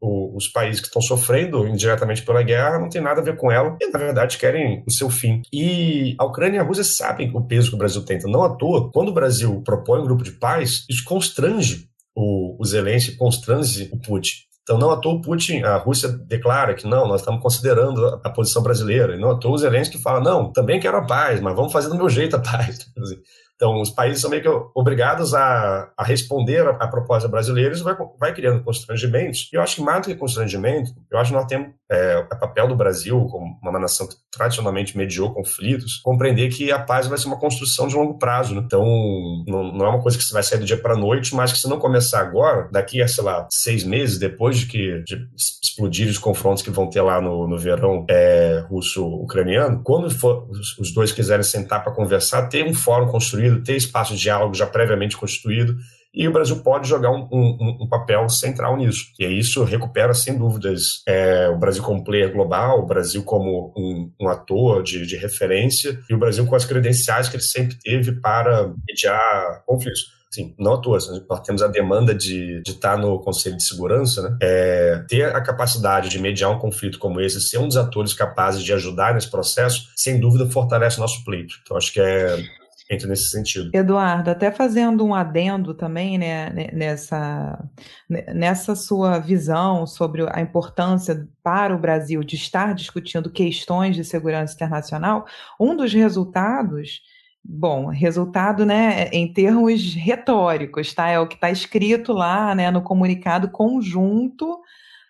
o, 0.00 0.36
os 0.36 0.48
países 0.48 0.80
que 0.80 0.86
estão 0.86 1.02
sofrendo 1.02 1.66
indiretamente 1.66 2.22
pela 2.22 2.42
guerra 2.42 2.78
não 2.78 2.88
tem 2.88 3.00
nada 3.00 3.20
a 3.20 3.24
ver 3.24 3.36
com 3.36 3.50
ela 3.50 3.76
e, 3.80 3.90
na 3.90 3.98
verdade, 3.98 4.38
querem 4.38 4.51
o 4.86 4.90
seu 4.90 5.10
fim. 5.10 5.42
E 5.52 6.14
a 6.18 6.24
Ucrânia 6.24 6.58
e 6.58 6.60
a 6.60 6.64
Rússia 6.64 6.84
sabem 6.84 7.30
o 7.34 7.42
peso 7.42 7.70
que 7.70 7.74
o 7.74 7.78
Brasil 7.78 8.04
tem. 8.04 8.16
Então, 8.16 8.30
não 8.30 8.42
à 8.42 8.56
toa, 8.56 8.90
quando 8.90 9.08
o 9.08 9.14
Brasil 9.14 9.62
propõe 9.64 10.00
um 10.00 10.04
grupo 10.04 10.22
de 10.22 10.32
paz, 10.32 10.84
isso 10.88 11.04
constrange 11.04 11.88
o, 12.14 12.56
o 12.60 12.64
Zelensky, 12.64 13.16
constrange 13.16 13.88
o 13.92 13.98
Putin. 13.98 14.32
Então, 14.62 14.78
não 14.78 14.90
à 14.90 14.96
toa 14.96 15.20
Putin, 15.20 15.62
a 15.62 15.76
Rússia 15.76 16.08
declara 16.08 16.74
que 16.74 16.86
não, 16.86 17.08
nós 17.08 17.20
estamos 17.20 17.42
considerando 17.42 18.06
a, 18.06 18.20
a 18.24 18.30
posição 18.30 18.62
brasileira. 18.62 19.14
E 19.14 19.18
não 19.18 19.30
à 19.30 19.38
toa 19.38 19.52
o 19.52 19.58
Zelensky 19.58 19.98
fala, 19.98 20.20
não, 20.20 20.52
também 20.52 20.78
quero 20.78 20.96
a 20.96 21.06
paz, 21.06 21.40
mas 21.40 21.54
vamos 21.56 21.72
fazer 21.72 21.88
do 21.88 21.96
meu 21.96 22.08
jeito 22.08 22.36
a 22.36 22.38
paz. 22.38 22.86
Então, 23.62 23.80
os 23.80 23.90
países 23.90 24.20
são 24.20 24.28
meio 24.28 24.42
que 24.42 24.48
obrigados 24.74 25.32
a, 25.34 25.88
a 25.96 26.02
responder 26.02 26.66
à 26.66 26.88
proposta 26.88 27.28
brasileira 27.28 27.72
e 27.76 27.80
vai, 27.80 27.96
vai 28.18 28.34
criando 28.34 28.64
constrangimentos. 28.64 29.48
E 29.52 29.56
eu 29.56 29.62
acho 29.62 29.76
que 29.76 29.82
mais 29.82 30.00
do 30.00 30.08
que 30.08 30.16
constrangimento, 30.16 30.90
eu 31.08 31.16
acho 31.16 31.30
que 31.30 31.36
nós 31.36 31.46
temos 31.46 31.68
é, 31.88 32.16
o 32.16 32.40
papel 32.40 32.66
do 32.66 32.74
Brasil, 32.74 33.24
como 33.26 33.56
uma 33.62 33.78
nação 33.78 34.08
que 34.08 34.16
tradicionalmente 34.36 34.96
mediou 34.98 35.32
conflitos, 35.32 36.00
compreender 36.02 36.48
que 36.48 36.72
a 36.72 36.78
paz 36.80 37.06
vai 37.06 37.16
ser 37.16 37.28
uma 37.28 37.38
construção 37.38 37.86
de 37.86 37.94
longo 37.94 38.18
prazo. 38.18 38.52
Né? 38.52 38.62
Então, 38.64 38.84
não, 39.46 39.72
não, 39.72 39.86
é 39.86 39.88
uma 39.90 40.02
coisa 40.02 40.18
que 40.18 40.24
você 40.24 40.32
vai 40.32 40.42
sair 40.42 40.58
do 40.58 40.64
dia 40.64 40.76
para 40.76 40.94
a 40.94 40.98
noite, 40.98 41.32
mas 41.32 41.52
que 41.52 41.58
se 41.58 41.68
não 41.68 41.78
começar 41.78 42.20
agora, 42.20 42.68
daqui 42.72 43.00
a, 43.00 43.06
sei 43.06 43.22
lá, 43.22 43.46
seis 43.48 43.84
meses 43.84 44.18
depois 44.18 44.58
de 44.58 44.66
que 44.66 45.04
de 45.04 45.28
explodir 45.62 46.08
os 46.08 46.18
confrontos 46.18 46.62
que 46.62 46.70
vão 46.70 46.90
ter 46.90 47.02
lá 47.02 47.20
no, 47.20 47.46
no 47.46 47.58
verão 47.58 48.06
é, 48.10 48.64
russo-ucraniano, 48.68 49.82
quando 49.84 50.10
for, 50.10 50.48
os 50.80 50.92
dois 50.92 51.12
quiserem 51.12 51.44
sentar 51.44 51.84
para 51.84 51.92
conversar, 51.92 52.48
ter 52.48 52.64
um 52.64 52.74
fórum 52.74 53.06
construído 53.06 53.51
ter 53.60 53.76
espaço 53.76 54.14
de 54.14 54.20
diálogo 54.20 54.54
já 54.54 54.66
previamente 54.66 55.16
constituído, 55.16 55.76
e 56.14 56.28
o 56.28 56.32
Brasil 56.32 56.56
pode 56.62 56.86
jogar 56.86 57.10
um, 57.10 57.26
um, 57.32 57.78
um 57.82 57.88
papel 57.88 58.28
central 58.28 58.76
nisso. 58.76 59.06
E 59.18 59.24
isso 59.24 59.64
recupera, 59.64 60.12
sem 60.12 60.36
dúvidas, 60.36 61.02
é, 61.08 61.48
o 61.48 61.56
Brasil 61.56 61.82
como 61.82 62.04
player 62.04 62.30
global, 62.30 62.80
o 62.80 62.86
Brasil 62.86 63.24
como 63.24 63.72
um, 63.74 64.12
um 64.20 64.28
ator 64.28 64.82
de, 64.82 65.06
de, 65.06 65.16
referência, 65.16 65.98
e 66.10 66.14
o 66.14 66.18
Brasil 66.18 66.46
com 66.46 66.54
as 66.54 66.66
credenciais 66.66 67.28
que 67.28 67.36
ele 67.36 67.42
sempre 67.42 67.78
teve 67.78 68.12
para 68.20 68.70
mediar 68.86 69.62
conflitos. 69.64 70.20
Sim, 70.30 70.54
não 70.58 70.80
toa, 70.80 70.98
nós 71.28 71.40
temos 71.40 71.62
a 71.62 71.68
demanda 71.68 72.14
de, 72.14 72.62
de 72.62 72.70
estar 72.70 72.96
no 72.96 73.20
Conselho 73.20 73.56
de 73.56 73.64
Segurança, 73.64 74.22
né? 74.22 74.36
É, 74.40 75.04
ter 75.06 75.24
a 75.24 75.42
capacidade 75.42 76.08
de 76.08 76.18
mediar 76.18 76.50
um 76.50 76.58
conflito 76.58 76.98
como 76.98 77.20
esse, 77.20 77.38
ser 77.38 77.58
um 77.58 77.68
dos 77.68 77.76
atores 77.76 78.14
capazes 78.14 78.62
de 78.62 78.72
ajudar 78.72 79.12
nesse 79.12 79.30
processo, 79.30 79.88
sem 79.94 80.18
dúvida 80.18 80.46
fortalece 80.46 80.96
o 80.96 81.00
nosso 81.00 81.22
pleito. 81.22 81.56
Então, 81.62 81.76
acho 81.76 81.92
que 81.92 82.00
é 82.00 82.42
entra 82.92 83.08
nesse 83.08 83.30
sentido. 83.30 83.70
Eduardo, 83.72 84.30
até 84.30 84.50
fazendo 84.50 85.04
um 85.04 85.14
adendo 85.14 85.74
também 85.74 86.18
né, 86.18 86.50
nessa, 86.72 87.64
nessa 88.08 88.74
sua 88.76 89.18
visão 89.18 89.86
sobre 89.86 90.26
a 90.30 90.40
importância 90.40 91.26
para 91.42 91.74
o 91.74 91.78
Brasil 91.78 92.22
de 92.22 92.36
estar 92.36 92.74
discutindo 92.74 93.30
questões 93.30 93.96
de 93.96 94.04
segurança 94.04 94.54
internacional, 94.54 95.26
um 95.58 95.74
dos 95.76 95.92
resultados 95.92 97.00
Bom, 97.44 97.88
resultado, 97.88 98.64
né, 98.64 99.08
em 99.08 99.32
termos 99.32 99.94
retóricos, 99.94 100.94
tá? 100.94 101.08
É 101.08 101.18
o 101.18 101.26
que 101.26 101.34
está 101.34 101.50
escrito 101.50 102.12
lá, 102.12 102.54
né, 102.54 102.70
no 102.70 102.80
comunicado 102.82 103.50
conjunto 103.50 104.60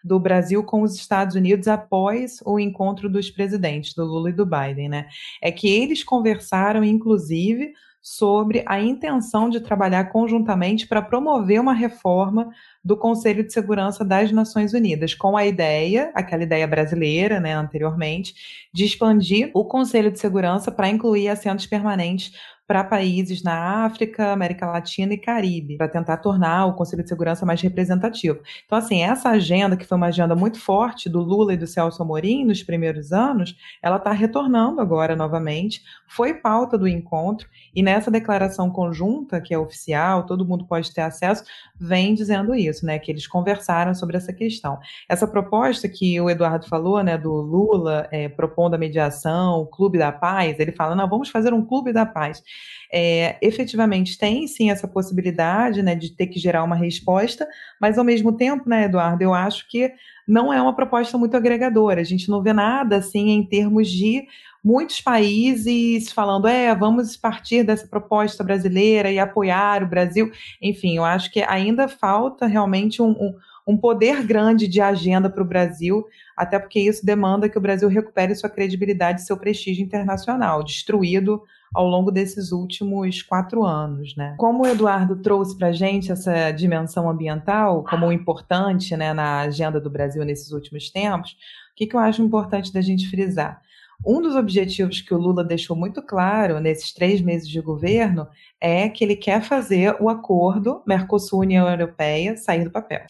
do 0.05 0.19
Brasil 0.19 0.62
com 0.65 0.83
os 0.83 0.95
Estados 0.95 1.37
Unidos 1.37 1.69
após 1.69 2.41
o 2.45 2.59
encontro 2.59 3.09
dos 3.09 3.31
presidentes, 3.31 3.95
do 3.95 4.05
Lula 4.05 4.31
e 4.31 4.33
do 4.33 4.47
Biden, 4.47 4.88
né? 4.88 5.07
É 5.41 5.51
que 5.53 5.69
eles 5.69 6.03
conversaram, 6.03 6.83
inclusive, 6.83 7.73
sobre 8.03 8.65
a 8.67 8.81
intenção 8.81 9.49
de 9.49 9.61
trabalhar 9.61 10.07
conjuntamente 10.07 10.88
para 10.88 11.01
promover 11.01 11.61
uma 11.61 11.73
reforma 11.73 12.51
do 12.85 12.97
Conselho 12.97 13.45
de 13.45 13.53
Segurança 13.53 14.05
das 14.05 14.33
Nações 14.33 14.75
Unidas, 14.75 15.15
com 15.15 15.37
a 15.37 15.47
ideia, 15.47 16.11
aquela 16.12 16.43
ideia 16.43 16.67
brasileira, 16.67 17.38
né, 17.38 17.55
anteriormente, 17.55 18.35
de 18.75 18.85
expandir 18.85 19.53
o 19.55 19.65
Conselho 19.65 20.11
de 20.11 20.19
Segurança 20.19 20.73
para 20.73 20.88
incluir 20.88 21.29
assentos 21.29 21.65
permanentes 21.65 22.33
para 22.73 22.85
países 22.85 23.43
na 23.43 23.85
África, 23.85 24.33
América 24.33 24.65
Latina 24.65 25.13
e 25.13 25.19
Caribe, 25.19 25.77
para 25.77 25.89
tentar 25.89 26.17
tornar 26.17 26.65
o 26.65 26.73
Conselho 26.73 27.03
de 27.03 27.09
Segurança 27.11 27.45
mais 27.45 27.61
representativo. 27.61 28.41
Então, 28.65 28.79
assim, 28.79 29.03
essa 29.03 29.29
agenda, 29.29 29.77
que 29.77 29.85
foi 29.85 29.99
uma 29.99 30.07
agenda 30.07 30.35
muito 30.35 30.59
forte 30.59 31.07
do 31.07 31.21
Lula 31.21 31.53
e 31.53 31.57
do 31.59 31.67
Celso 31.67 32.03
Amorim 32.03 32.47
nos 32.47 32.63
primeiros 32.63 33.13
anos, 33.13 33.55
ela 33.83 33.99
está 33.99 34.11
retornando 34.11 34.81
agora 34.81 35.15
novamente, 35.15 35.83
foi 36.09 36.33
pauta 36.33 36.79
do 36.79 36.89
encontro, 36.89 37.47
e 37.75 37.83
nessa 37.83 38.11
declaração 38.11 38.71
conjunta, 38.71 39.39
que 39.39 39.53
é 39.53 39.59
oficial, 39.59 40.25
todo 40.25 40.47
mundo 40.47 40.65
pode 40.65 40.95
ter 40.95 41.03
acesso, 41.03 41.45
vem 41.79 42.15
dizendo 42.15 42.55
isso, 42.55 42.87
né, 42.87 42.99
que 42.99 43.11
eles 43.11 43.27
conversaram 43.27 43.95
sobre 43.95 44.17
essa 44.17 44.33
questão. 44.33 44.79
Essa 45.07 45.27
proposta 45.27 45.87
que 45.91 46.19
o 46.19 46.31
Eduardo 46.31 46.67
falou, 46.67 47.03
né, 47.03 47.19
do 47.19 47.35
Lula 47.35 48.09
é, 48.11 48.31
propondo 48.31 48.73
a 48.73 48.79
mediação, 48.79 49.61
o 49.61 49.67
Clube 49.67 49.99
da 49.99 50.11
Paz, 50.11 50.59
ele 50.59 50.73
fala, 50.73 50.95
não, 50.95 51.07
vamos 51.07 51.29
fazer 51.29 51.53
um 51.53 51.63
Clube 51.63 51.93
da 51.93 52.07
Paz. 52.07 52.43
É, 52.92 53.38
efetivamente 53.40 54.18
tem 54.18 54.46
sim 54.46 54.70
essa 54.70 54.87
possibilidade, 54.87 55.83
né, 55.83 55.94
de 55.94 56.11
ter 56.14 56.27
que 56.27 56.38
gerar 56.38 56.62
uma 56.62 56.77
resposta, 56.77 57.48
mas 57.81 57.96
ao 57.96 58.05
mesmo 58.05 58.33
tempo, 58.33 58.68
né, 58.68 58.85
Eduardo, 58.85 59.22
eu 59.22 59.33
acho 59.33 59.66
que 59.68 59.92
não 60.27 60.53
é 60.53 60.61
uma 60.61 60.75
proposta 60.75 61.18
muito 61.18 61.37
agregadora. 61.37 62.01
A 62.01 62.05
gente 62.05 62.29
não 62.29 62.42
vê 62.42 62.53
nada 62.53 62.96
assim 62.96 63.31
em 63.31 63.44
termos 63.44 63.90
de 63.90 64.27
muitos 64.64 65.01
países 65.01 66.12
falando, 66.12 66.46
é, 66.46 66.75
vamos 66.75 67.16
partir 67.16 67.64
dessa 67.64 67.87
proposta 67.87 68.44
brasileira 68.44 69.11
e 69.11 69.18
apoiar 69.18 69.83
o 69.83 69.88
Brasil. 69.88 70.31
Enfim, 70.61 70.96
eu 70.96 71.05
acho 71.05 71.31
que 71.33 71.42
ainda 71.42 71.88
falta 71.88 72.46
realmente 72.46 73.03
um, 73.03 73.11
um, 73.11 73.35
um 73.66 73.77
poder 73.77 74.25
grande 74.25 74.66
de 74.66 74.81
agenda 74.81 75.31
para 75.31 75.42
o 75.42 75.46
Brasil, 75.46 76.05
até 76.37 76.59
porque 76.59 76.81
isso 76.81 77.05
demanda 77.05 77.48
que 77.48 77.59
o 77.59 77.61
Brasil 77.61 77.89
recupere 77.89 78.34
sua 78.34 78.51
credibilidade 78.51 79.20
e 79.20 79.24
seu 79.24 79.37
prestígio 79.37 79.84
internacional, 79.84 80.62
destruído 80.62 81.43
ao 81.74 81.87
longo 81.87 82.11
desses 82.11 82.53
últimos 82.53 83.22
quatro 83.22 83.64
anos, 83.64 84.14
né? 84.14 84.34
Como 84.39 84.64
o 84.64 84.66
Eduardo 84.66 85.16
trouxe 85.16 85.57
para 85.57 85.68
a 85.68 85.72
gente 85.72 86.12
essa 86.12 86.51
dimensão 86.51 87.09
ambiental 87.09 87.84
como 87.84 88.12
importante 88.12 88.95
né, 88.97 89.14
na 89.14 89.41
agenda 89.41 89.80
do 89.80 89.89
Brasil 89.89 90.24
nesses 90.24 90.53
últimos 90.53 90.91
tempos, 90.91 91.32
o 91.32 91.74
que, 91.74 91.87
que 91.87 91.97
eu 91.97 92.01
acho 92.01 92.20
importante 92.20 92.72
da 92.72 92.82
gente 92.82 93.09
frisar? 93.09 93.62
Um 94.05 94.20
dos 94.20 94.34
objetivos 94.34 95.00
que 95.00 95.14
o 95.14 95.18
Lula 95.18 95.44
deixou 95.44 95.76
muito 95.76 96.03
claro 96.03 96.59
nesses 96.61 96.92
três 96.92 97.20
meses 97.20 97.48
de 97.48 97.61
governo 97.61 98.26
é 98.61 98.88
que 98.88 99.05
ele 99.05 99.14
quer 99.14 99.42
fazer 99.42 99.96
o 100.00 100.09
acordo 100.09 100.82
Mercosul-União 100.86 101.68
Europeia 101.68 102.36
sair 102.36 102.64
do 102.64 102.70
papel. 102.70 103.03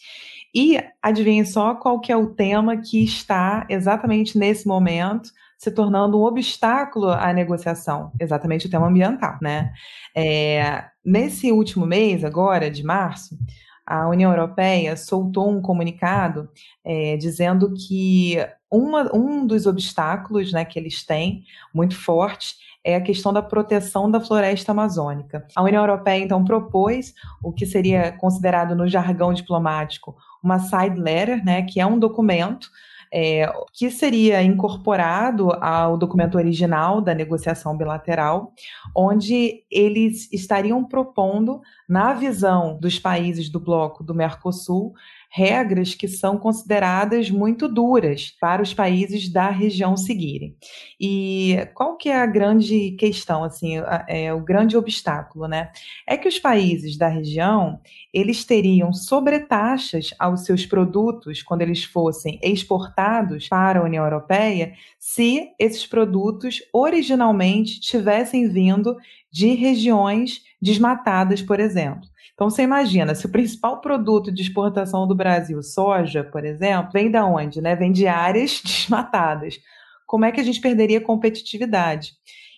E 0.53 0.79
adivinhe 1.01 1.45
só 1.45 1.73
qual 1.73 1.99
que 1.99 2.11
é 2.11 2.17
o 2.17 2.33
tema 2.33 2.77
que 2.77 3.03
está 3.03 3.65
exatamente 3.69 4.37
nesse 4.37 4.67
momento 4.67 5.31
se 5.57 5.71
tornando 5.71 6.19
um 6.19 6.23
obstáculo 6.23 7.07
à 7.07 7.31
negociação, 7.31 8.11
exatamente 8.19 8.67
o 8.67 8.69
tema 8.69 8.87
ambiental, 8.87 9.37
né? 9.41 9.71
É, 10.15 10.83
nesse 11.05 11.51
último 11.53 11.85
mês, 11.85 12.23
agora, 12.23 12.69
de 12.69 12.83
março, 12.83 13.37
a 13.85 14.09
União 14.09 14.31
Europeia 14.31 14.95
soltou 14.97 15.49
um 15.49 15.61
comunicado 15.61 16.49
é, 16.85 17.15
dizendo 17.17 17.73
que 17.73 18.37
uma, 18.73 19.15
um 19.15 19.45
dos 19.45 19.67
obstáculos 19.67 20.51
né, 20.51 20.65
que 20.65 20.79
eles 20.79 21.05
têm, 21.05 21.43
muito 21.71 21.95
forte, 21.95 22.55
é 22.83 22.95
a 22.95 23.01
questão 23.01 23.31
da 23.31 23.41
proteção 23.41 24.09
da 24.09 24.19
floresta 24.19 24.71
amazônica. 24.71 25.45
A 25.55 25.61
União 25.61 25.83
Europeia, 25.83 26.23
então, 26.23 26.43
propôs 26.43 27.13
o 27.41 27.51
que 27.51 27.65
seria 27.65 28.11
considerado 28.13 28.75
no 28.75 28.87
jargão 28.87 29.31
diplomático 29.31 30.15
uma 30.43 30.59
side 30.59 30.99
letter, 30.99 31.45
né, 31.45 31.61
que 31.61 31.79
é 31.79 31.85
um 31.85 31.99
documento 31.99 32.67
é, 33.15 33.47
que 33.71 33.91
seria 33.91 34.41
incorporado 34.41 35.51
ao 35.61 35.95
documento 35.95 36.35
original 36.35 36.99
da 36.99 37.13
negociação 37.13 37.77
bilateral, 37.77 38.51
onde 38.95 39.63
eles 39.69 40.33
estariam 40.33 40.83
propondo, 40.83 41.61
na 41.87 42.13
visão 42.13 42.75
dos 42.79 42.97
países 42.97 43.49
do 43.49 43.59
bloco 43.59 44.03
do 44.03 44.15
Mercosul, 44.15 44.93
regras 45.35 45.95
que 45.95 46.07
são 46.07 46.37
consideradas 46.37 47.31
muito 47.31 47.67
duras 47.67 48.35
para 48.39 48.61
os 48.61 48.71
países 48.71 49.27
da 49.27 49.49
região 49.49 49.97
seguirem. 49.97 50.55
E 51.01 51.57
qual 51.73 51.97
que 51.97 52.07
é 52.07 52.21
a 52.21 52.25
grande 52.27 52.91
questão, 52.91 53.43
assim, 53.43 53.81
é 54.07 54.31
o 54.31 54.39
grande 54.39 54.77
obstáculo, 54.77 55.47
né? 55.47 55.71
É 56.07 56.17
que 56.17 56.27
os 56.27 56.37
países 56.37 56.95
da 56.99 57.07
região, 57.07 57.79
eles 58.13 58.45
teriam 58.45 58.93
sobretaxas 58.93 60.13
aos 60.19 60.45
seus 60.45 60.67
produtos 60.67 61.41
quando 61.41 61.63
eles 61.63 61.83
fossem 61.83 62.39
exportados 62.43 63.49
para 63.49 63.79
a 63.79 63.83
União 63.83 64.03
Europeia, 64.03 64.73
se 64.99 65.49
esses 65.57 65.87
produtos 65.87 66.61
originalmente 66.71 67.79
tivessem 67.79 68.47
vindo 68.47 68.95
de 69.31 69.55
regiões 69.55 70.43
desmatadas, 70.61 71.41
por 71.41 71.59
exemplo. 71.59 72.12
Então 72.33 72.49
você 72.49 72.63
imagina, 72.63 73.13
se 73.13 73.25
o 73.25 73.31
principal 73.31 73.79
produto 73.79 74.31
de 74.31 74.41
exportação 74.41 75.07
do 75.07 75.15
Brasil, 75.15 75.61
soja, 75.61 76.23
por 76.23 76.43
exemplo, 76.43 76.91
vem 76.91 77.09
da 77.11 77.25
onde? 77.25 77.61
Né? 77.61 77.75
Vem 77.75 77.91
de 77.91 78.07
áreas 78.07 78.61
desmatadas. 78.65 79.59
Como 80.05 80.25
é 80.25 80.31
que 80.31 80.41
a 80.41 80.43
gente 80.43 80.59
perderia 80.59 81.01
competitividade? 81.01 82.13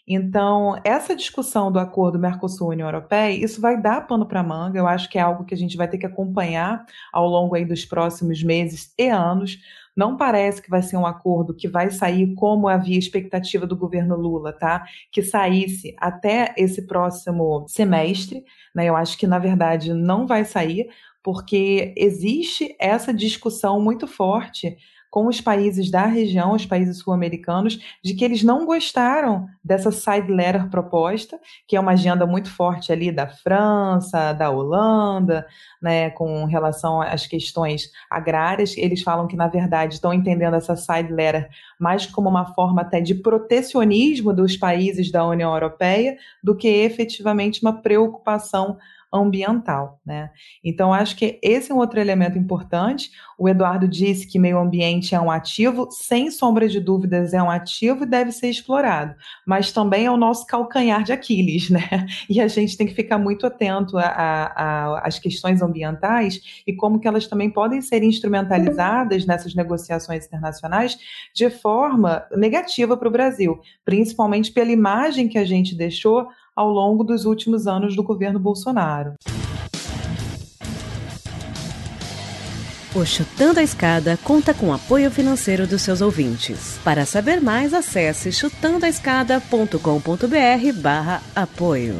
Então, 0.08 0.80
essa 0.84 1.16
discussão 1.16 1.72
do 1.72 1.80
acordo 1.80 2.20
Mercosul-União 2.20 2.88
Europeia, 2.88 3.32
isso 3.32 3.60
vai 3.60 3.82
dar 3.82 4.06
pano 4.06 4.26
para 4.26 4.44
manga. 4.44 4.78
Eu 4.78 4.88
acho 4.88 5.10
que 5.10 5.18
é 5.18 5.22
algo 5.22 5.46
que 5.46 5.54
a 5.54 5.58
gente 5.58 5.76
vai 5.76 5.88
ter 5.88 5.98
que 5.98 6.06
acompanhar 6.06 6.86
ao 7.12 7.28
longo 7.28 7.56
aí 7.56 7.66
dos 7.66 7.86
próximos 7.86 8.44
meses 8.44 8.94
e 8.98 9.10
anos. 9.10 9.58
Não 9.96 10.18
parece 10.18 10.62
que 10.62 10.70
vai 10.70 10.82
ser 10.82 10.98
um 10.98 11.06
acordo 11.06 11.56
que 11.56 11.68
vai 11.68 11.90
sair 11.90 12.34
como 12.36 12.68
havia 12.68 13.00
expectativa 13.00 13.66
do 13.66 13.78
governo 13.78 14.16
Lula, 14.16 14.52
tá? 14.52 14.86
Que 15.12 15.24
saísse 15.24 15.96
até 15.98 16.54
esse 16.58 16.86
próximo 16.86 17.66
semestre. 17.68 18.44
Né? 18.74 18.86
Eu 18.86 18.96
acho 18.96 19.18
que, 19.18 19.26
na 19.26 19.40
verdade, 19.40 19.94
não 19.94 20.28
vai 20.28 20.44
sair, 20.44 20.90
porque 21.24 21.94
existe 21.98 22.76
essa 22.80 23.14
discussão 23.14 23.80
muito 23.80 24.06
forte 24.06 24.78
com 25.16 25.28
os 25.28 25.40
países 25.40 25.90
da 25.90 26.06
região, 26.06 26.52
os 26.52 26.66
países 26.66 26.98
sul-americanos, 26.98 27.80
de 28.04 28.14
que 28.14 28.26
eles 28.26 28.44
não 28.44 28.66
gostaram 28.66 29.48
dessa 29.64 29.90
side 29.90 30.30
letter 30.30 30.70
proposta, 30.70 31.40
que 31.66 31.78
é 31.78 31.80
uma 31.80 31.94
agenda 31.94 32.26
muito 32.26 32.52
forte 32.52 32.92
ali 32.92 33.14
da 33.14 33.26
França, 33.26 34.34
da 34.34 34.50
Holanda, 34.50 35.48
né, 35.82 36.10
com 36.10 36.44
relação 36.44 37.02
às 37.02 37.26
questões 37.26 37.90
agrárias. 38.12 38.76
Eles 38.76 39.04
falam 39.04 39.26
que, 39.26 39.38
na 39.38 39.48
verdade, 39.48 39.94
estão 39.94 40.14
entendendo 40.14 40.58
essa 40.58 40.76
side 40.76 41.14
letter 41.14 41.48
mais 41.80 42.06
como 42.06 42.28
uma 42.28 42.54
forma 42.54 42.82
até 42.82 43.00
de 43.00 43.16
protecionismo 43.16 44.34
dos 44.34 44.58
países 44.58 45.10
da 45.14 45.26
União 45.26 45.54
Europeia 45.54 46.18
do 46.44 46.58
que 46.58 46.68
efetivamente 46.68 47.62
uma 47.62 47.82
preocupação 47.82 48.78
ambiental, 49.16 50.00
né? 50.06 50.30
Então 50.64 50.94
acho 50.94 51.16
que 51.16 51.40
esse 51.42 51.72
é 51.72 51.76
um 51.76 51.78
outro 51.78 52.00
elemento 52.00 52.38
importante. 52.38 53.12
O 53.38 53.50
Eduardo 53.50 53.88
disse 53.88 54.28
que 54.28 54.40
meio 54.40 54.58
ambiente 54.58 55.14
é 55.14 55.20
um 55.20 55.30
ativo, 55.30 55.90
sem 55.92 56.32
sombra 56.32 56.68
de 56.68 56.80
dúvidas 56.80 57.34
é 57.34 57.42
um 57.42 57.50
ativo 57.50 58.04
e 58.04 58.08
deve 58.08 58.32
ser 58.32 58.50
explorado, 58.50 59.16
mas 59.46 59.72
também 59.72 60.06
é 60.06 60.12
o 60.12 60.18
nosso 60.18 60.46
calcanhar 60.46 61.04
de 61.04 61.12
Aquiles, 61.12 61.70
né? 61.72 62.06
E 62.30 62.40
a 62.40 62.48
gente 62.48 62.78
tem 62.78 62.88
que 62.88 62.94
ficar 62.94 63.18
muito 63.18 63.46
atento 63.46 63.98
às 63.98 65.20
questões 65.20 65.62
ambientais 65.62 66.64
e 66.66 66.74
como 66.74 67.00
que 67.00 67.08
elas 67.08 67.28
também 67.28 67.50
podem 67.50 67.82
ser 67.82 68.04
instrumentalizadas 68.04 69.26
nessas 69.26 69.54
negociações 69.54 70.26
internacionais 70.26 70.98
de 71.34 71.50
forma 71.50 72.26
negativa 72.32 72.96
para 72.98 73.08
o 73.08 73.12
Brasil, 73.12 73.60
principalmente 73.84 74.52
pela 74.52 74.72
imagem 74.72 75.28
que 75.28 75.38
a 75.38 75.46
gente 75.46 75.76
deixou 75.76 76.28
ao 76.56 76.70
longo 76.70 77.04
dos 77.04 77.26
últimos 77.26 77.68
anos 77.68 77.96
do 77.96 78.04
governo 78.04 78.40
Bolsonaro. 78.40 79.16
O 82.96 83.06
Chutando 83.06 83.60
a 83.60 83.64
Escada 83.64 84.18
conta 84.24 84.54
com 84.54 84.74
apoio 84.74 85.12
financeiro 85.12 85.68
dos 85.68 85.82
seus 85.82 86.00
ouvintes. 86.00 86.80
Para 86.82 87.06
saber 87.06 87.42
mais, 87.42 87.74
acesse 87.74 88.32
chutandoaescada.com.br 88.32 90.82
barra 90.82 91.22
apoio. 91.36 91.98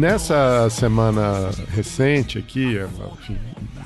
Nessa 0.00 0.70
semana 0.70 1.50
recente 1.68 2.38
aqui, 2.38 2.78
enfim, 3.18 3.36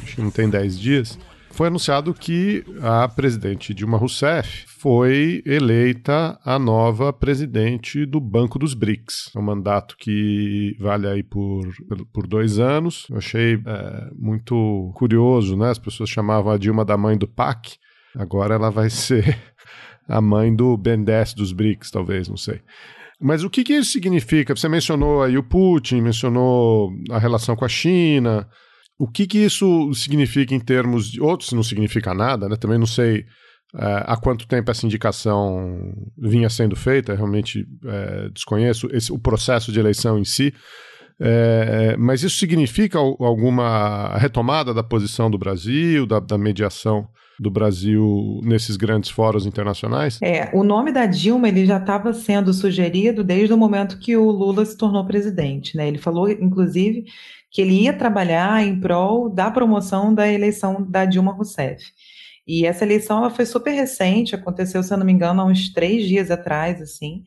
acho 0.01 0.15
que 0.15 0.23
não 0.23 0.31
tem 0.31 0.49
10 0.49 0.79
dias, 0.79 1.19
foi 1.51 1.67
anunciado 1.67 2.15
que 2.15 2.65
a 2.81 3.09
presidente 3.09 3.75
Dilma 3.75 3.99
Rousseff 3.99 4.65
foi 4.79 5.43
eleita 5.45 6.39
a 6.45 6.57
nova 6.57 7.13
presidente 7.13 8.07
do 8.07 8.21
Banco 8.21 8.61
dos 8.61 8.75
BRICS. 8.75 9.33
É 9.35 9.39
um 9.41 9.43
mandato 9.43 9.97
que 9.99 10.77
vale 10.79 11.09
aí 11.09 11.25
por, 11.25 11.67
por 12.13 12.29
dois 12.29 12.61
anos. 12.61 13.09
Eu 13.11 13.17
achei 13.17 13.55
é, 13.67 14.09
muito 14.17 14.93
curioso, 14.95 15.57
né? 15.57 15.71
As 15.71 15.81
pessoas 15.81 16.09
chamavam 16.09 16.53
a 16.53 16.59
Dilma 16.59 16.85
da 16.85 16.97
mãe 16.97 17.19
do 17.19 17.27
PAC. 17.27 17.77
Agora 18.17 18.55
ela 18.55 18.71
vai 18.71 18.87
ser 18.89 19.37
a 20.09 20.21
mãe 20.21 20.55
do 20.55 20.77
10 20.77 21.35
dos 21.35 21.53
BRICS, 21.53 21.91
talvez, 21.91 22.29
não 22.29 22.37
sei. 22.37 22.61
Mas 23.25 23.43
o 23.43 23.49
que, 23.49 23.65
que 23.65 23.73
isso 23.73 23.91
significa? 23.91 24.55
Você 24.55 24.69
mencionou 24.69 25.23
aí 25.23 25.39
o 25.39 25.43
Putin, 25.43 26.03
mencionou 26.03 26.91
a 27.11 27.19
relação 27.19 27.57
com 27.57 27.65
a 27.65 27.69
China. 27.69 28.47
O 28.99 29.11
que, 29.11 29.27
que 29.27 29.39
isso 29.39 29.91
significa 29.95 30.55
em 30.55 30.61
termos 30.61 31.11
de. 31.11 31.23
Ou 31.23 31.41
se 31.41 31.55
não 31.55 31.63
significa 31.63 32.13
nada, 32.13 32.51
né? 32.51 32.57
Também 32.57 32.77
não 32.77 32.85
sei 32.85 33.25
é, 33.77 34.05
há 34.07 34.15
quanto 34.19 34.47
tempo 34.47 34.71
essa 34.71 34.85
indicação 34.85 35.75
vinha 36.19 36.51
sendo 36.51 36.77
feita, 36.77 37.15
realmente 37.15 37.67
é, 37.87 38.29
desconheço 38.29 38.89
esse, 38.93 39.11
o 39.11 39.19
processo 39.19 39.73
de 39.73 39.81
eleição 39.81 40.19
em 40.19 40.25
si. 40.25 40.53
É, 41.21 41.97
mas 41.97 42.23
isso 42.23 42.39
significa 42.39 42.99
alguma 42.99 44.17
retomada 44.19 44.75
da 44.75 44.83
posição 44.83 45.31
do 45.31 45.39
Brasil, 45.39 46.07
da, 46.07 46.19
da 46.19 46.37
mediação 46.37 47.09
do 47.39 47.51
Brasil 47.51 48.41
nesses 48.43 48.77
grandes 48.77 49.11
fóruns 49.11 49.47
internacionais? 49.47 50.19
É, 50.23 50.51
o 50.53 50.63
nome 50.63 50.93
da 50.93 51.07
Dilma 51.07 51.49
ele 51.49 51.67
já 51.67 51.79
estava 51.79 52.13
sendo 52.13 52.53
sugerido 52.53 53.25
desde 53.25 53.53
o 53.53 53.59
momento 53.59 53.99
que 53.99 54.17
o 54.17 54.31
Lula 54.31 54.65
se 54.65 54.77
tornou 54.77 55.05
presidente, 55.07 55.77
né? 55.77 55.89
Ele 55.89 55.99
falou, 55.99 56.29
inclusive, 56.29 57.05
que 57.51 57.61
ele 57.61 57.83
ia 57.83 57.93
trabalhar 57.93 58.65
em 58.65 58.79
prol 58.79 59.29
da 59.29 59.51
promoção 59.51 60.15
da 60.15 60.31
eleição 60.31 60.85
da 60.89 61.05
Dilma 61.05 61.33
Rousseff. 61.33 61.83
E 62.47 62.67
essa 62.67 62.85
eleição 62.85 63.19
ela 63.19 63.31
foi 63.31 63.47
super 63.47 63.73
recente, 63.73 64.35
aconteceu, 64.35 64.83
se 64.83 64.93
eu 64.93 64.99
não 64.99 65.07
me 65.07 65.13
engano, 65.13 65.41
há 65.41 65.45
uns 65.47 65.73
três 65.73 66.07
dias 66.07 66.31
atrás, 66.31 66.81
assim. 66.83 67.25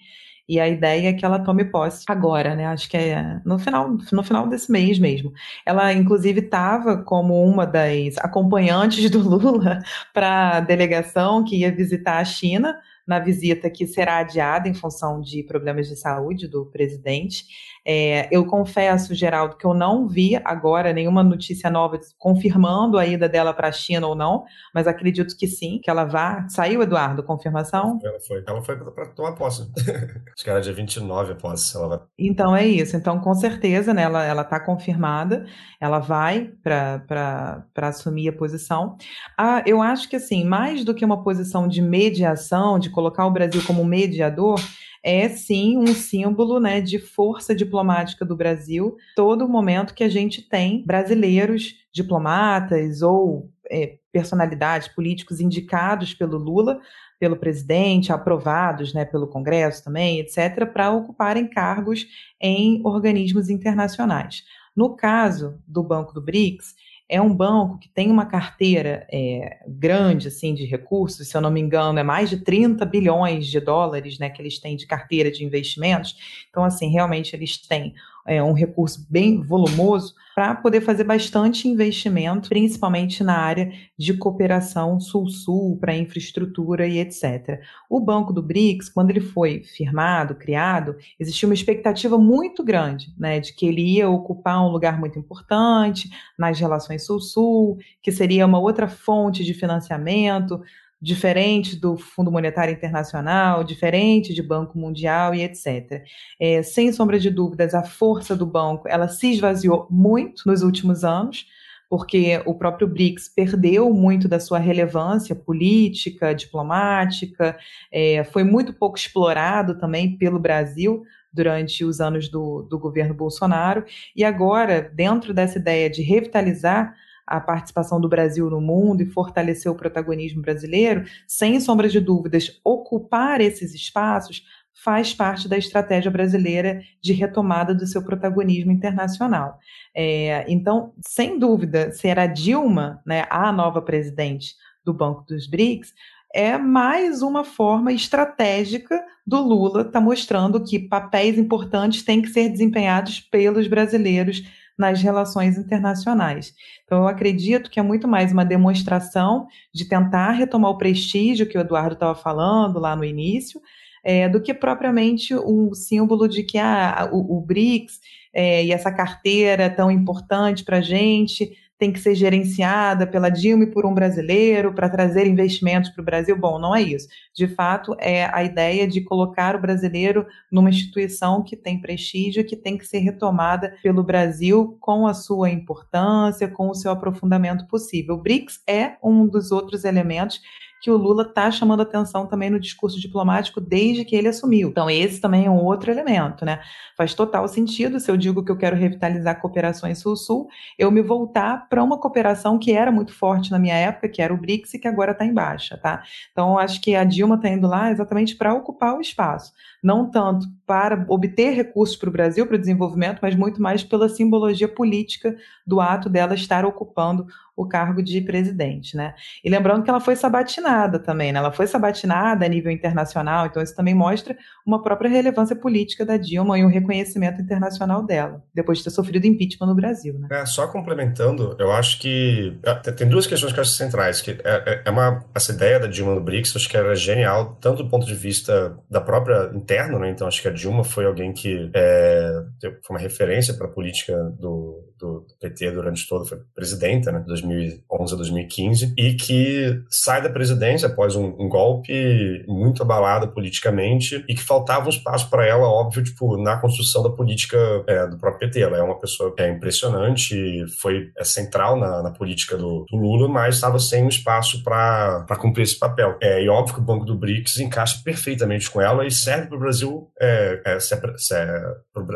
E 0.47 0.59
a 0.59 0.67
ideia 0.67 1.09
é 1.09 1.13
que 1.13 1.25
ela 1.25 1.39
tome 1.39 1.65
posse 1.65 2.05
agora, 2.07 2.55
né? 2.55 2.65
Acho 2.67 2.89
que 2.89 2.95
é 2.95 3.41
no 3.43 3.59
final, 3.59 3.89
no 4.11 4.23
final 4.23 4.47
desse 4.47 4.71
mês 4.71 4.97
mesmo. 4.97 5.33
Ela, 5.65 5.91
inclusive, 5.91 6.39
estava 6.39 7.03
como 7.03 7.43
uma 7.43 7.65
das 7.65 8.17
acompanhantes 8.19 9.09
do 9.09 9.19
Lula 9.19 9.79
para 10.13 10.57
a 10.57 10.59
delegação 10.61 11.43
que 11.43 11.57
ia 11.57 11.71
visitar 11.71 12.19
a 12.19 12.25
China 12.25 12.77
na 13.07 13.19
visita 13.19 13.69
que 13.69 13.87
será 13.87 14.17
adiada 14.17 14.67
em 14.67 14.73
função 14.73 15.21
de 15.21 15.41
problemas 15.43 15.87
de 15.87 15.95
saúde 15.95 16.47
do 16.47 16.65
presidente. 16.65 17.45
É, 17.89 18.27
eu 18.29 18.45
confesso, 18.45 19.15
Geraldo, 19.15 19.55
que 19.55 19.65
eu 19.65 19.73
não 19.73 20.09
vi 20.09 20.35
agora 20.43 20.91
nenhuma 20.91 21.23
notícia 21.23 21.69
nova 21.69 21.97
confirmando 22.17 22.97
a 22.97 23.05
ida 23.05 23.29
dela 23.29 23.53
para 23.53 23.69
a 23.69 23.71
China 23.71 24.07
ou 24.07 24.15
não, 24.15 24.43
mas 24.75 24.87
acredito 24.87 25.37
que 25.37 25.47
sim, 25.47 25.79
que 25.81 25.89
ela 25.89 26.03
vá. 26.03 26.45
Saiu, 26.49 26.83
Eduardo, 26.83 27.23
confirmação? 27.23 27.97
Ela 28.03 28.19
foi, 28.19 28.43
ela 28.45 28.61
foi 28.61 28.75
para 28.75 29.05
tomar 29.07 29.31
posse. 29.35 29.71
Acho 30.35 30.43
que 30.43 30.49
era 30.49 30.59
dia 30.59 30.73
29 30.73 31.31
a 31.31 31.35
posse. 31.35 31.77
Ela 31.77 31.87
vai... 31.87 31.99
Então 32.19 32.53
é 32.53 32.67
isso. 32.67 32.97
Então, 32.97 33.21
com 33.21 33.33
certeza, 33.33 33.93
né, 33.93 34.01
ela 34.01 34.41
está 34.41 34.59
confirmada, 34.59 35.45
ela 35.79 35.99
vai 35.99 36.51
para 36.61 37.63
assumir 37.83 38.27
a 38.27 38.33
posição. 38.33 38.97
Ah, 39.37 39.63
eu 39.65 39.81
acho 39.81 40.09
que, 40.09 40.17
assim, 40.17 40.43
mais 40.43 40.83
do 40.83 40.93
que 40.93 41.05
uma 41.05 41.23
posição 41.23 41.69
de 41.69 41.81
mediação, 41.81 42.77
de 42.77 42.89
colocar 42.89 43.25
o 43.25 43.31
Brasil 43.31 43.61
como 43.65 43.85
mediador, 43.85 44.59
é 45.03 45.29
sim 45.29 45.77
um 45.77 45.87
símbolo 45.87 46.59
né, 46.59 46.81
de 46.81 46.99
força 46.99 47.55
diplomática 47.55 48.25
do 48.25 48.35
Brasil. 48.35 48.97
Todo 49.15 49.47
momento 49.47 49.93
que 49.93 50.03
a 50.03 50.09
gente 50.09 50.41
tem 50.41 50.83
brasileiros 50.85 51.75
diplomatas 51.93 53.01
ou 53.01 53.49
é, 53.69 53.97
personalidades 54.11 54.87
políticos 54.87 55.39
indicados 55.39 56.13
pelo 56.13 56.37
Lula, 56.37 56.79
pelo 57.19 57.35
presidente, 57.35 58.11
aprovados 58.11 58.93
né, 58.93 59.05
pelo 59.05 59.27
Congresso 59.27 59.83
também, 59.83 60.19
etc., 60.19 60.65
para 60.71 60.91
ocuparem 60.91 61.47
cargos 61.47 62.05
em 62.41 62.81
organismos 62.85 63.49
internacionais. 63.49 64.43
No 64.75 64.95
caso 64.95 65.59
do 65.67 65.81
Banco 65.81 66.13
do 66.13 66.21
BRICS, 66.21 66.75
é 67.09 67.21
um 67.21 67.33
banco 67.33 67.77
que 67.77 67.87
tem 67.87 68.11
uma 68.11 68.25
carteira 68.25 69.07
é, 69.11 69.59
grande 69.65 70.27
assim 70.27 70.53
de 70.53 70.65
recursos, 70.65 71.27
se 71.27 71.37
eu 71.37 71.41
não 71.41 71.49
me 71.49 71.61
engano, 71.61 71.99
é 71.99 72.03
mais 72.03 72.29
de 72.29 72.37
30 72.37 72.85
bilhões 72.85 73.47
de 73.47 73.59
dólares 73.59 74.19
né, 74.19 74.29
que 74.29 74.41
eles 74.41 74.59
têm 74.59 74.75
de 74.75 74.85
carteira 74.85 75.31
de 75.31 75.45
investimentos. 75.45 76.17
Então, 76.49 76.63
assim, 76.63 76.89
realmente 76.89 77.33
eles 77.33 77.57
têm 77.57 77.93
é, 78.27 78.43
um 78.43 78.53
recurso 78.53 79.05
bem 79.09 79.41
volumoso 79.41 80.13
para 80.35 80.53
poder 80.53 80.81
fazer 80.81 81.03
bastante 81.03 81.67
investimento, 81.67 82.49
principalmente 82.49 83.23
na 83.23 83.37
área 83.37 83.71
de 83.97 84.13
cooperação 84.13 84.99
sul-sul, 84.99 85.77
para 85.79 85.97
infraestrutura 85.97 86.85
e 86.85 86.99
etc. 86.99 87.59
O 87.89 87.99
Banco 87.99 88.31
do 88.31 88.43
BRICS, 88.43 88.89
quando 88.89 89.09
ele 89.09 89.21
foi 89.21 89.63
firmado, 89.63 90.35
criado, 90.35 90.95
existia 91.19 91.47
uma 91.49 91.55
expectativa 91.55 92.19
muito 92.19 92.63
grande 92.63 93.11
né, 93.17 93.39
de 93.39 93.53
que 93.53 93.65
ele 93.65 93.81
ia 93.81 94.07
ocupar 94.09 94.63
um 94.63 94.69
lugar 94.69 94.99
muito 94.99 95.17
importante 95.17 96.07
nas 96.37 96.59
relações 96.59 97.03
sul-sul, 97.03 97.79
que 98.03 98.11
seria 98.11 98.45
uma 98.45 98.59
outra 98.59 98.87
fonte 98.87 99.43
de 99.43 99.55
financiamento 99.55 100.61
diferente 101.01 101.75
do 101.75 101.95
Fundo 101.95 102.31
Monetário 102.31 102.73
Internacional, 102.73 103.63
diferente 103.63 104.33
de 104.33 104.41
Banco 104.41 104.77
Mundial 104.77 105.35
e 105.35 105.43
etc. 105.43 106.03
É, 106.39 106.63
sem 106.63 106.91
sombra 106.91 107.19
de 107.19 107.29
dúvidas, 107.29 107.73
a 107.73 107.83
força 107.83 108.35
do 108.35 108.45
banco 108.45 108.87
ela 108.87 109.07
se 109.07 109.31
esvaziou 109.31 109.87
muito 109.89 110.43
nos 110.47 110.63
últimos 110.63 111.03
anos, 111.03 111.45
porque 111.89 112.41
o 112.45 112.53
próprio 112.55 112.87
BRICS 112.87 113.29
perdeu 113.29 113.93
muito 113.93 114.27
da 114.27 114.39
sua 114.39 114.59
relevância 114.59 115.35
política, 115.35 116.33
diplomática, 116.33 117.57
é, 117.91 118.23
foi 118.25 118.43
muito 118.43 118.73
pouco 118.73 118.97
explorado 118.97 119.77
também 119.77 120.17
pelo 120.17 120.39
Brasil 120.39 121.03
durante 121.31 121.85
os 121.85 122.01
anos 122.01 122.27
do, 122.27 122.63
do 122.63 122.79
governo 122.79 123.13
Bolsonaro, 123.13 123.85
e 124.15 124.23
agora, 124.23 124.81
dentro 124.93 125.33
dessa 125.33 125.59
ideia 125.59 125.89
de 125.89 126.01
revitalizar 126.01 126.93
a 127.27 127.41
participação 127.41 127.99
do 127.99 128.07
Brasil 128.07 128.49
no 128.49 128.61
mundo 128.61 129.01
e 129.01 129.05
fortalecer 129.05 129.69
o 129.69 129.75
protagonismo 129.75 130.41
brasileiro, 130.41 131.03
sem 131.27 131.59
sombra 131.59 131.89
de 131.89 131.99
dúvidas, 131.99 132.59
ocupar 132.63 133.41
esses 133.41 133.75
espaços 133.75 134.43
faz 134.83 135.13
parte 135.13 135.49
da 135.49 135.57
estratégia 135.57 136.09
brasileira 136.09 136.81
de 137.01 137.11
retomada 137.11 137.73
do 137.73 137.85
seu 137.87 138.03
protagonismo 138.03 138.71
internacional. 138.71 139.57
É, 139.93 140.45
então, 140.47 140.93
sem 141.01 141.37
dúvida, 141.39 141.91
será 141.91 142.27
Dilma 142.27 143.01
né, 143.05 143.25
a 143.29 143.51
nova 143.51 143.81
presidente 143.81 144.55
do 144.85 144.93
Banco 144.93 145.25
dos 145.27 145.47
BRICS, 145.47 145.93
é 146.33 146.57
mais 146.57 147.21
uma 147.21 147.43
forma 147.43 147.91
estratégica 147.91 149.03
do 149.25 149.41
Lula 149.41 149.81
estar 149.81 149.93
tá 149.93 150.01
mostrando 150.01 150.63
que 150.63 150.77
papéis 150.77 151.37
importantes 151.37 152.03
têm 152.03 152.21
que 152.21 152.29
ser 152.29 152.49
desempenhados 152.49 153.19
pelos 153.19 153.67
brasileiros 153.67 154.43
nas 154.77 155.01
relações 155.01 155.57
internacionais. 155.57 156.53
Então, 156.85 156.99
eu 156.99 157.07
acredito 157.07 157.69
que 157.69 157.79
é 157.79 157.83
muito 157.83 158.07
mais 158.07 158.31
uma 158.31 158.45
demonstração 158.45 159.47
de 159.73 159.85
tentar 159.85 160.31
retomar 160.31 160.71
o 160.71 160.77
prestígio 160.77 161.47
que 161.47 161.57
o 161.57 161.61
Eduardo 161.61 161.93
estava 161.93 162.15
falando 162.15 162.79
lá 162.79 162.95
no 162.95 163.03
início, 163.03 163.59
é, 164.03 164.29
do 164.29 164.41
que 164.41 164.53
propriamente 164.53 165.35
um 165.35 165.73
símbolo 165.73 166.27
de 166.27 166.43
que 166.43 166.57
ah, 166.57 167.09
o, 167.11 167.37
o 167.37 167.41
BRICS 167.41 167.99
é, 168.33 168.63
e 168.63 168.71
essa 168.71 168.91
carteira 168.91 169.69
tão 169.69 169.89
importante 169.89 170.63
para 170.63 170.77
a 170.77 170.81
gente 170.81 171.57
tem 171.77 171.91
que 171.91 171.99
ser 171.99 172.15
gerenciada 172.15 173.05
pela 173.05 173.29
Dilma 173.29 173.65
e 173.65 173.71
por 173.71 173.85
um 173.85 173.93
brasileiro 173.93 174.73
para 174.73 174.89
trazer 174.89 175.27
investimentos 175.27 175.89
para 175.91 176.01
o 176.01 176.05
Brasil. 176.05 176.37
Bom, 176.37 176.57
não 176.57 176.75
é 176.75 176.81
isso. 176.81 177.07
De 177.33 177.47
fato, 177.47 177.95
é 177.99 178.25
a 178.33 178.43
ideia 178.43 178.87
de 178.87 179.01
colocar 179.01 179.55
o 179.55 179.61
brasileiro 179.61 180.25
numa 180.51 180.69
instituição 180.69 181.43
que 181.43 181.55
tem 181.55 181.79
prestígio, 181.79 182.45
que 182.45 182.55
tem 182.55 182.77
que 182.77 182.87
ser 182.87 182.99
retomada 182.99 183.75
pelo 183.83 184.03
Brasil 184.03 184.77
com 184.79 185.05
a 185.05 185.13
sua 185.13 185.49
importância, 185.49 186.47
com 186.47 186.69
o 186.69 186.75
seu 186.75 186.91
aprofundamento 186.91 187.67
possível. 187.67 188.15
O 188.15 188.21
BRICS 188.21 188.61
é 188.67 188.93
um 189.03 189.27
dos 189.27 189.51
outros 189.51 189.83
elementos 189.83 190.41
que 190.81 190.91
o 190.91 190.97
Lula 190.97 191.23
está 191.23 191.49
chamando 191.49 191.81
atenção 191.81 192.27
também 192.27 192.49
no 192.49 192.59
discurso 192.59 192.99
diplomático 192.99 193.59
desde 193.59 194.05
que 194.05 194.15
ele 194.15 194.27
assumiu. 194.27 194.69
Então, 194.69 194.89
esse 194.89 195.19
também 195.19 195.45
é 195.45 195.49
um 195.49 195.63
outro 195.63 195.91
elemento, 195.91 196.45
né? 196.45 196.59
Faz 196.95 197.13
total 197.13 197.47
sentido 197.47 197.99
se 197.99 198.09
eu 198.09 198.17
digo 198.17 198.43
que 198.43 198.51
eu 198.51 198.57
quero 198.57 198.75
revitalizar 198.75 199.39
cooperações 199.39 199.99
Sul-Sul, 199.99 200.47
eu 200.77 200.91
me 200.91 201.01
voltar 201.01 201.67
para 201.69 201.83
uma 201.83 201.97
cooperação 201.97 202.59
que 202.59 202.71
era 202.71 202.91
muito 202.91 203.13
forte 203.13 203.51
na 203.51 203.59
minha 203.59 203.75
época, 203.75 204.09
que 204.09 204.21
era 204.21 204.33
o 204.33 204.37
BRICS, 204.37 204.75
e 204.75 204.79
que 204.79 204.87
agora 204.87 205.11
está 205.11 205.25
em 205.25 205.33
baixa, 205.33 205.77
tá? 205.77 206.03
Então, 206.31 206.57
acho 206.57 206.79
que 206.81 206.95
a 206.95 207.03
Dilma 207.03 207.35
está 207.35 207.49
indo 207.49 207.67
lá 207.67 207.91
exatamente 207.91 208.35
para 208.35 208.53
ocupar 208.53 208.95
o 208.95 209.01
espaço 209.01 209.53
não 209.81 210.09
tanto 210.09 210.47
para 210.65 211.05
obter 211.07 211.51
recursos 211.51 211.95
para 211.95 212.09
o 212.09 212.11
Brasil, 212.11 212.45
para 212.45 212.55
o 212.55 212.59
desenvolvimento, 212.59 213.19
mas 213.21 213.35
muito 213.35 213.61
mais 213.61 213.83
pela 213.83 214.09
simbologia 214.09 214.67
política 214.67 215.35
do 215.65 215.79
ato 215.79 216.09
dela 216.09 216.33
estar 216.33 216.65
ocupando 216.65 217.27
o 217.57 217.67
cargo 217.67 218.03
de 218.03 218.21
presidente, 218.21 218.95
né? 218.95 219.15
E 219.43 219.49
lembrando 219.49 219.83
que 219.83 219.89
ela 219.89 219.99
foi 219.99 220.15
sabatinada 220.15 220.99
também, 220.99 221.33
né? 221.33 221.39
Ela 221.39 221.51
foi 221.51 221.65
sabatinada 221.65 222.45
a 222.45 222.47
nível 222.47 222.71
internacional, 222.71 223.47
então 223.47 223.63
isso 223.63 223.75
também 223.75 223.95
mostra 223.95 224.37
uma 224.63 224.83
própria 224.83 225.09
relevância 225.09 225.55
política 225.55 226.05
da 226.05 226.17
Dilma 226.17 226.59
e 226.59 226.63
um 226.63 226.69
reconhecimento 226.69 227.41
internacional 227.41 228.03
dela, 228.03 228.43
depois 228.53 228.77
de 228.77 228.83
ter 228.83 228.91
sofrido 228.91 229.25
impeachment 229.25 229.65
no 229.65 229.73
Brasil, 229.73 230.13
né? 230.19 230.27
É, 230.29 230.45
só 230.45 230.67
complementando, 230.67 231.55
eu 231.57 231.71
acho 231.71 231.99
que 231.99 232.55
é, 232.63 232.91
tem 232.91 233.09
duas 233.09 233.25
questões 233.25 233.51
que 233.51 233.57
eu 233.57 233.63
acho 233.63 233.71
centrais, 233.71 234.21
que 234.21 234.31
é, 234.31 234.37
é, 234.43 234.81
é 234.85 234.91
uma 234.91 235.25
essa 235.33 235.51
ideia 235.51 235.79
da 235.79 235.87
Dilma 235.87 236.13
no 236.13 236.21
BRICS, 236.21 236.55
acho 236.55 236.69
que 236.69 236.77
era 236.77 236.95
genial, 236.95 237.57
tanto 237.59 237.81
do 237.81 237.89
ponto 237.89 238.05
de 238.05 238.13
vista 238.13 238.77
da 238.87 239.01
própria 239.01 239.49
interno, 239.55 239.97
né? 239.97 240.11
Então 240.11 240.27
acho 240.27 240.43
que 240.43 240.47
a 240.47 240.53
Dilma 240.53 240.83
foi 240.83 241.05
alguém 241.05 241.33
que 241.33 241.71
é, 241.73 242.43
foi 242.61 242.95
uma 242.95 242.99
referência 242.99 243.55
para 243.55 243.65
a 243.65 243.71
política 243.71 244.15
do, 244.39 244.86
do, 244.99 245.25
PT 245.39 245.71
durante 245.71 246.07
todo, 246.07 246.25
foi 246.25 246.39
presidenta, 246.55 247.11
né? 247.11 247.23
2011 247.25 248.13
a 248.13 248.17
2015, 248.17 248.93
e 248.97 249.13
que 249.13 249.81
sai 249.89 250.21
da 250.21 250.29
presidência 250.29 250.87
após 250.87 251.15
um, 251.15 251.25
um 251.39 251.49
golpe 251.49 252.43
muito 252.47 252.81
abalada 252.81 253.27
politicamente 253.27 254.23
e 254.27 254.35
que 254.35 254.43
faltava 254.43 254.87
um 254.87 254.89
espaço 254.89 255.29
para 255.29 255.45
ela, 255.45 255.67
óbvio, 255.67 256.03
tipo, 256.03 256.37
na 256.41 256.57
construção 256.57 257.03
da 257.03 257.09
política 257.09 257.57
é, 257.87 258.07
do 258.07 258.17
próprio 258.17 258.47
PT. 258.47 258.61
Ela 258.61 258.77
é 258.77 258.81
uma 258.81 258.99
pessoa 258.99 259.33
é, 259.37 259.49
impressionante, 259.49 260.65
foi 260.79 261.11
é, 261.17 261.23
central 261.23 261.77
na, 261.77 262.03
na 262.03 262.11
política 262.11 262.57
do, 262.57 262.85
do, 262.89 262.97
Lula, 262.97 263.27
mas 263.27 263.55
estava 263.55 263.79
sem 263.79 264.03
um 264.03 264.09
espaço 264.09 264.63
para 264.63 265.25
cumprir 265.39 265.63
esse 265.63 265.77
papel. 265.77 266.17
É, 266.21 266.43
e 266.43 266.49
óbvio 266.49 266.75
que 266.75 266.81
o 266.81 266.83
Banco 266.83 267.05
do 267.05 267.15
BRICS 267.15 267.59
encaixa 267.59 268.01
perfeitamente 268.03 268.69
com 268.69 268.81
ela 268.81 269.05
e 269.05 269.11
serve 269.11 269.47
para 269.47 269.57
o 269.57 269.59
Brasil, 269.59 270.09
é, 270.19 270.61
é, 270.65 270.77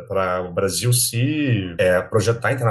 para 0.07 0.41
o 0.41 0.53
Brasil 0.53 0.91
se 0.93 1.75
é, 1.77 2.01
projetar 2.01 2.51
internacionalmente. 2.51 2.70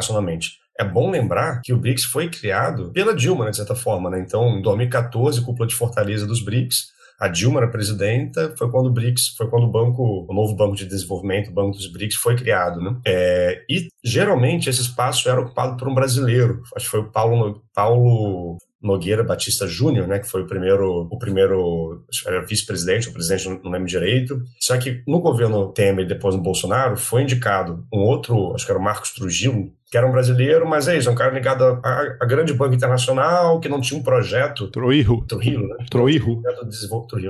É 0.79 0.85
bom 0.85 1.11
lembrar 1.11 1.61
que 1.63 1.73
o 1.73 1.79
BRICS 1.79 2.05
foi 2.05 2.29
criado 2.29 2.91
pela 2.93 3.15
Dilma, 3.15 3.45
né, 3.45 3.51
de 3.51 3.59
certa 3.59 3.75
forma. 3.75 4.09
Né? 4.09 4.21
Então, 4.21 4.59
em 4.59 4.63
2014, 4.63 5.45
cúpula 5.45 5.69
de 5.69 5.75
Fortaleza 5.75 6.27
dos 6.27 6.43
BRICS, 6.43 6.87
a 7.21 7.29
Dilma 7.29 7.61
era 7.61 7.69
presidenta, 7.69 8.55
foi 8.57 8.71
quando 8.71 8.87
o 8.87 8.93
BRICS, 8.93 9.35
foi 9.37 9.47
quando 9.51 9.65
o 9.65 9.71
banco, 9.71 10.27
o 10.27 10.33
novo 10.33 10.57
banco 10.57 10.75
de 10.75 10.87
desenvolvimento, 10.87 11.51
o 11.51 11.53
Banco 11.53 11.77
dos 11.77 11.93
BRICS, 11.93 12.17
foi 12.17 12.35
criado, 12.35 12.81
né? 12.81 12.97
É, 13.07 13.63
e 13.69 13.89
geralmente 14.03 14.71
esse 14.71 14.81
espaço 14.81 15.29
era 15.29 15.39
ocupado 15.39 15.77
por 15.77 15.87
um 15.87 15.95
brasileiro. 15.95 16.63
Acho 16.75 16.87
que 16.87 16.91
foi 16.91 17.01
o 17.01 17.11
Paulo, 17.11 17.63
Paulo 17.75 18.57
Nogueira 18.83 19.23
Batista 19.23 19.67
Júnior, 19.67 20.09
né, 20.09 20.19
que 20.19 20.27
foi 20.27 20.43
o 20.43 20.47
primeiro, 20.47 21.07
o 21.11 21.19
primeiro 21.19 22.03
vice-presidente, 22.49 23.09
o 23.09 23.13
presidente, 23.13 23.49
não 23.63 23.71
lembro 23.71 23.87
direito. 23.87 24.43
Só 24.59 24.79
que 24.79 25.03
no 25.07 25.21
governo 25.21 25.71
Temer, 25.73 26.07
depois 26.07 26.35
no 26.35 26.43
Bolsonaro, 26.43 26.97
foi 26.97 27.23
indicado 27.23 27.85
um 27.93 27.99
outro, 27.99 28.55
acho 28.55 28.65
que 28.65 28.73
era 28.73 28.81
o 28.81 28.83
Marcos 28.83 29.13
Trujillo, 29.13 29.71
que 29.91 29.99
era 29.99 30.07
um 30.07 30.13
brasileiro, 30.13 30.69
mas 30.69 30.87
é 30.87 30.97
isso, 30.97 31.09
é 31.09 31.13
um 31.13 31.17
cara 31.17 31.35
ligado 31.35 31.65
a, 31.65 32.17
a, 32.21 32.25
grande 32.25 32.55
banco 32.55 32.75
internacional, 32.75 33.59
que 33.59 33.69
não 33.69 33.81
tinha 33.81 33.99
um 33.99 34.03
projeto... 34.05 34.69
Troirro. 34.69 35.25
Troirro, 35.27 35.67
né? 35.67 35.85
Troirro. 35.91 36.41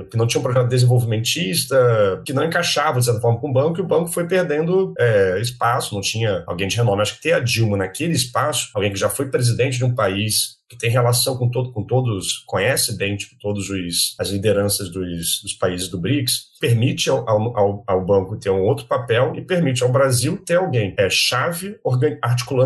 Que 0.07 0.15
não 0.15 0.27
tinha 0.27 0.39
um 0.39 0.43
projeto 0.43 0.67
desenvolvimentista, 0.69 2.21
que 2.23 2.33
não 2.33 2.43
encaixava, 2.43 2.99
de 2.99 3.05
certa 3.05 3.19
forma, 3.19 3.39
com 3.39 3.49
o 3.49 3.53
banco, 3.53 3.79
e 3.79 3.81
o 3.81 3.87
banco 3.87 4.09
foi 4.09 4.27
perdendo 4.27 4.93
é, 4.99 5.39
espaço, 5.41 5.95
não 5.95 6.01
tinha 6.01 6.43
alguém 6.45 6.67
de 6.67 6.77
renome. 6.77 7.01
Acho 7.01 7.15
que 7.15 7.23
ter 7.23 7.33
a 7.33 7.39
Dilma 7.39 7.77
naquele 7.77 8.13
espaço, 8.13 8.69
alguém 8.75 8.93
que 8.93 8.99
já 8.99 9.09
foi 9.09 9.29
presidente 9.29 9.79
de 9.79 9.83
um 9.83 9.95
país 9.95 10.61
que 10.71 10.77
tem 10.77 10.89
relação 10.89 11.35
com, 11.35 11.49
todo, 11.49 11.73
com 11.73 11.83
todos, 11.83 12.45
conhece 12.47 12.95
bem 12.95 13.17
tipo, 13.17 13.35
todos 13.41 13.69
os, 13.69 14.15
as 14.17 14.29
lideranças 14.29 14.89
dos, 14.89 15.41
dos 15.41 15.51
países 15.51 15.89
do 15.89 15.99
BRICS, 15.99 16.51
permite 16.61 17.09
ao, 17.09 17.27
ao, 17.29 17.83
ao, 17.85 18.05
banco 18.05 18.37
ter 18.37 18.51
um 18.51 18.61
outro 18.61 18.85
papel 18.85 19.33
e 19.35 19.41
permite 19.41 19.83
ao 19.83 19.91
Brasil 19.91 20.37
ter 20.37 20.55
alguém 20.55 20.93
é 20.97 21.09
chave 21.09 21.77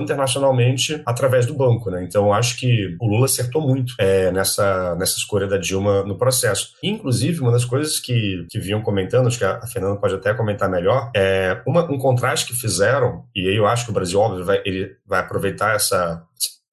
internacionalmente 0.02 1.02
através 1.06 1.46
do 1.46 1.54
banco, 1.54 1.90
né? 1.90 2.04
Então 2.04 2.34
acho 2.34 2.58
que 2.58 2.96
o 3.00 3.08
Lula 3.08 3.26
acertou 3.26 3.62
muito 3.62 3.94
é, 4.00 4.32
nessa 4.32 4.96
nessa 4.96 5.18
escolha 5.18 5.48
da 5.48 5.58
Dilma 5.58 6.04
no 6.04 6.18
processo. 6.18 6.74
Inclusive 6.84 7.42
uma 7.42 7.52
das 7.52 7.66
coisas 7.66 8.00
que, 8.00 8.46
que 8.50 8.60
vinham 8.60 8.82
comentando, 8.82 9.28
acho 9.28 9.38
que 9.38 9.46
a, 9.46 9.66
Fernanda 9.68 10.00
pode 10.00 10.16
até 10.16 10.34
comentar 10.34 10.70
melhor, 10.70 11.12
é 11.16 11.62
uma, 11.66 11.90
um 11.92 11.98
contraste 11.98 12.48
que 12.48 12.60
fizeram 12.60 13.24
e 13.36 13.48
aí 13.48 13.56
eu 13.56 13.66
acho 13.66 13.86
que 13.86 13.92
o 13.92 13.94
Brasil 13.94 14.20
óbvio 14.20 14.46
vai 14.46 14.62
ele 14.66 14.96
vai 15.06 15.20
aproveitar 15.20 15.76
essa 15.76 16.24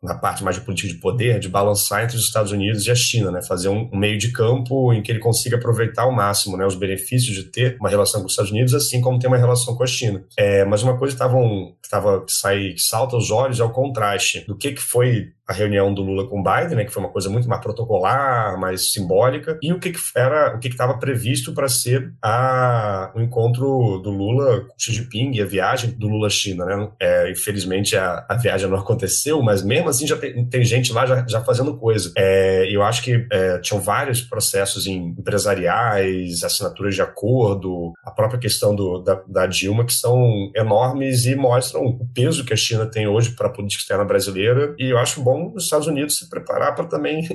na 0.03 0.14
parte 0.14 0.42
mais 0.42 0.57
de 0.57 0.62
política 0.62 0.88
de 0.88 0.98
poder, 0.98 1.38
de 1.38 1.48
balançar 1.48 2.03
entre 2.03 2.16
os 2.16 2.24
Estados 2.24 2.50
Unidos 2.50 2.86
e 2.86 2.90
a 2.90 2.94
China, 2.94 3.30
né? 3.30 3.40
Fazer 3.40 3.68
um, 3.68 3.88
um, 3.92 3.96
meio 3.96 4.18
de 4.18 4.32
campo 4.32 4.92
em 4.92 5.00
que 5.00 5.12
ele 5.12 5.20
consiga 5.20 5.57
aproveitar 5.57 6.03
ao 6.03 6.12
máximo, 6.12 6.57
né? 6.57 6.66
Os 6.66 6.74
benefícios 6.74 7.36
de 7.36 7.44
ter 7.44 7.76
uma 7.78 7.88
relação 7.88 8.20
com 8.20 8.26
os 8.26 8.32
Estados 8.32 8.50
Unidos, 8.50 8.74
assim 8.74 9.00
como 9.00 9.18
ter 9.18 9.28
uma 9.28 9.36
relação 9.36 9.76
com 9.76 9.82
a 9.84 9.86
China. 9.86 10.24
É, 10.36 10.64
mas 10.64 10.82
uma 10.82 10.98
coisa 10.98 11.14
que, 11.14 11.18
tavam, 11.18 11.74
que, 11.80 11.88
tava, 11.88 12.24
que, 12.24 12.32
sai, 12.32 12.72
que 12.72 12.82
salta 12.82 13.14
aos 13.14 13.30
olhos 13.30 13.61
é 13.61 13.64
o 13.64 13.70
contraste 13.70 14.44
do 14.46 14.57
que, 14.57 14.72
que 14.72 14.82
foi 14.82 15.32
a 15.53 15.55
reunião 15.55 15.92
do 15.92 16.03
Lula 16.03 16.26
com 16.26 16.40
o 16.40 16.42
Biden, 16.42 16.76
né, 16.76 16.84
que 16.84 16.92
foi 16.92 17.03
uma 17.03 17.12
coisa 17.12 17.28
muito 17.28 17.48
mais 17.48 17.61
protocolar, 17.61 18.59
mais 18.59 18.92
simbólica, 18.92 19.59
e 19.62 19.72
o 19.72 19.78
que, 19.78 19.92
que 19.92 20.00
era 20.16 20.57
o 20.57 20.59
que 20.59 20.68
estava 20.68 20.98
previsto 20.98 21.53
para 21.53 21.68
ser 21.68 22.12
a, 22.22 23.12
o 23.14 23.20
encontro 23.20 23.98
do 23.98 24.11
Lula 24.11 24.62
com 24.62 24.74
Xi 24.78 24.92
Jinping 24.92 25.32
e 25.34 25.42
a 25.42 25.46
viagem 25.46 25.90
do 25.90 26.09
Lula 26.09 26.26
à 26.26 26.30
China. 26.30 26.64
Né? 26.64 26.88
É, 27.00 27.30
infelizmente 27.30 27.96
a, 27.96 28.24
a, 28.28 28.36
viagem 28.36 28.68
não 28.68 28.78
aconteceu, 28.78 29.42
mas 29.42 29.62
mesmo 29.62 29.88
assim 29.88 30.07
já 30.07 30.16
tem, 30.16 30.44
tem 30.46 30.64
gente 30.64 30.92
lá 30.92 31.07
já, 31.07 31.24
já 31.28 31.40
fazendo 31.42 31.76
coisa. 31.76 32.12
É, 32.16 32.66
eu 32.70 32.82
acho 32.82 33.03
que 33.03 33.26
é, 33.30 33.59
tinham 33.59 33.80
vários 33.80 34.22
processos 34.22 34.86
empresariais, 34.86 36.42
assinaturas 36.42 36.94
de 36.94 37.03
acordo, 37.03 37.92
a 38.05 38.11
própria 38.11 38.40
questão 38.40 38.74
do, 38.74 38.98
da, 38.98 39.22
da 39.26 39.46
Dilma, 39.46 39.84
que 39.84 39.92
são 39.92 40.50
enormes 40.57 41.26
e 41.26 41.34
mostram 41.34 41.84
o 41.84 42.07
peso 42.14 42.44
que 42.44 42.53
a 42.53 42.57
China 42.57 42.86
tem 42.86 43.07
hoje 43.07 43.30
para 43.30 43.48
a 43.48 43.50
política 43.50 43.82
externa 43.82 44.05
brasileira, 44.05 44.74
e 44.78 44.90
eu 44.90 44.98
acho 44.98 45.22
bom 45.22 45.41
os 45.55 45.64
Estados 45.64 45.86
Unidos 45.86 46.18
se 46.18 46.28
preparar 46.28 46.74
para 46.74 46.86
também 46.86 47.26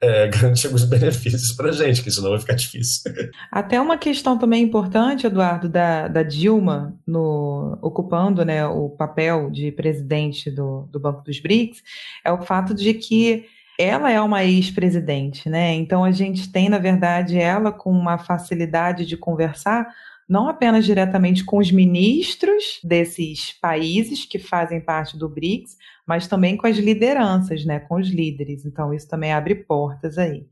é, 0.00 0.28
garantir 0.32 0.66
alguns 0.66 0.84
benefícios 0.84 1.52
para 1.52 1.70
a 1.70 1.72
gente, 1.72 2.02
que 2.02 2.10
senão 2.10 2.30
vai 2.30 2.38
ficar 2.38 2.54
difícil. 2.54 3.12
Até 3.50 3.80
uma 3.80 3.98
questão 3.98 4.38
também 4.38 4.62
importante, 4.62 5.26
Eduardo, 5.26 5.68
da, 5.68 6.08
da 6.08 6.22
Dilma 6.22 6.94
no, 7.06 7.78
ocupando 7.82 8.44
né, 8.44 8.66
o 8.66 8.88
papel 8.90 9.50
de 9.50 9.72
presidente 9.72 10.50
do, 10.50 10.88
do 10.90 11.00
Banco 11.00 11.22
dos 11.22 11.40
BRICS 11.40 11.82
é 12.24 12.32
o 12.32 12.42
fato 12.42 12.74
de 12.74 12.94
que 12.94 13.46
ela 13.78 14.10
é 14.10 14.20
uma 14.20 14.44
ex-presidente, 14.44 15.48
né? 15.48 15.72
Então 15.72 16.04
a 16.04 16.10
gente 16.10 16.52
tem, 16.52 16.68
na 16.68 16.76
verdade, 16.76 17.38
ela 17.38 17.72
com 17.72 17.90
uma 17.90 18.18
facilidade 18.18 19.06
de 19.06 19.16
conversar 19.16 19.86
não 20.30 20.48
apenas 20.48 20.84
diretamente 20.84 21.42
com 21.42 21.58
os 21.58 21.72
ministros 21.72 22.78
desses 22.84 23.52
países 23.60 24.24
que 24.24 24.38
fazem 24.38 24.80
parte 24.80 25.18
do 25.18 25.28
BRICS, 25.28 25.76
mas 26.10 26.26
também 26.26 26.56
com 26.56 26.66
as 26.66 26.76
lideranças, 26.76 27.64
né, 27.64 27.78
com 27.78 27.94
os 27.94 28.08
líderes. 28.08 28.66
Então, 28.66 28.92
isso 28.92 29.08
também 29.08 29.32
abre 29.32 29.54
portas 29.54 30.18
aí. 30.18 30.44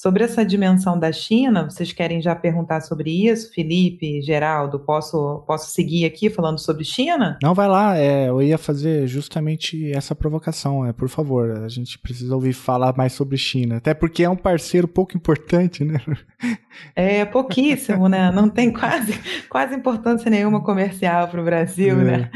Sobre 0.00 0.24
essa 0.24 0.46
dimensão 0.46 0.98
da 0.98 1.12
China, 1.12 1.64
vocês 1.64 1.92
querem 1.92 2.22
já 2.22 2.34
perguntar 2.34 2.80
sobre 2.80 3.28
isso? 3.28 3.52
Felipe, 3.52 4.22
Geraldo, 4.22 4.80
posso, 4.80 5.44
posso 5.46 5.74
seguir 5.74 6.06
aqui 6.06 6.30
falando 6.30 6.58
sobre 6.58 6.84
China? 6.84 7.38
Não, 7.42 7.52
vai 7.52 7.68
lá. 7.68 7.98
É, 7.98 8.30
eu 8.30 8.40
ia 8.40 8.56
fazer 8.56 9.06
justamente 9.06 9.92
essa 9.92 10.14
provocação. 10.14 10.86
É, 10.86 10.92
por 10.94 11.10
favor, 11.10 11.50
a 11.50 11.68
gente 11.68 11.98
precisa 11.98 12.34
ouvir 12.34 12.54
falar 12.54 12.96
mais 12.96 13.12
sobre 13.12 13.36
China. 13.36 13.76
Até 13.76 13.92
porque 13.92 14.22
é 14.22 14.30
um 14.30 14.36
parceiro 14.36 14.88
pouco 14.88 15.14
importante, 15.18 15.84
né? 15.84 16.00
É 16.96 17.26
pouquíssimo, 17.26 18.08
né? 18.08 18.32
Não 18.32 18.48
tem 18.48 18.72
quase, 18.72 19.12
quase 19.50 19.74
importância 19.74 20.30
nenhuma 20.30 20.62
comercial 20.64 21.28
para 21.28 21.42
o 21.42 21.44
Brasil, 21.44 22.00
é. 22.00 22.04
né? 22.04 22.30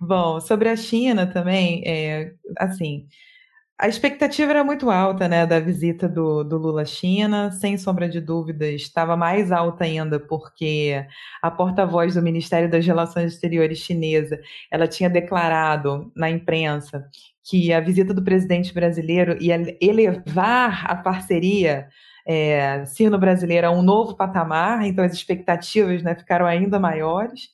Bom, 0.00 0.40
sobre 0.40 0.70
a 0.70 0.76
China 0.76 1.26
também, 1.26 1.82
é, 1.84 2.32
assim, 2.58 3.04
a 3.82 3.88
expectativa 3.88 4.52
era 4.52 4.62
muito 4.62 4.92
alta, 4.92 5.26
né, 5.26 5.44
da 5.44 5.58
visita 5.58 6.08
do, 6.08 6.44
do 6.44 6.56
Lula 6.56 6.82
à 6.82 6.84
China, 6.84 7.50
sem 7.50 7.76
sombra 7.76 8.08
de 8.08 8.20
dúvidas, 8.20 8.80
estava 8.80 9.16
mais 9.16 9.50
alta 9.50 9.82
ainda 9.82 10.20
porque 10.20 11.04
a 11.42 11.50
porta-voz 11.50 12.14
do 12.14 12.22
Ministério 12.22 12.70
das 12.70 12.86
Relações 12.86 13.32
Exteriores 13.32 13.78
chinesa, 13.78 14.40
ela 14.70 14.86
tinha 14.86 15.10
declarado 15.10 16.12
na 16.14 16.30
imprensa 16.30 17.08
que 17.42 17.72
a 17.72 17.80
visita 17.80 18.14
do 18.14 18.22
presidente 18.22 18.72
brasileiro 18.72 19.36
ia 19.42 19.60
elevar 19.80 20.88
a 20.88 20.94
parceria 20.94 21.88
é, 22.24 22.84
sino-brasileira 22.86 23.66
a 23.66 23.72
um 23.72 23.82
novo 23.82 24.14
patamar, 24.14 24.86
então 24.86 25.04
as 25.04 25.12
expectativas 25.12 26.04
né, 26.04 26.14
ficaram 26.14 26.46
ainda 26.46 26.78
maiores. 26.78 27.48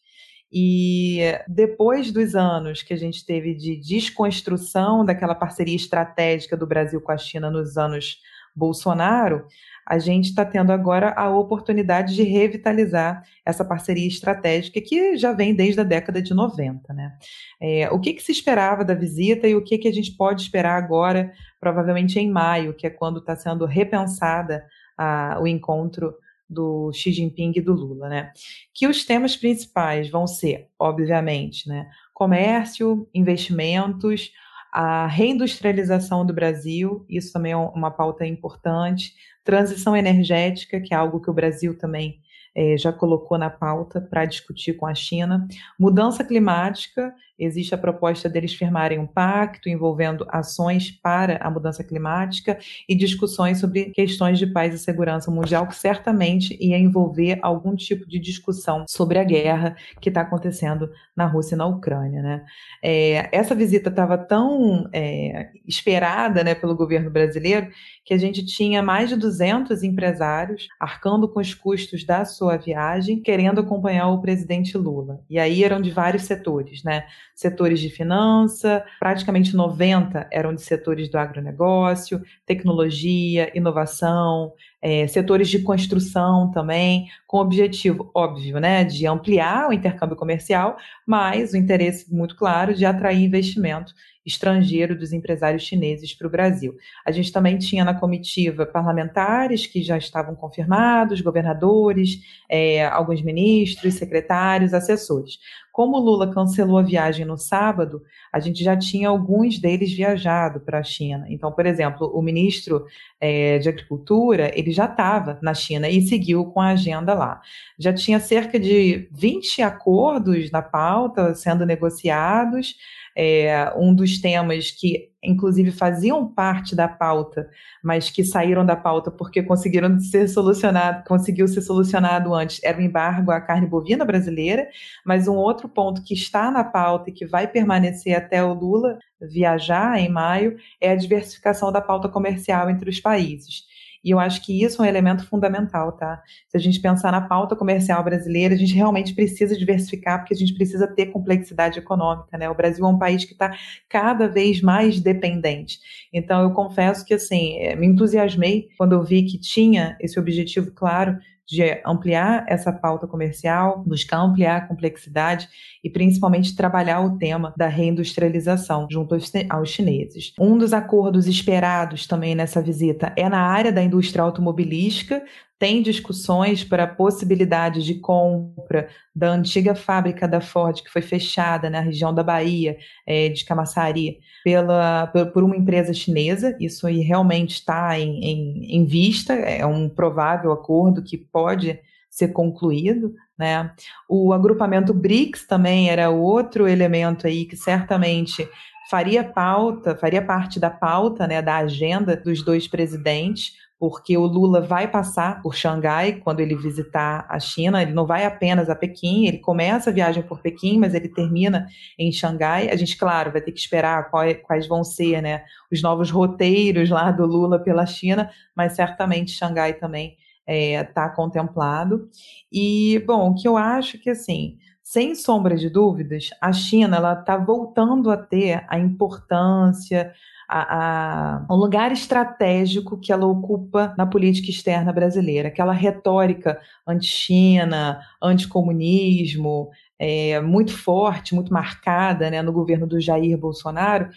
E 0.53 1.21
depois 1.47 2.11
dos 2.11 2.35
anos 2.35 2.83
que 2.83 2.95
a 2.95 2.97
gente 2.97 3.25
teve 3.25 3.55
de 3.55 3.77
desconstrução 3.77 5.05
daquela 5.05 5.35
parceria 5.35 5.77
estratégica 5.77 6.57
do 6.57 6.67
Brasil 6.67 7.01
com 7.01 7.13
a 7.13 7.19
China 7.19 7.51
nos 7.51 7.77
anos 7.77 8.19
Bolsonaro, 8.57 9.47
a 9.87 9.99
gente 9.99 10.27
está 10.29 10.45
tendo 10.45 10.71
agora 10.71 11.15
a 11.17 11.31
oportunidade 11.31 12.15
de 12.15 12.23
revitalizar 12.23 13.23
essa 13.45 13.65
parceria 13.65 14.07
estratégica 14.07 14.81
que 14.81 15.17
já 15.17 15.33
vem 15.33 15.55
desde 15.55 15.81
a 15.81 15.85
década 15.85 16.21
de 16.21 16.35
90. 16.35 16.93
Né? 16.93 17.17
É, 17.61 17.89
o 17.91 17.99
que, 17.99 18.13
que, 18.13 18.23
se 18.23 18.33
esperava 18.33 18.85
da 18.85 18.95
visita 18.95 19.47
e 19.47 19.55
o 19.55 19.63
que, 19.63 19.79
que 19.79 19.89
a 19.89 19.93
gente 19.93 20.13
pode 20.13 20.43
esperar 20.43 20.77
agora, 20.77 21.33
provavelmente 21.59 22.19
em 22.19 22.31
maio, 22.31 22.75
que 22.75 22.87
é 22.87 22.91
quando 22.91 23.21
está 23.21 23.35
sendo 23.35 23.65
repensada 23.65 24.67
a, 24.97 25.39
o 25.41 25.47
encontro 25.47 26.15
do 26.49 26.93
Xi 26.93 27.13
Jinping 27.13 27.53
e 27.57 27.61
do 27.61 27.73
Lula, 27.73 28.09
né? 28.09 28.33
Que 28.75 28.87
os 28.87 29.05
temas 29.05 29.37
principais 29.37 30.09
vão 30.09 30.27
ser, 30.27 30.69
obviamente, 30.79 31.69
né, 31.69 31.89
comércio, 32.15 33.09
investimentos, 33.15 34.33
a 34.73 35.07
reindustrialização 35.07 36.25
do 36.27 36.33
Brasil, 36.33 37.05
isso 37.09 37.33
também 37.33 37.53
é 37.53 37.57
uma 37.57 37.91
pauta 37.91 38.27
importante, 38.27 39.15
transição 39.43 39.97
energética, 39.97 40.81
que 40.81 40.93
é 40.93 40.97
algo 40.97 41.21
que 41.21 41.31
o 41.31 41.35
Brasil 41.35 41.77
também 41.77 42.21
é, 42.55 42.77
já 42.77 42.93
colocou 42.93 43.39
na 43.39 43.49
pauta 43.49 44.01
para 44.01 44.25
discutir 44.25 44.75
com 44.75 44.87
a 44.87 44.95
China, 44.95 45.47
mudança 45.79 46.25
climática 46.25 47.15
Existe 47.39 47.75
a 47.75 47.79
proposta 47.79 48.29
deles 48.29 48.55
firmarem 48.55 48.99
um 48.99 49.07
pacto 49.07 49.69
envolvendo 49.69 50.27
ações 50.29 50.91
para 50.91 51.37
a 51.39 51.51
mudança 51.51 51.85
climática 51.85 52.59
e 52.89 52.95
discussões 52.95 53.61
sobre 53.61 53.87
questões 53.91 54.39
de 54.39 54.47
paz 54.47 54.75
e 54.75 54.79
segurança 54.79 55.31
mundial, 55.31 55.67
que 55.67 55.77
certamente 55.77 56.57
ia 56.61 56.79
envolver 56.79 57.39
algum 57.43 57.77
tipo 57.77 58.09
de 58.09 58.19
discussão 58.19 58.85
sobre 58.89 59.19
a 59.19 59.25
guerra 59.25 59.77
que 60.01 60.09
está 60.09 60.23
acontecendo 60.23 60.91
na 61.15 61.27
Rússia 61.27 61.55
e 61.55 61.59
na 61.59 61.67
Ucrânia. 61.67 62.23
Né? 62.23 62.45
É, 62.83 63.29
essa 63.37 63.55
visita 63.55 63.89
estava 63.89 64.19
tão 64.19 64.89
é, 64.93 65.51
esperada 65.67 66.43
né, 66.43 66.55
pelo 66.55 66.75
governo 66.75 67.11
brasileiro 67.11 67.69
que 68.05 68.15
a 68.15 68.19
gente 68.19 68.45
tinha 68.45 68.83
mais 68.83 69.11
de 69.11 69.17
200 69.17 69.83
empresários 69.83 70.67
arcando 70.81 71.29
com 71.29 71.41
os 71.41 71.53
custos 71.55 72.05
da 72.05 72.25
sua 72.25 72.57
viagem, 72.57 73.21
querendo 73.21 73.61
acompanhar 73.61 74.09
o 74.09 74.21
presidente 74.21 74.77
Lula. 74.79 75.21
E 75.29 75.39
aí 75.39 75.63
eram 75.63 75.81
de 75.81 75.91
vários 75.91 76.23
setores, 76.23 76.83
né? 76.83 77.05
Setores 77.39 77.79
de 77.79 77.89
finança, 77.89 78.85
praticamente 78.99 79.55
90 79.55 80.27
eram 80.33 80.53
de 80.53 80.61
setores 80.61 81.09
do 81.09 81.17
agronegócio, 81.17 82.21
tecnologia, 82.45 83.57
inovação, 83.57 84.53
é, 84.81 85.07
setores 85.07 85.49
de 85.49 85.61
construção 85.61 86.51
também, 86.51 87.09
com 87.27 87.39
o 87.39 87.41
objetivo, 87.41 88.11
óbvio, 88.15 88.61
né, 88.61 88.85
de 88.85 89.07
ampliar 89.07 89.69
o 89.69 89.73
intercâmbio 89.73 90.17
comercial, 90.17 90.77
mas 91.07 91.53
o 91.53 91.57
interesse 91.57 92.13
muito 92.13 92.37
claro 92.37 92.75
de 92.75 92.87
atrair 92.87 93.25
investimento 93.25 93.93
estrangeiro 94.29 94.97
dos 94.97 95.13
empresários 95.13 95.63
chineses 95.63 96.15
para 96.15 96.27
o 96.27 96.31
Brasil. 96.31 96.77
A 97.05 97.11
gente 97.11 97.33
também 97.33 97.57
tinha 97.59 97.85
na 97.85 97.95
comitiva 97.95 98.67
parlamentares 98.67 99.67
que 99.67 99.83
já 99.83 99.97
estavam 99.97 100.35
confirmados, 100.35 101.23
governadores, 101.23 102.21
é, 102.49 102.87
alguns 102.87 103.23
ministros, 103.23 103.95
secretários, 103.95 104.75
assessores. 104.75 105.39
Como 105.73 105.97
o 105.97 106.01
Lula 106.01 106.33
cancelou 106.33 106.79
a 106.79 106.83
viagem 106.83 107.25
no 107.25 107.39
sábado, 107.39 108.03
a 108.33 108.41
gente 108.41 108.65
já 108.65 108.77
tinha 108.77 109.09
alguns 109.09 109.59
deles 109.59 109.93
viajado 109.93 110.61
para 110.61 110.81
a 110.81 110.83
China. 110.83 111.25
Então, 111.29 111.53
por 111.53 111.65
exemplo, 111.67 112.11
o 112.13 112.21
ministro 112.21 112.85
é, 113.21 113.59
de 113.59 113.69
Agricultura, 113.69 114.51
ele 114.69 114.75
já 114.75 114.85
estava 114.85 115.39
na 115.43 115.55
China 115.55 115.89
e 115.89 116.03
seguiu 116.03 116.45
com 116.45 116.61
a 116.61 116.69
agenda 116.69 117.15
lá. 117.15 117.41
Já 117.79 117.93
tinha 117.93 118.21
cerca 118.21 118.61
de 118.61 119.09
20 119.11 119.63
acordos 119.63 120.51
na 120.51 120.61
pauta 120.63 121.35
sendo 121.35 121.65
negociados, 121.65 122.77
é, 123.17 123.73
um 123.77 123.93
dos 123.95 124.21
temas 124.21 124.71
que, 124.71 125.09
inclusive, 125.23 125.73
faziam 125.73 126.25
parte 126.29 126.77
da 126.77 126.87
pauta, 126.87 127.49
mas 127.83 128.11
que 128.11 128.23
saíram 128.23 128.65
da 128.65 128.77
pauta 128.77 129.11
porque 129.11 129.43
conseguiram 129.43 129.99
ser 129.99 130.29
solucionado, 130.29 131.03
conseguiu 131.05 131.49
ser 131.49 131.63
solucionado 131.63 132.33
antes, 132.33 132.61
era 132.63 132.79
o 132.79 132.83
embargo 132.83 133.33
à 133.33 133.41
carne 133.41 133.67
bovina 133.67 134.05
brasileira. 134.05 134.69
Mas 135.05 135.27
um 135.27 135.35
outro 135.35 135.69
ponto 135.69 136.05
que 136.05 136.15
está 136.15 136.51
na 136.51 136.63
pauta 136.63 137.11
e 137.11 137.13
que 137.13 137.27
vai 137.27 137.49
permanecer 137.49 138.15
até 138.15 138.45
o 138.45 138.53
Lula 138.53 138.99
viajar 139.21 139.99
em 139.99 140.09
maio 140.09 140.57
é 140.81 140.91
a 140.91 140.97
diversificação 140.97 141.73
da 141.73 141.81
pauta 141.81 142.09
comercial 142.09 142.71
entre 142.71 142.89
os 142.89 143.01
países. 143.01 143.67
E 144.05 144.11
eu 144.11 144.19
acho 144.19 144.45
que 144.45 144.63
isso 144.63 144.83
é 144.83 144.87
um 144.87 144.89
elemento 144.89 145.27
fundamental, 145.27 145.93
tá? 145.93 146.23
Se 146.49 146.57
a 146.57 146.61
gente 146.61 146.81
pensar 146.81 147.13
na 147.13 147.21
pauta 147.21 147.57
comercial 147.57 148.03
brasileira, 148.03 148.55
a 148.55 148.59
gente 148.59 148.75
realmente 148.75 149.15
precisa 149.15 149.57
diversificar, 149.57 150.21
porque 150.21 150.35
a 150.35 150.37
gente 150.37 150.55
precisa 150.55 150.87
ter 150.87 151.07
complexidade 151.07 151.79
econômica, 151.79 152.37
né? 152.39 152.49
O 152.49 152.55
Brasil 152.55 152.85
é 152.85 152.89
um 152.89 152.99
país 152.99 153.25
que 153.25 153.33
está 153.33 153.57
cada 153.89 154.29
vez 154.29 154.61
mais 154.61 155.01
dependente. 155.01 155.79
Então, 156.13 156.43
eu 156.43 156.51
confesso 156.53 157.05
que, 157.05 157.15
assim, 157.15 157.59
eh, 157.59 157.77
me 157.77 157.87
entusiasmei 157.87 158.69
quando 158.77 158.93
eu 158.93 159.03
vi 159.03 159.25
que 159.25 159.39
tinha 159.39 159.97
esse 160.01 160.19
objetivo 160.19 160.71
claro 160.73 161.19
de 161.49 161.81
ampliar 161.85 162.45
essa 162.47 162.71
pauta 162.71 163.07
comercial, 163.07 163.83
buscar 163.87 164.19
ampliar 164.19 164.57
a 164.57 164.67
complexidade 164.67 165.49
e 165.83 165.89
principalmente 165.89 166.55
trabalhar 166.55 167.01
o 167.01 167.17
tema 167.17 167.55
da 167.57 167.67
reindustrialização 167.67 168.87
junto 168.91 169.17
aos 169.49 169.71
chineses. 169.71 170.35
Um 170.39 170.59
dos 170.59 170.75
acordos 170.75 171.27
esperados 171.27 172.07
também 172.07 172.35
nessa 172.35 172.61
visita 172.61 173.15
é 173.17 173.29
na 173.29 173.41
área 173.41 173.73
da 173.73 173.83
indústria 173.83 174.23
automobilística, 174.23 175.25
tem 175.59 175.83
discussões 175.83 176.63
para 176.63 176.85
a 176.85 176.87
possibilidade 176.87 177.83
de 177.83 177.97
compra 177.97 178.89
da 179.15 179.31
antiga 179.31 179.75
fábrica 179.75 180.29
da 180.29 180.41
Ford, 180.41 180.81
que 180.83 180.91
foi 180.91 181.03
fechada 181.03 181.69
na 181.69 181.81
região 181.81 182.15
da 182.15 182.23
Bahia, 182.23 182.79
é, 183.05 183.29
de 183.29 183.45
Camaçari, 183.45 184.21
pela, 184.45 185.09
por 185.33 185.43
uma 185.43 185.57
empresa 185.57 185.93
chinesa. 185.93 186.57
Isso 186.61 186.87
aí 186.87 187.01
realmente 187.01 187.55
está 187.55 187.99
em, 187.99 188.25
em, 188.25 188.77
em 188.77 188.85
vista, 188.85 189.33
é 189.35 189.67
um 189.67 189.89
provável 189.89 190.53
acordo 190.53 191.03
que 191.03 191.19
pode 191.19 191.81
ser 192.09 192.29
concluído. 192.29 193.15
Né? 193.37 193.71
O 194.09 194.33
agrupamento 194.33 194.95
BRICS 194.95 195.47
também 195.47 195.91
era 195.91 196.11
outro 196.11 196.69
elemento 196.69 197.27
aí 197.27 197.45
que 197.45 197.57
certamente 197.57 198.49
faria 198.89 199.23
pauta, 199.23 199.95
faria 199.97 200.23
parte 200.23 200.59
da 200.59 200.71
pauta, 200.71 201.27
né, 201.27 201.43
da 201.43 201.59
agenda 201.59 202.17
dos 202.17 202.43
dois 202.43 202.67
presidentes, 202.67 203.53
porque 203.79 204.17
o 204.17 204.27
Lula 204.27 204.61
vai 204.61 204.89
passar 204.89 205.41
por 205.41 205.55
Xangai 205.55 206.15
quando 206.15 206.41
ele 206.41 206.57
visitar 206.57 207.25
a 207.29 207.39
China. 207.39 207.81
Ele 207.81 207.93
não 207.93 208.05
vai 208.05 208.25
apenas 208.25 208.69
a 208.69 208.75
Pequim, 208.75 209.27
ele 209.27 209.39
começa 209.39 209.91
a 209.91 209.93
viagem 209.93 210.23
por 210.23 210.41
Pequim, 210.41 210.79
mas 210.79 210.95
ele 210.95 211.09
termina 211.09 211.69
em 211.97 212.11
Xangai. 212.11 212.69
A 212.71 212.77
gente, 212.77 212.97
claro, 212.97 213.31
vai 213.31 213.41
ter 213.41 213.53
que 213.53 213.61
esperar 213.61 214.11
quais 214.11 214.67
vão 214.67 214.83
ser 214.83 215.23
né, 215.23 215.45
os 215.71 215.81
novos 215.81 216.11
roteiros 216.11 216.91
lá 216.91 217.13
do 217.13 217.25
Lula 217.25 217.59
pela 217.61 217.87
China, 217.87 218.29
mas 218.55 218.73
certamente 218.73 219.31
Xangai 219.31 219.75
também 219.75 220.17
está 220.45 220.53
é, 220.53 220.83
tá 220.83 221.09
contemplado. 221.11 222.09
E, 222.51 223.03
bom, 223.07 223.31
o 223.31 223.35
que 223.35 223.47
eu 223.47 223.57
acho 223.57 223.99
que, 223.99 224.11
assim, 224.11 224.59
sem 224.83 225.15
sombra 225.15 225.55
de 225.55 225.69
dúvidas, 225.69 226.31
a 226.41 226.51
China 226.53 226.97
está 227.13 227.37
voltando 227.37 228.11
a 228.11 228.17
ter 228.17 228.65
a 228.69 228.79
importância, 228.79 230.13
a, 230.49 231.45
a, 231.47 231.53
um 231.53 231.57
lugar 231.57 231.93
estratégico 231.93 232.99
que 232.99 233.13
ela 233.13 233.27
ocupa 233.27 233.95
na 233.99 234.07
política 234.07 234.51
externa 234.51 234.93
brasileira. 234.93 235.49
Aquela 235.49 235.75
retórica 235.75 236.59
anti-China, 236.87 238.01
anticomunismo, 238.23 239.69
é, 239.99 240.41
muito 240.41 240.73
forte, 240.73 241.35
muito 241.35 241.53
marcada 241.53 242.31
né, 242.31 242.41
no 242.41 242.53
governo 242.53 242.87
do 242.87 242.99
Jair 242.99 243.37
Bolsonaro, 243.37 244.09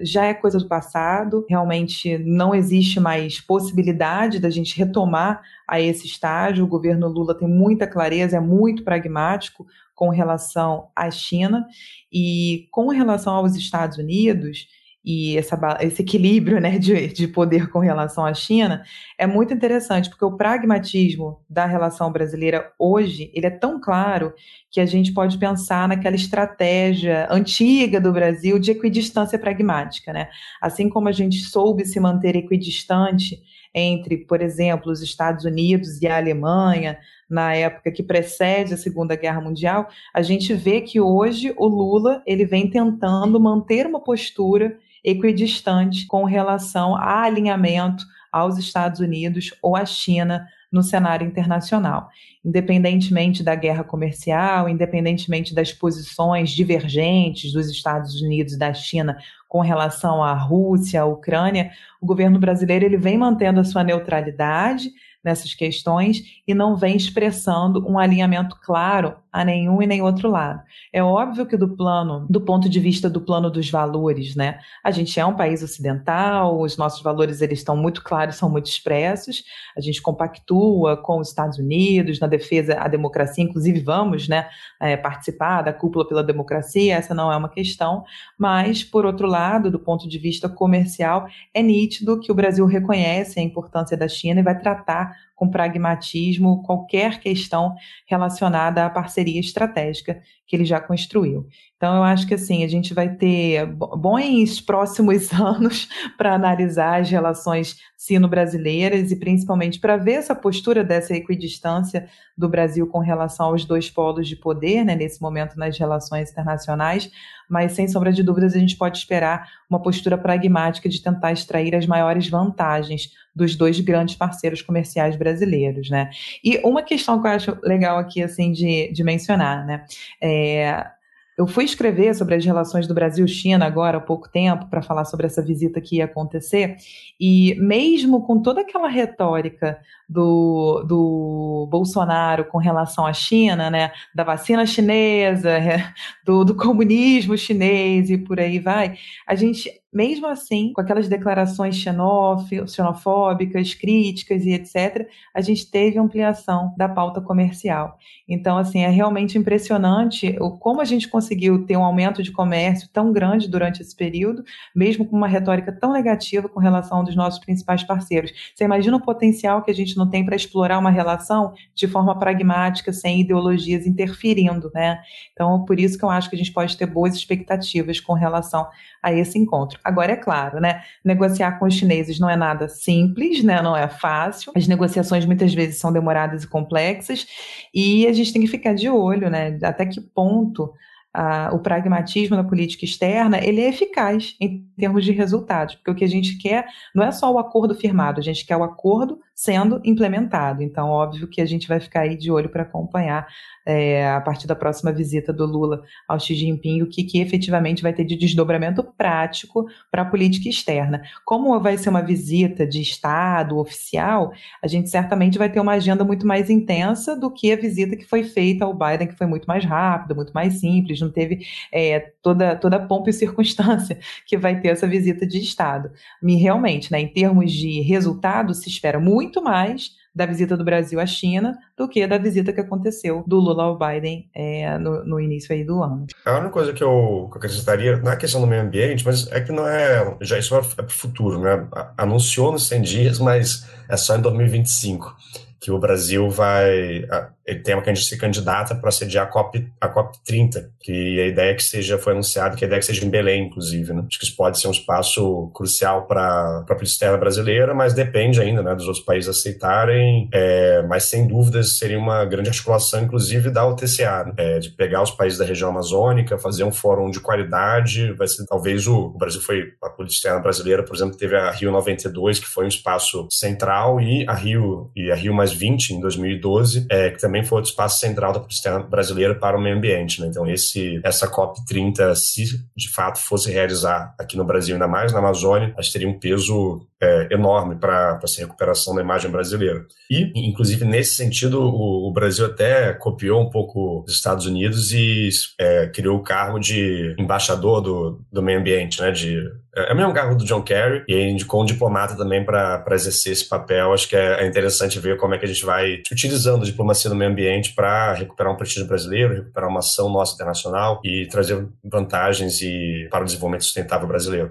já 0.00 0.26
é 0.26 0.34
coisa 0.34 0.58
do 0.58 0.68
passado, 0.68 1.44
realmente 1.48 2.18
não 2.18 2.54
existe 2.54 3.00
mais 3.00 3.40
possibilidade 3.40 4.38
da 4.38 4.50
gente 4.50 4.78
retomar 4.78 5.42
a 5.66 5.80
esse 5.80 6.06
estágio. 6.06 6.64
O 6.64 6.68
governo 6.68 7.08
Lula 7.08 7.36
tem 7.36 7.48
muita 7.48 7.86
clareza, 7.86 8.36
é 8.36 8.40
muito 8.40 8.84
pragmático 8.84 9.66
com 9.94 10.10
relação 10.10 10.88
à 10.94 11.10
China 11.10 11.66
e 12.12 12.68
com 12.70 12.88
relação 12.88 13.34
aos 13.34 13.56
Estados 13.56 13.98
Unidos 13.98 14.68
e 15.10 15.38
essa, 15.38 15.58
esse 15.80 16.02
equilíbrio 16.02 16.60
né, 16.60 16.78
de, 16.78 17.08
de 17.08 17.26
poder 17.26 17.70
com 17.70 17.78
relação 17.78 18.26
à 18.26 18.34
China 18.34 18.84
é 19.16 19.26
muito 19.26 19.54
interessante, 19.54 20.10
porque 20.10 20.22
o 20.22 20.36
pragmatismo 20.36 21.40
da 21.48 21.64
relação 21.64 22.12
brasileira 22.12 22.70
hoje 22.78 23.30
ele 23.32 23.46
é 23.46 23.50
tão 23.50 23.80
claro 23.80 24.34
que 24.70 24.78
a 24.78 24.84
gente 24.84 25.14
pode 25.14 25.38
pensar 25.38 25.88
naquela 25.88 26.14
estratégia 26.14 27.26
antiga 27.30 27.98
do 27.98 28.12
Brasil 28.12 28.58
de 28.58 28.72
equidistância 28.72 29.38
pragmática. 29.38 30.12
Né? 30.12 30.28
Assim 30.60 30.90
como 30.90 31.08
a 31.08 31.12
gente 31.12 31.38
soube 31.38 31.86
se 31.86 31.98
manter 31.98 32.36
equidistante 32.36 33.40
entre, 33.74 34.18
por 34.18 34.42
exemplo, 34.42 34.92
os 34.92 35.00
Estados 35.00 35.46
Unidos 35.46 36.02
e 36.02 36.06
a 36.06 36.18
Alemanha, 36.18 36.98
na 37.30 37.54
época 37.54 37.90
que 37.90 38.02
precede 38.02 38.74
a 38.74 38.76
Segunda 38.76 39.16
Guerra 39.16 39.40
Mundial, 39.40 39.88
a 40.12 40.20
gente 40.20 40.52
vê 40.52 40.82
que 40.82 41.00
hoje 41.00 41.54
o 41.56 41.66
Lula 41.66 42.22
ele 42.26 42.44
vem 42.44 42.68
tentando 42.68 43.40
manter 43.40 43.86
uma 43.86 44.04
postura 44.04 44.76
equidistante 45.04 46.06
com 46.06 46.24
relação 46.24 46.96
a 46.96 47.22
alinhamento 47.22 48.04
aos 48.32 48.58
Estados 48.58 49.00
Unidos 49.00 49.54
ou 49.62 49.76
à 49.76 49.84
China 49.86 50.46
no 50.70 50.82
cenário 50.82 51.26
internacional. 51.26 52.08
Independentemente 52.44 53.42
da 53.42 53.54
guerra 53.54 53.82
comercial, 53.82 54.68
independentemente 54.68 55.54
das 55.54 55.72
posições 55.72 56.50
divergentes 56.50 57.52
dos 57.52 57.70
Estados 57.70 58.20
Unidos 58.20 58.54
e 58.54 58.58
da 58.58 58.72
China 58.74 59.16
com 59.48 59.60
relação 59.60 60.22
à 60.22 60.34
Rússia, 60.34 61.00
à 61.00 61.06
Ucrânia, 61.06 61.70
o 62.00 62.06
governo 62.06 62.38
brasileiro 62.38 62.84
ele 62.84 62.98
vem 62.98 63.16
mantendo 63.16 63.60
a 63.60 63.64
sua 63.64 63.82
neutralidade 63.82 64.90
nessas 65.24 65.54
questões 65.54 66.22
e 66.46 66.54
não 66.54 66.76
vem 66.76 66.96
expressando 66.96 67.86
um 67.88 67.98
alinhamento 67.98 68.56
claro 68.62 69.16
a 69.32 69.44
nenhum 69.44 69.82
e 69.82 69.86
nem 69.86 70.02
outro 70.02 70.30
lado. 70.30 70.62
É 70.92 71.02
óbvio 71.02 71.46
que 71.46 71.56
do 71.56 71.68
plano, 71.76 72.26
do 72.28 72.40
ponto 72.40 72.68
de 72.68 72.80
vista 72.80 73.08
do 73.10 73.20
plano 73.20 73.50
dos 73.50 73.70
valores, 73.70 74.34
né? 74.34 74.58
A 74.82 74.90
gente 74.90 75.18
é 75.20 75.24
um 75.24 75.36
país 75.36 75.62
ocidental, 75.62 76.60
os 76.60 76.76
nossos 76.76 77.02
valores 77.02 77.40
eles 77.40 77.58
estão 77.58 77.76
muito 77.76 78.02
claros, 78.02 78.36
são 78.36 78.48
muito 78.48 78.66
expressos. 78.66 79.44
A 79.76 79.80
gente 79.80 80.00
compactua 80.00 80.96
com 80.96 81.18
os 81.18 81.28
Estados 81.28 81.58
Unidos 81.58 82.18
na 82.20 82.26
defesa 82.26 82.78
à 82.80 82.88
democracia, 82.88 83.44
inclusive 83.44 83.80
vamos, 83.80 84.28
né, 84.28 84.48
é, 84.80 84.96
participar 84.96 85.62
da 85.62 85.72
cúpula 85.72 86.06
pela 86.06 86.24
democracia. 86.24 86.96
Essa 86.96 87.14
não 87.14 87.30
é 87.30 87.36
uma 87.36 87.48
questão, 87.48 88.04
mas 88.38 88.82
por 88.82 89.04
outro 89.04 89.26
lado, 89.26 89.70
do 89.70 89.78
ponto 89.78 90.08
de 90.08 90.18
vista 90.18 90.48
comercial, 90.48 91.26
é 91.52 91.62
nítido 91.62 92.18
que 92.20 92.32
o 92.32 92.34
Brasil 92.34 92.64
reconhece 92.66 93.38
a 93.38 93.42
importância 93.42 93.96
da 93.96 94.08
China 94.08 94.40
e 94.40 94.42
vai 94.42 94.58
tratar 94.58 95.14
com 95.38 95.48
pragmatismo 95.48 96.62
qualquer 96.64 97.20
questão 97.20 97.74
relacionada 98.06 98.84
à 98.84 98.90
parceria 98.90 99.17
estratégica 99.40 100.22
que 100.46 100.54
ele 100.54 100.64
já 100.64 100.80
construiu. 100.80 101.46
Então, 101.78 101.94
eu 101.94 102.02
acho 102.02 102.26
que 102.26 102.34
assim, 102.34 102.64
a 102.64 102.68
gente 102.68 102.92
vai 102.92 103.08
ter 103.14 103.64
bons 103.64 104.60
próximos 104.60 105.30
anos 105.32 105.88
para 106.16 106.34
analisar 106.34 107.00
as 107.00 107.08
relações 107.08 107.76
sino-brasileiras 107.96 109.12
e 109.12 109.16
principalmente 109.16 109.78
para 109.78 109.96
ver 109.96 110.14
essa 110.14 110.34
postura 110.34 110.82
dessa 110.82 111.14
equidistância 111.14 112.08
do 112.36 112.48
Brasil 112.48 112.86
com 112.88 112.98
relação 112.98 113.46
aos 113.46 113.64
dois 113.64 113.88
polos 113.88 114.26
de 114.26 114.34
poder, 114.34 114.84
né, 114.84 114.96
nesse 114.96 115.22
momento 115.22 115.56
nas 115.56 115.78
relações 115.78 116.30
internacionais, 116.32 117.10
mas 117.48 117.72
sem 117.72 117.86
sombra 117.86 118.12
de 118.12 118.24
dúvidas 118.24 118.56
a 118.56 118.58
gente 118.58 118.76
pode 118.76 118.98
esperar 118.98 119.48
uma 119.70 119.80
postura 119.80 120.18
pragmática 120.18 120.88
de 120.88 121.00
tentar 121.00 121.30
extrair 121.30 121.76
as 121.76 121.86
maiores 121.86 122.28
vantagens 122.28 123.12
dos 123.34 123.54
dois 123.54 123.78
grandes 123.78 124.16
parceiros 124.16 124.62
comerciais 124.62 125.14
brasileiros, 125.14 125.88
né? 125.90 126.10
E 126.42 126.58
uma 126.64 126.82
questão 126.82 127.20
que 127.20 127.28
eu 127.28 127.30
acho 127.30 127.58
legal 127.62 127.98
aqui, 127.98 128.20
assim, 128.20 128.50
de, 128.50 128.92
de 128.92 129.04
mencionar, 129.04 129.64
né? 129.64 129.84
É, 130.20 130.97
eu 131.38 131.46
fui 131.46 131.64
escrever 131.64 132.12
sobre 132.16 132.34
as 132.34 132.44
relações 132.44 132.88
do 132.88 132.92
Brasil-China 132.92 133.64
agora 133.64 133.98
há 133.98 134.00
pouco 134.00 134.28
tempo 134.28 134.66
para 134.66 134.82
falar 134.82 135.04
sobre 135.04 135.24
essa 135.24 135.40
visita 135.40 135.80
que 135.80 135.98
ia 135.98 136.04
acontecer, 136.04 136.76
e 137.18 137.54
mesmo 137.60 138.26
com 138.26 138.42
toda 138.42 138.62
aquela 138.62 138.88
retórica 138.88 139.78
do, 140.08 140.82
do 140.82 141.68
Bolsonaro 141.70 142.44
com 142.46 142.58
relação 142.58 143.06
à 143.06 143.12
China, 143.12 143.70
né, 143.70 143.92
da 144.12 144.24
vacina 144.24 144.66
chinesa, 144.66 145.60
do, 146.26 146.44
do 146.44 146.56
comunismo 146.56 147.38
chinês 147.38 148.10
e 148.10 148.18
por 148.18 148.40
aí 148.40 148.58
vai, 148.58 148.98
a 149.24 149.36
gente 149.36 149.70
mesmo 149.92 150.26
assim, 150.26 150.72
com 150.72 150.80
aquelas 150.80 151.08
declarações 151.08 151.76
xenofóbicas, 151.76 153.74
críticas 153.74 154.44
e 154.44 154.52
etc., 154.52 155.08
a 155.34 155.40
gente 155.40 155.70
teve 155.70 155.98
ampliação 155.98 156.74
da 156.76 156.88
pauta 156.88 157.20
comercial. 157.20 157.96
Então, 158.28 158.58
assim, 158.58 158.80
é 158.80 158.88
realmente 158.88 159.38
impressionante 159.38 160.36
como 160.60 160.80
a 160.82 160.84
gente 160.84 161.08
conseguiu 161.08 161.64
ter 161.64 161.76
um 161.76 161.84
aumento 161.84 162.22
de 162.22 162.30
comércio 162.30 162.88
tão 162.92 163.12
grande 163.12 163.48
durante 163.48 163.80
esse 163.80 163.96
período, 163.96 164.44
mesmo 164.76 165.06
com 165.06 165.16
uma 165.16 165.26
retórica 165.26 165.72
tão 165.72 165.92
negativa 165.92 166.48
com 166.48 166.60
relação 166.60 167.02
dos 167.02 167.16
nossos 167.16 167.40
principais 167.40 167.82
parceiros. 167.82 168.32
Você 168.54 168.64
imagina 168.64 168.96
o 168.96 169.02
potencial 169.02 169.62
que 169.62 169.70
a 169.70 169.74
gente 169.74 169.96
não 169.96 170.10
tem 170.10 170.24
para 170.24 170.36
explorar 170.36 170.78
uma 170.78 170.90
relação 170.90 171.54
de 171.74 171.88
forma 171.88 172.18
pragmática, 172.18 172.92
sem 172.92 173.20
ideologias 173.22 173.86
interferindo, 173.86 174.70
né? 174.74 175.00
Então, 175.32 175.64
por 175.64 175.80
isso 175.80 175.96
que 175.96 176.04
eu 176.04 176.10
acho 176.10 176.28
que 176.28 176.36
a 176.36 176.38
gente 176.38 176.52
pode 176.52 176.76
ter 176.76 176.86
boas 176.86 177.14
expectativas 177.14 177.98
com 178.00 178.12
relação 178.12 178.66
a 179.02 179.12
esse 179.12 179.38
encontro. 179.38 179.77
Agora, 179.82 180.12
é 180.12 180.16
claro, 180.16 180.60
né? 180.60 180.82
Negociar 181.04 181.58
com 181.58 181.66
os 181.66 181.74
chineses 181.74 182.18
não 182.18 182.28
é 182.28 182.36
nada 182.36 182.68
simples, 182.68 183.42
né? 183.42 183.62
Não 183.62 183.76
é 183.76 183.88
fácil. 183.88 184.52
As 184.54 184.66
negociações 184.66 185.24
muitas 185.24 185.54
vezes 185.54 185.78
são 185.78 185.92
demoradas 185.92 186.44
e 186.44 186.48
complexas 186.48 187.26
e 187.74 188.06
a 188.06 188.12
gente 188.12 188.32
tem 188.32 188.42
que 188.42 188.48
ficar 188.48 188.74
de 188.74 188.88
olho, 188.88 189.30
né? 189.30 189.58
Até 189.62 189.86
que 189.86 190.00
ponto 190.00 190.72
a, 191.12 191.50
o 191.52 191.58
pragmatismo 191.58 192.36
da 192.36 192.44
política 192.44 192.84
externa 192.84 193.38
ele 193.42 193.60
é 193.60 193.68
eficaz 193.68 194.36
em 194.40 194.64
termos 194.76 195.04
de 195.04 195.12
resultados, 195.12 195.74
porque 195.74 195.90
o 195.90 195.94
que 195.94 196.04
a 196.04 196.08
gente 196.08 196.36
quer 196.38 196.66
não 196.94 197.02
é 197.02 197.10
só 197.10 197.32
o 197.32 197.38
acordo 197.38 197.74
firmado, 197.74 198.20
a 198.20 198.22
gente 198.22 198.46
quer 198.46 198.56
o 198.56 198.62
acordo 198.62 199.18
sendo 199.38 199.80
implementado. 199.84 200.64
Então, 200.64 200.88
óbvio 200.88 201.28
que 201.28 201.40
a 201.40 201.46
gente 201.46 201.68
vai 201.68 201.78
ficar 201.78 202.00
aí 202.00 202.16
de 202.16 202.28
olho 202.28 202.48
para 202.48 202.64
acompanhar 202.64 203.28
é, 203.64 204.10
a 204.10 204.20
partir 204.20 204.48
da 204.48 204.56
próxima 204.56 204.90
visita 204.90 205.32
do 205.32 205.46
Lula 205.46 205.82
ao 206.08 206.18
Xi 206.18 206.34
Jinping, 206.34 206.82
o 206.82 206.88
que, 206.88 207.04
que 207.04 207.20
efetivamente 207.20 207.80
vai 207.80 207.92
ter 207.92 208.04
de 208.04 208.16
desdobramento 208.16 208.82
prático 208.82 209.66
para 209.92 210.02
a 210.02 210.04
política 210.04 210.48
externa. 210.48 211.02
Como 211.24 211.60
vai 211.60 211.78
ser 211.78 211.90
uma 211.90 212.02
visita 212.02 212.66
de 212.66 212.80
Estado 212.80 213.58
oficial, 213.58 214.32
a 214.60 214.66
gente 214.66 214.90
certamente 214.90 215.38
vai 215.38 215.48
ter 215.48 215.60
uma 215.60 215.74
agenda 215.74 216.02
muito 216.02 216.26
mais 216.26 216.50
intensa 216.50 217.14
do 217.14 217.30
que 217.30 217.52
a 217.52 217.56
visita 217.56 217.94
que 217.94 218.06
foi 218.06 218.24
feita 218.24 218.64
ao 218.64 218.74
Biden, 218.74 219.06
que 219.06 219.18
foi 219.18 219.26
muito 219.28 219.44
mais 219.44 219.64
rápida, 219.64 220.16
muito 220.16 220.32
mais 220.32 220.58
simples, 220.58 221.00
não 221.00 221.12
teve 221.12 221.46
é, 221.72 222.12
toda, 222.20 222.56
toda 222.56 222.76
a 222.76 222.84
pompa 222.84 223.10
e 223.10 223.12
circunstância 223.12 224.00
que 224.26 224.36
vai 224.36 224.60
ter 224.60 224.68
essa 224.68 224.86
visita 224.86 225.24
de 225.24 225.38
Estado. 225.38 225.92
E 226.20 226.34
realmente, 226.34 226.90
né, 226.90 226.98
em 226.98 227.08
termos 227.08 227.52
de 227.52 227.82
resultado, 227.82 228.52
se 228.52 228.68
espera 228.68 228.98
muito 228.98 229.27
mais 229.42 229.90
da 230.14 230.26
visita 230.26 230.56
do 230.56 230.64
Brasil 230.64 230.98
à 230.98 231.06
China 231.06 231.56
do 231.76 231.88
que 231.88 232.04
da 232.06 232.18
visita 232.18 232.52
que 232.52 232.60
aconteceu 232.60 233.22
do 233.26 233.36
Lula 233.38 233.64
ao 233.64 233.78
Biden 233.78 234.28
é, 234.34 234.76
no, 234.78 235.04
no, 235.04 235.20
início 235.20 235.54
aí 235.54 235.64
do 235.64 235.82
ano. 235.82 236.06
A 236.24 236.32
única 236.32 236.50
coisa 236.50 236.72
que 236.72 236.82
eu, 236.82 237.28
que 237.30 237.36
eu 237.36 237.38
acrescentaria, 237.38 237.96
não 237.98 238.10
é 238.10 238.16
questão 238.16 238.40
do 238.40 238.46
meio 238.46 238.62
ambiente, 238.62 239.04
mas 239.04 239.30
é 239.30 239.40
que 239.40 239.52
não 239.52 239.66
é, 239.66 240.16
já 240.20 240.38
isso 240.38 240.56
é 240.56 240.60
para 240.60 240.86
o 240.86 240.90
futuro, 240.90 241.40
né? 241.40 241.66
Anunciou 241.96 242.50
nos 242.50 242.66
100 242.66 242.82
dias, 242.82 243.18
mas 243.18 243.68
é 243.88 243.96
só 243.96 244.16
em 244.16 244.20
2025 244.20 245.16
que 245.60 245.70
o 245.70 245.78
Brasil 245.78 246.28
vai 246.30 247.04
ele 247.48 247.60
tem 247.60 247.74
uma 247.74 247.96
se 247.96 248.18
candidata 248.18 248.74
para 248.74 248.90
sediar 248.90 249.24
a 249.24 249.26
COP, 249.26 249.66
a 249.80 249.88
COP 249.88 250.18
30, 250.24 250.70
que 250.78 251.18
a 251.18 251.26
ideia 251.26 251.52
é 251.52 251.54
que 251.54 251.64
seja, 251.64 251.96
foi 251.96 252.12
anunciado 252.12 252.56
que 252.56 252.64
a 252.64 252.66
ideia 252.66 252.78
é 252.78 252.80
que 252.80 252.86
seja 252.86 253.04
em 253.06 253.08
Belém, 253.08 253.46
inclusive, 253.46 253.92
né? 253.94 254.04
Acho 254.06 254.18
que 254.18 254.26
isso 254.26 254.36
pode 254.36 254.60
ser 254.60 254.68
um 254.68 254.72
espaço 254.72 255.50
crucial 255.54 256.06
para 256.06 256.58
a 256.58 256.62
política 256.66 256.84
externa 256.84 257.16
brasileira, 257.16 257.74
mas 257.74 257.94
depende 257.94 258.38
ainda, 258.38 258.62
né, 258.62 258.74
dos 258.74 258.86
outros 258.86 259.04
países 259.04 259.30
aceitarem, 259.30 260.28
é, 260.32 260.82
mas 260.82 261.04
sem 261.04 261.26
dúvidas 261.26 261.78
seria 261.78 261.98
uma 261.98 262.24
grande 262.26 262.50
articulação, 262.50 263.02
inclusive, 263.02 263.50
da 263.50 263.66
UTCA, 263.66 264.24
né? 264.24 264.32
é, 264.36 264.58
de 264.58 264.70
pegar 264.70 265.02
os 265.02 265.10
países 265.10 265.38
da 265.38 265.44
região 265.44 265.70
amazônica, 265.70 266.36
fazer 266.36 266.64
um 266.64 266.72
fórum 266.72 267.10
de 267.10 267.20
qualidade, 267.20 268.12
vai 268.12 268.28
ser 268.28 268.44
talvez 268.44 268.86
o, 268.86 269.06
o 269.06 269.18
Brasil 269.18 269.40
foi, 269.40 269.72
a 269.82 269.88
política 269.88 270.18
externa 270.18 270.40
brasileira, 270.40 270.82
por 270.82 270.94
exemplo, 270.94 271.16
teve 271.16 271.34
a 271.34 271.50
Rio 271.50 271.72
92, 271.72 272.40
que 272.40 272.46
foi 272.46 272.66
um 272.66 272.68
espaço 272.68 273.26
central, 273.30 274.00
e 274.00 274.26
a 274.28 274.34
Rio, 274.34 274.90
e 274.94 275.10
a 275.10 275.14
Rio 275.14 275.32
mais 275.32 275.52
20, 275.52 275.94
em 275.94 276.00
2012, 276.00 276.86
é, 276.90 277.10
que 277.10 277.18
também 277.18 277.37
também 277.38 277.44
foi 277.44 277.56
outro 277.56 277.70
espaço 277.70 278.00
central 278.00 278.32
da 278.32 278.40
política 278.40 278.78
brasileira 278.80 279.34
para 279.34 279.56
o 279.56 279.60
meio 279.60 279.76
ambiente. 279.76 280.20
Né? 280.20 280.28
Então, 280.28 280.46
esse, 280.46 281.00
essa 281.04 281.30
COP30, 281.30 282.14
se 282.14 282.44
de 282.76 282.90
fato 282.90 283.18
fosse 283.18 283.50
realizar 283.50 284.14
aqui 284.18 284.36
no 284.36 284.44
Brasil, 284.44 284.74
ainda 284.74 284.88
mais 284.88 285.12
na 285.12 285.18
Amazônia, 285.18 285.74
acho 285.76 285.88
que 285.88 285.98
teria 285.98 286.08
um 286.08 286.18
peso 286.18 286.86
é, 287.00 287.28
enorme 287.30 287.76
para 287.76 288.18
essa 288.22 288.40
recuperação 288.40 288.94
da 288.94 289.02
imagem 289.02 289.30
brasileira. 289.30 289.86
E, 290.10 290.32
inclusive, 290.48 290.84
nesse 290.84 291.14
sentido, 291.14 291.60
o, 291.60 292.08
o 292.08 292.12
Brasil 292.12 292.46
até 292.46 292.92
copiou 292.92 293.42
um 293.42 293.50
pouco 293.50 294.02
dos 294.04 294.14
Estados 294.14 294.46
Unidos 294.46 294.92
e 294.92 295.28
é, 295.58 295.86
criou 295.88 296.18
o 296.18 296.22
cargo 296.22 296.58
de 296.58 297.14
embaixador 297.18 297.80
do, 297.80 298.20
do 298.32 298.42
meio 298.42 298.58
ambiente, 298.58 299.00
né? 299.00 299.10
De, 299.10 299.40
é, 299.78 299.90
é 299.90 299.92
o 299.92 299.96
mesmo 299.96 300.12
cargo 300.12 300.34
do 300.34 300.44
John 300.44 300.62
Kerry 300.62 301.04
e 301.08 301.30
indicou 301.30 301.62
um 301.62 301.64
diplomata 301.64 302.16
também 302.16 302.44
para 302.44 302.84
exercer 302.90 303.32
esse 303.32 303.48
papel. 303.48 303.92
Acho 303.92 304.08
que 304.08 304.16
é, 304.16 304.42
é, 304.42 304.46
interessante 304.46 304.98
ver 304.98 305.16
como 305.16 305.34
é 305.34 305.38
que 305.38 305.44
a 305.44 305.48
gente 305.48 305.64
vai 305.64 306.02
utilizando 306.10 306.62
a 306.62 306.66
diplomacia 306.66 307.10
no 307.10 307.16
meio 307.16 307.30
ambiente 307.30 307.74
para 307.74 308.12
recuperar 308.14 308.52
um 308.52 308.56
prestígio 308.56 308.86
brasileiro, 308.86 309.34
recuperar 309.34 309.68
uma 309.68 309.80
ação 309.80 310.10
nossa 310.10 310.34
internacional 310.34 311.00
e 311.04 311.26
trazer 311.30 311.66
vantagens 311.84 312.60
e, 312.60 313.08
para 313.10 313.22
o 313.22 313.24
desenvolvimento 313.24 313.64
sustentável 313.64 314.08
brasileiro. 314.08 314.50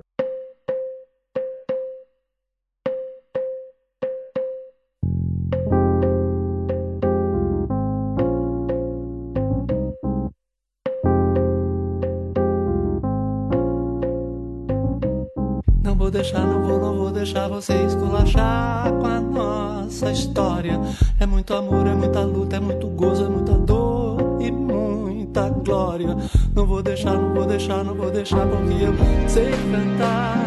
Deixar 17.18 17.48
você 17.50 17.74
esculachar 17.86 18.92
com 18.94 19.06
a 19.06 19.20
nossa 19.20 20.12
história. 20.12 20.80
É 21.20 21.26
muito 21.26 21.54
amor, 21.54 21.86
é 21.88 21.94
muita 21.94 22.22
luta, 22.22 22.56
é 22.56 22.60
muito 22.60 22.88
gozo, 22.88 23.26
é 23.26 23.30
muita 23.30 23.54
dor 23.54 24.40
e 24.42 24.52
muita 24.52 25.50
glória. 25.50 26.16
Não 26.56 26.66
vou 26.66 26.82
deixar, 26.82 27.14
não 27.14 27.34
vou 27.34 27.46
deixar, 27.46 27.84
não 27.84 27.96
vou 27.96 28.12
deixar, 28.12 28.48
porque 28.48 28.84
eu 28.84 29.30
sei 29.30 29.52
cantar. 29.52 30.38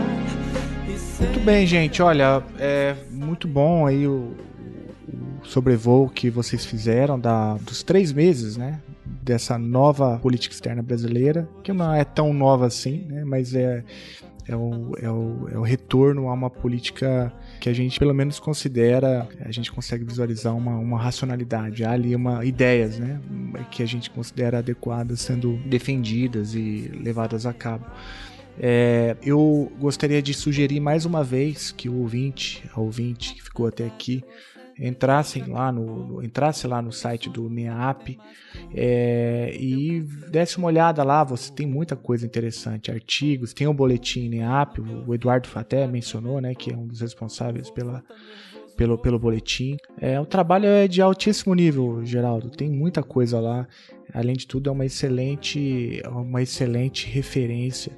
E 0.89 1.25
Muito 1.25 1.41
bem, 1.45 1.67
gente. 1.67 2.01
Olha, 2.01 2.43
é 2.59 2.97
muito 3.11 3.47
bom 3.47 3.87
aí 3.87 4.07
o, 4.07 4.35
o 5.43 5.47
sobrevoo 5.47 6.09
que 6.09 6.31
vocês 6.31 6.65
fizeram 6.65 7.19
da, 7.19 7.55
dos 7.55 7.83
três 7.83 8.13
meses, 8.13 8.57
né? 8.57 8.81
Dessa 9.23 9.59
nova 9.59 10.19
política 10.19 10.55
externa 10.55 10.83
brasileira, 10.83 11.49
que 11.63 11.73
não 11.73 11.93
é 11.93 12.05
tão 12.05 12.33
nova 12.33 12.67
assim, 12.67 13.07
né? 13.09 13.23
Mas 13.25 13.55
é, 13.55 13.85
é, 14.47 14.57
o, 14.57 14.93
é, 15.01 15.11
o, 15.11 15.49
é 15.53 15.59
o 15.59 15.63
retorno 15.63 16.29
a 16.29 16.33
uma 16.33 16.51
política 16.51 17.33
que 17.61 17.69
a 17.69 17.73
gente 17.73 17.99
pelo 17.99 18.15
menos 18.15 18.39
considera, 18.39 19.29
a 19.41 19.51
gente 19.51 19.71
consegue 19.71 20.05
visualizar 20.05 20.57
uma, 20.57 20.77
uma 20.77 20.99
racionalidade, 20.99 21.85
há 21.85 21.93
ali 21.93 22.15
uma 22.15 22.45
ideias, 22.45 22.99
né, 22.99 23.21
que 23.71 23.83
a 23.83 23.87
gente 23.87 24.11
considera 24.11 24.59
adequadas 24.59 25.21
sendo 25.21 25.57
defendidas 25.67 26.55
e 26.55 26.91
levadas 27.03 27.47
a 27.47 27.53
cabo. 27.53 27.87
É, 28.63 29.17
eu 29.23 29.73
gostaria 29.79 30.21
de 30.21 30.35
sugerir 30.35 30.81
mais 30.81 31.07
uma 31.07 31.25
vez 31.25 31.73
que 31.73 31.89
o 31.89 31.97
ouvinte, 31.97 32.63
a 32.75 32.81
ouvinte 32.81 33.35
que 33.35 33.43
ficou 33.43 33.67
até 33.67 33.87
aqui, 33.87 34.23
entrassem 34.81 35.45
lá 35.45 35.71
no, 35.71 36.23
entrasse 36.23 36.67
lá 36.67 36.81
no 36.81 36.91
site 36.91 37.29
do 37.29 37.49
NEAP 37.51 38.19
é, 38.75 39.55
e 39.59 40.01
desse 40.31 40.59
uma 40.59 40.69
olhada 40.69 41.03
lá. 41.05 41.23
Você 41.25 41.53
tem 41.53 41.67
muita 41.67 41.95
coisa 41.95 42.25
interessante, 42.25 42.91
artigos, 42.91 43.53
tem 43.53 43.67
o 43.67 43.75
boletim 43.75 44.29
NEAP, 44.29 44.79
o 45.07 45.15
Eduardo 45.15 45.49
Faté 45.49 45.87
mencionou, 45.87 46.41
né, 46.41 46.55
que 46.55 46.73
é 46.73 46.77
um 46.77 46.87
dos 46.87 47.01
responsáveis 47.01 47.69
pela 47.71 48.03
pelo, 48.77 48.97
pelo 48.97 49.19
boletim. 49.19 49.77
É, 50.01 50.19
o 50.19 50.25
trabalho 50.25 50.65
é 50.65 50.89
de 50.89 51.03
altíssimo 51.03 51.55
nível, 51.55 52.03
Geraldo. 52.03 52.49
Tem 52.49 52.71
muita 52.71 53.03
coisa 53.03 53.39
lá. 53.39 53.69
Além 54.15 54.35
de 54.35 54.47
tudo, 54.47 54.71
é 54.71 54.73
uma 54.73 54.87
excelente, 54.87 56.01
uma 56.11 56.41
excelente 56.41 57.07
referência 57.07 57.93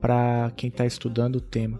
para 0.00 0.50
quem 0.56 0.68
está 0.68 0.86
estudando 0.86 1.36
o 1.36 1.40
tema. 1.40 1.78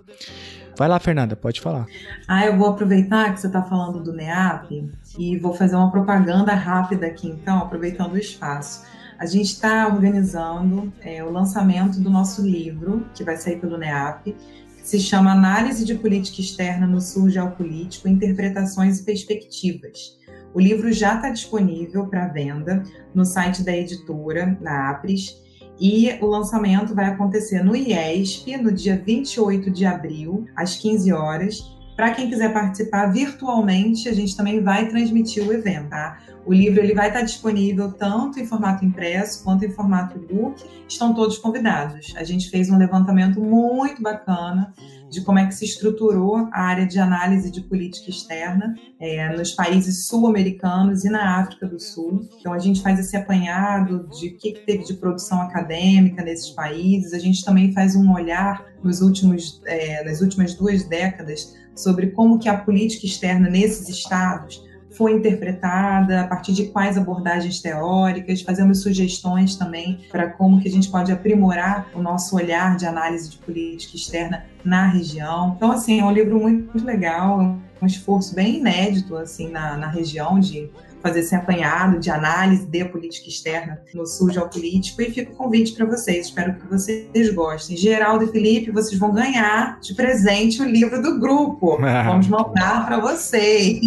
Vai 0.77 0.89
lá, 0.89 0.99
Fernanda, 0.99 1.37
pode 1.37 1.61
falar. 1.61 1.87
Ah, 2.27 2.47
eu 2.47 2.57
vou 2.57 2.69
aproveitar 2.69 3.33
que 3.35 3.41
você 3.41 3.47
está 3.47 3.63
falando 3.63 4.03
do 4.03 4.13
NEAP 4.13 4.91
e 5.19 5.37
vou 5.39 5.55
fazer 5.55 5.77
uma 5.77 5.91
propaganda 5.91 6.55
rápida 6.55 7.07
aqui, 7.07 7.29
então, 7.29 7.59
aproveitando 7.59 8.13
o 8.13 8.19
espaço. 8.19 8.85
A 9.19 9.27
gente 9.27 9.53
está 9.53 9.87
organizando 9.87 10.93
é, 11.01 11.23
o 11.23 11.31
lançamento 11.31 12.01
do 12.01 12.11
nosso 12.11 12.43
livro, 12.43 13.07
que 13.15 13.23
vai 13.23 13.37
sair 13.37 13.61
pelo 13.61 13.79
NEAP, 13.79 14.35
que 14.83 14.89
se 14.89 14.99
chama 14.99 15.31
Análise 15.31 15.85
de 15.85 15.95
Política 15.95 16.41
Externa 16.41 16.87
no 16.87 17.01
Sul 17.01 17.31
Geopolítico, 17.31 18.09
Interpretações 18.09 18.99
e 18.99 19.05
Perspectivas. 19.05 20.19
O 20.55 20.61
livro 20.61 20.93
já 20.93 21.15
está 21.17 21.31
disponível 21.31 22.07
para 22.07 22.29
venda 22.29 22.83
no 23.15 23.25
site 23.25 23.63
da 23.63 23.75
editora, 23.75 24.59
na 24.61 24.91
Apres, 24.91 25.41
e 25.83 26.17
o 26.21 26.27
lançamento 26.27 26.95
vai 26.95 27.07
acontecer 27.07 27.65
no 27.65 27.75
IESP, 27.75 28.57
no 28.57 28.71
dia 28.71 29.03
28 29.05 29.69
de 29.69 29.85
abril, 29.85 30.47
às 30.55 30.77
15 30.77 31.13
horas. 31.13 31.77
Para 31.97 32.13
quem 32.13 32.31
quiser 32.31 32.53
participar 32.53 33.07
virtualmente, 33.07 34.09
a 34.09 34.15
gente 34.15 34.37
também 34.37 34.63
vai 34.63 34.89
transmitir 34.89 35.45
o 35.45 35.53
evento, 35.53 35.89
tá? 35.89 36.21
O 36.47 36.55
livro 36.55 36.79
ele 36.79 36.95
vai 36.95 37.09
estar 37.09 37.23
disponível 37.23 37.91
tanto 37.91 38.39
em 38.39 38.47
formato 38.47 38.85
impresso 38.85 39.43
quanto 39.43 39.65
em 39.65 39.73
formato 39.73 40.17
e-book. 40.17 40.63
Estão 40.89 41.13
todos 41.13 41.37
convidados. 41.39 42.15
A 42.17 42.23
gente 42.23 42.49
fez 42.49 42.71
um 42.71 42.79
levantamento 42.79 43.41
muito 43.41 44.01
bacana 44.01 44.73
de 45.13 45.21
como 45.21 45.39
é 45.39 45.47
que 45.47 45.55
se 45.55 45.67
estruturou 45.67 46.49
a 46.51 46.63
área 46.63 46.87
de 46.87 46.99
análise 46.99 47.51
de 47.51 47.61
política 47.61 48.09
externa 48.09 48.75
é, 48.99 49.37
nos 49.37 49.53
países 49.53 50.07
sul-americanos 50.07 51.05
e 51.05 51.11
na 51.11 51.39
África 51.39 51.67
do 51.67 51.79
Sul. 51.79 52.27
Então, 52.41 52.55
a 52.55 52.59
gente 52.59 52.81
faz 52.81 52.99
esse 52.99 53.15
apanhado 53.15 54.09
de 54.09 54.29
o 54.29 54.37
que, 54.39 54.53
que 54.53 54.65
teve 54.65 54.85
de 54.85 54.95
produção 54.95 55.43
acadêmica 55.43 56.25
nesses 56.25 56.49
países. 56.51 57.13
A 57.13 57.19
gente 57.19 57.45
também 57.45 57.75
faz 57.75 57.95
um 57.95 58.11
olhar 58.11 58.65
nos 58.83 59.03
últimos, 59.03 59.61
é, 59.67 60.03
nas 60.03 60.23
últimas 60.23 60.55
duas 60.55 60.85
décadas 60.85 61.55
sobre 61.77 62.07
como 62.13 62.39
que 62.39 62.49
a 62.49 62.57
política 62.57 63.05
externa 63.05 63.51
nesses 63.51 63.91
estados 63.91 64.65
foi 64.93 65.13
interpretada, 65.13 66.21
a 66.21 66.27
partir 66.27 66.53
de 66.53 66.67
quais 66.67 66.97
abordagens 66.97 67.61
teóricas, 67.61 68.43
fazemos 68.43 68.83
sugestões 68.83 69.57
também 69.57 70.01
para 70.11 70.29
como 70.31 70.61
que 70.61 70.69
a 70.69 70.71
gente 70.71 70.91
pode 70.91 71.11
aprimorar 71.13 71.89
o 71.95 72.03
nosso 72.03 72.37
olhar 72.37 72.77
de 72.77 72.87
análise 72.87 73.31
de 73.31 73.39
política 73.39 73.97
externa 73.97 74.45
na 74.65 74.87
região. 74.87 75.55
Então, 75.57 75.73
assim, 75.73 76.01
é 76.01 76.05
um 76.05 76.13
livro 76.13 76.39
muito, 76.39 76.73
muito 76.73 76.87
legal, 76.87 77.59
um 77.81 77.87
esforço 77.87 78.35
bem 78.35 78.59
inédito, 78.59 79.17
assim, 79.17 79.51
na, 79.51 79.77
na 79.77 79.89
região 79.89 80.39
de 80.39 80.71
fazer 81.03 81.21
esse 81.21 81.35
apanhado 81.35 81.99
de 81.99 82.11
análise 82.11 82.65
de 82.67 82.85
política 82.85 83.29
externa 83.29 83.81
no 83.93 84.07
sul 84.07 84.31
geopolítico 84.31 85.03
e 85.03 85.11
fica 85.11 85.33
o 85.33 85.35
convite 85.35 85.73
para 85.73 85.85
vocês. 85.85 86.27
Espero 86.27 86.55
que 86.55 86.67
vocês 86.67 87.35
gostem. 87.35 87.77
Geraldo 87.77 88.25
e 88.25 88.29
Felipe, 88.29 88.71
vocês 88.71 88.99
vão 88.99 89.13
ganhar 89.13 89.81
de 89.81 89.95
presente 89.95 90.63
o 90.63 90.65
livro 90.65 91.03
do 91.03 91.19
grupo. 91.19 91.79
Vamos 91.81 92.29
mandar 92.29 92.87
para 92.87 93.01
vocês. 93.01 93.81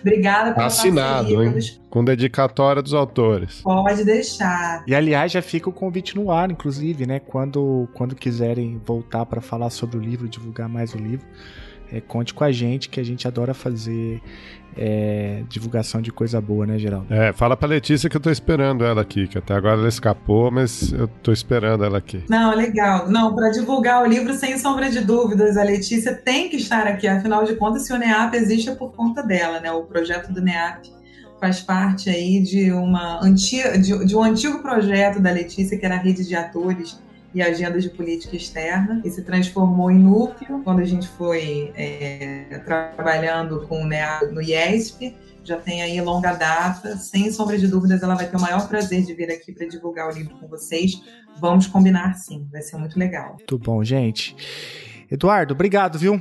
Obrigada 0.00 0.52
pela 0.52 0.66
Assinado, 0.66 1.42
hein? 1.42 1.54
Com 1.88 2.04
dedicatória 2.04 2.82
dos 2.82 2.94
autores. 2.94 3.60
Pode 3.62 4.04
deixar. 4.04 4.82
E 4.86 4.94
aliás, 4.94 5.32
já 5.32 5.42
fica 5.42 5.68
o 5.68 5.72
convite 5.72 6.16
no 6.16 6.30
ar, 6.30 6.50
inclusive, 6.50 7.06
né? 7.06 7.18
Quando, 7.20 7.88
quando 7.94 8.14
quiserem 8.14 8.80
voltar 8.84 9.26
para 9.26 9.40
falar 9.40 9.70
sobre 9.70 9.98
o 9.98 10.00
livro, 10.00 10.28
divulgar 10.28 10.68
mais 10.68 10.94
o 10.94 10.98
livro, 10.98 11.26
é, 11.92 12.00
conte 12.00 12.32
com 12.32 12.42
a 12.42 12.50
gente, 12.50 12.88
que 12.88 12.98
a 12.98 13.04
gente 13.04 13.28
adora 13.28 13.52
fazer 13.52 14.20
é, 14.76 15.42
divulgação 15.48 16.00
de 16.00 16.10
coisa 16.10 16.40
boa, 16.40 16.66
né, 16.66 16.78
Geraldo? 16.78 17.12
É, 17.12 17.32
fala 17.32 17.56
pra 17.56 17.68
Letícia 17.68 18.08
que 18.08 18.16
eu 18.16 18.20
tô 18.20 18.30
esperando 18.30 18.84
ela 18.84 19.02
aqui, 19.02 19.28
que 19.28 19.36
até 19.36 19.54
agora 19.54 19.78
ela 19.78 19.88
escapou, 19.88 20.50
mas 20.50 20.92
eu 20.92 21.06
tô 21.06 21.32
esperando 21.32 21.84
ela 21.84 21.98
aqui. 21.98 22.24
Não, 22.28 22.54
legal. 22.54 23.08
Não, 23.08 23.34
para 23.34 23.50
divulgar 23.50 24.02
o 24.02 24.06
livro, 24.06 24.32
sem 24.32 24.58
sombra 24.58 24.90
de 24.90 25.00
dúvidas, 25.00 25.56
a 25.56 25.62
Letícia 25.62 26.14
tem 26.14 26.48
que 26.48 26.56
estar 26.56 26.86
aqui. 26.86 27.06
Afinal 27.06 27.44
de 27.44 27.54
contas, 27.56 27.86
se 27.86 27.92
o 27.92 27.98
NEAP 27.98 28.34
existe 28.34 28.70
é 28.70 28.74
por 28.74 28.92
conta 28.92 29.22
dela, 29.22 29.60
né? 29.60 29.70
O 29.70 29.82
projeto 29.82 30.32
do 30.32 30.40
NEAP 30.40 30.86
faz 31.38 31.60
parte 31.60 32.08
aí 32.08 32.40
de, 32.40 32.72
uma 32.72 33.22
antiga, 33.22 33.76
de, 33.76 34.06
de 34.06 34.16
um 34.16 34.22
antigo 34.22 34.62
projeto 34.62 35.20
da 35.20 35.30
Letícia, 35.30 35.76
que 35.76 35.84
era 35.84 35.96
a 35.96 35.98
rede 35.98 36.26
de 36.26 36.36
atores 36.36 37.01
e 37.34 37.42
agendas 37.42 37.82
de 37.82 37.90
política 37.90 38.36
externa 38.36 39.00
e 39.04 39.10
se 39.10 39.22
transformou 39.22 39.90
em 39.90 39.98
núcleo 39.98 40.60
quando 40.62 40.80
a 40.80 40.84
gente 40.84 41.08
foi 41.08 41.72
é, 41.74 42.60
trabalhando 42.64 43.66
com 43.66 43.84
né, 43.84 44.02
no 44.30 44.42
IESP. 44.42 45.14
Já 45.44 45.56
tem 45.56 45.82
aí 45.82 46.00
longa 46.00 46.34
data, 46.34 46.96
sem 46.96 47.32
sombra 47.32 47.58
de 47.58 47.66
dúvidas, 47.66 48.02
ela 48.02 48.14
vai 48.14 48.28
ter 48.28 48.36
o 48.36 48.40
maior 48.40 48.68
prazer 48.68 49.02
de 49.02 49.12
vir 49.12 49.28
aqui 49.28 49.50
para 49.52 49.66
divulgar 49.66 50.08
o 50.08 50.12
livro 50.12 50.36
com 50.38 50.46
vocês. 50.46 51.02
Vamos 51.40 51.66
combinar 51.66 52.14
sim, 52.14 52.46
vai 52.52 52.62
ser 52.62 52.76
muito 52.76 52.96
legal. 52.96 53.34
Muito 53.38 53.58
bom, 53.58 53.82
gente. 53.82 54.36
Eduardo, 55.12 55.52
obrigado, 55.52 55.98
viu? 55.98 56.18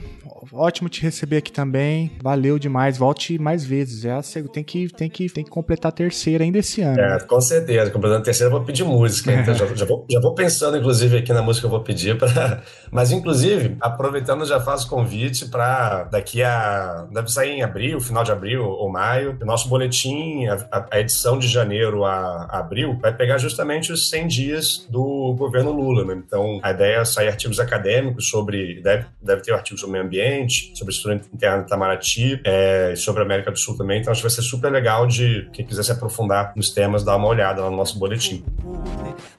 Ótimo 0.51 0.89
te 0.89 1.01
receber 1.01 1.37
aqui 1.37 1.51
também. 1.51 2.11
Valeu 2.21 2.59
demais. 2.59 2.97
Volte 2.97 3.37
mais 3.39 3.63
vezes. 3.63 4.03
É 4.03 4.19
tem, 4.51 4.63
que, 4.63 4.89
tem, 4.89 5.09
que, 5.09 5.29
tem 5.29 5.43
que 5.45 5.49
completar 5.49 5.89
a 5.89 5.95
terceira 5.95 6.43
ainda 6.43 6.57
esse 6.57 6.81
ano. 6.81 6.99
É, 6.99 7.19
com 7.19 7.39
certeza. 7.39 7.89
Completando 7.89 8.21
a 8.21 8.23
terceira, 8.23 8.51
eu 8.51 8.57
vou 8.57 8.65
pedir 8.65 8.83
música. 8.83 9.31
Então 9.41 9.55
já, 9.55 9.65
já, 9.73 9.85
vou, 9.85 10.05
já 10.09 10.19
vou 10.19 10.35
pensando, 10.35 10.77
inclusive, 10.77 11.17
aqui 11.17 11.31
na 11.31 11.41
música 11.41 11.61
que 11.61 11.65
eu 11.67 11.77
vou 11.77 11.83
pedir. 11.83 12.17
Pra... 12.17 12.61
Mas, 12.91 13.11
inclusive, 13.11 13.77
aproveitando, 13.79 14.45
já 14.45 14.59
faço 14.59 14.89
convite 14.89 15.45
para 15.45 16.03
daqui 16.03 16.43
a. 16.43 17.07
Deve 17.11 17.31
sair 17.31 17.51
em 17.51 17.63
abril, 17.63 17.99
final 18.01 18.23
de 18.23 18.31
abril 18.31 18.63
ou 18.63 18.89
maio. 18.89 19.37
O 19.41 19.45
nosso 19.45 19.69
boletim, 19.69 20.47
a, 20.47 20.87
a 20.91 20.99
edição 20.99 21.39
de 21.39 21.47
janeiro 21.47 22.03
a, 22.03 22.47
a, 22.49 22.59
abril, 22.59 22.97
vai 23.01 23.15
pegar 23.15 23.37
justamente 23.37 23.91
os 23.91 24.09
100 24.09 24.27
dias 24.27 24.87
do 24.89 25.33
governo 25.37 25.71
Lula. 25.71 26.03
Né? 26.03 26.21
Então, 26.25 26.59
a 26.61 26.71
ideia 26.71 26.97
é 26.97 27.05
sair 27.05 27.29
artigos 27.29 27.59
acadêmicos 27.59 28.27
sobre 28.27 28.80
deve, 28.81 29.05
deve 29.21 29.41
ter 29.41 29.51
um 29.51 29.55
artigo 29.55 29.79
sobre 29.79 29.93
meio 29.93 30.05
ambiente, 30.05 30.71
sobre 30.75 30.93
a 30.93 30.95
estrutura 30.95 31.21
interna 31.33 31.57
do 31.59 31.67
Itamaraty, 31.67 32.41
é, 32.43 32.93
sobre 32.95 33.21
a 33.21 33.25
América 33.25 33.51
do 33.51 33.57
Sul 33.57 33.77
também. 33.77 34.01
Então, 34.01 34.11
acho 34.11 34.21
que 34.21 34.27
vai 34.27 34.35
ser 34.35 34.41
super 34.41 34.71
legal 34.71 35.07
de 35.07 35.49
quem 35.53 35.65
quiser 35.65 35.83
se 35.83 35.91
aprofundar 35.91 36.53
nos 36.55 36.71
temas, 36.71 37.03
dar 37.03 37.15
uma 37.15 37.27
olhada 37.27 37.61
lá 37.61 37.69
no 37.69 37.77
nosso 37.77 37.97
boletim. 37.97 38.43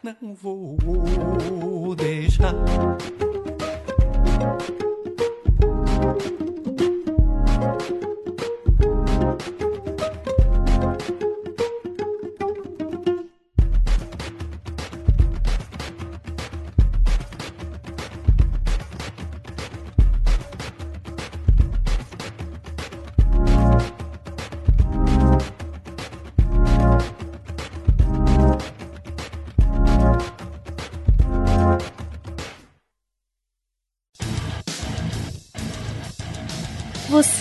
Não 0.03 0.35
vou 0.35 0.77
deixar 1.95 2.55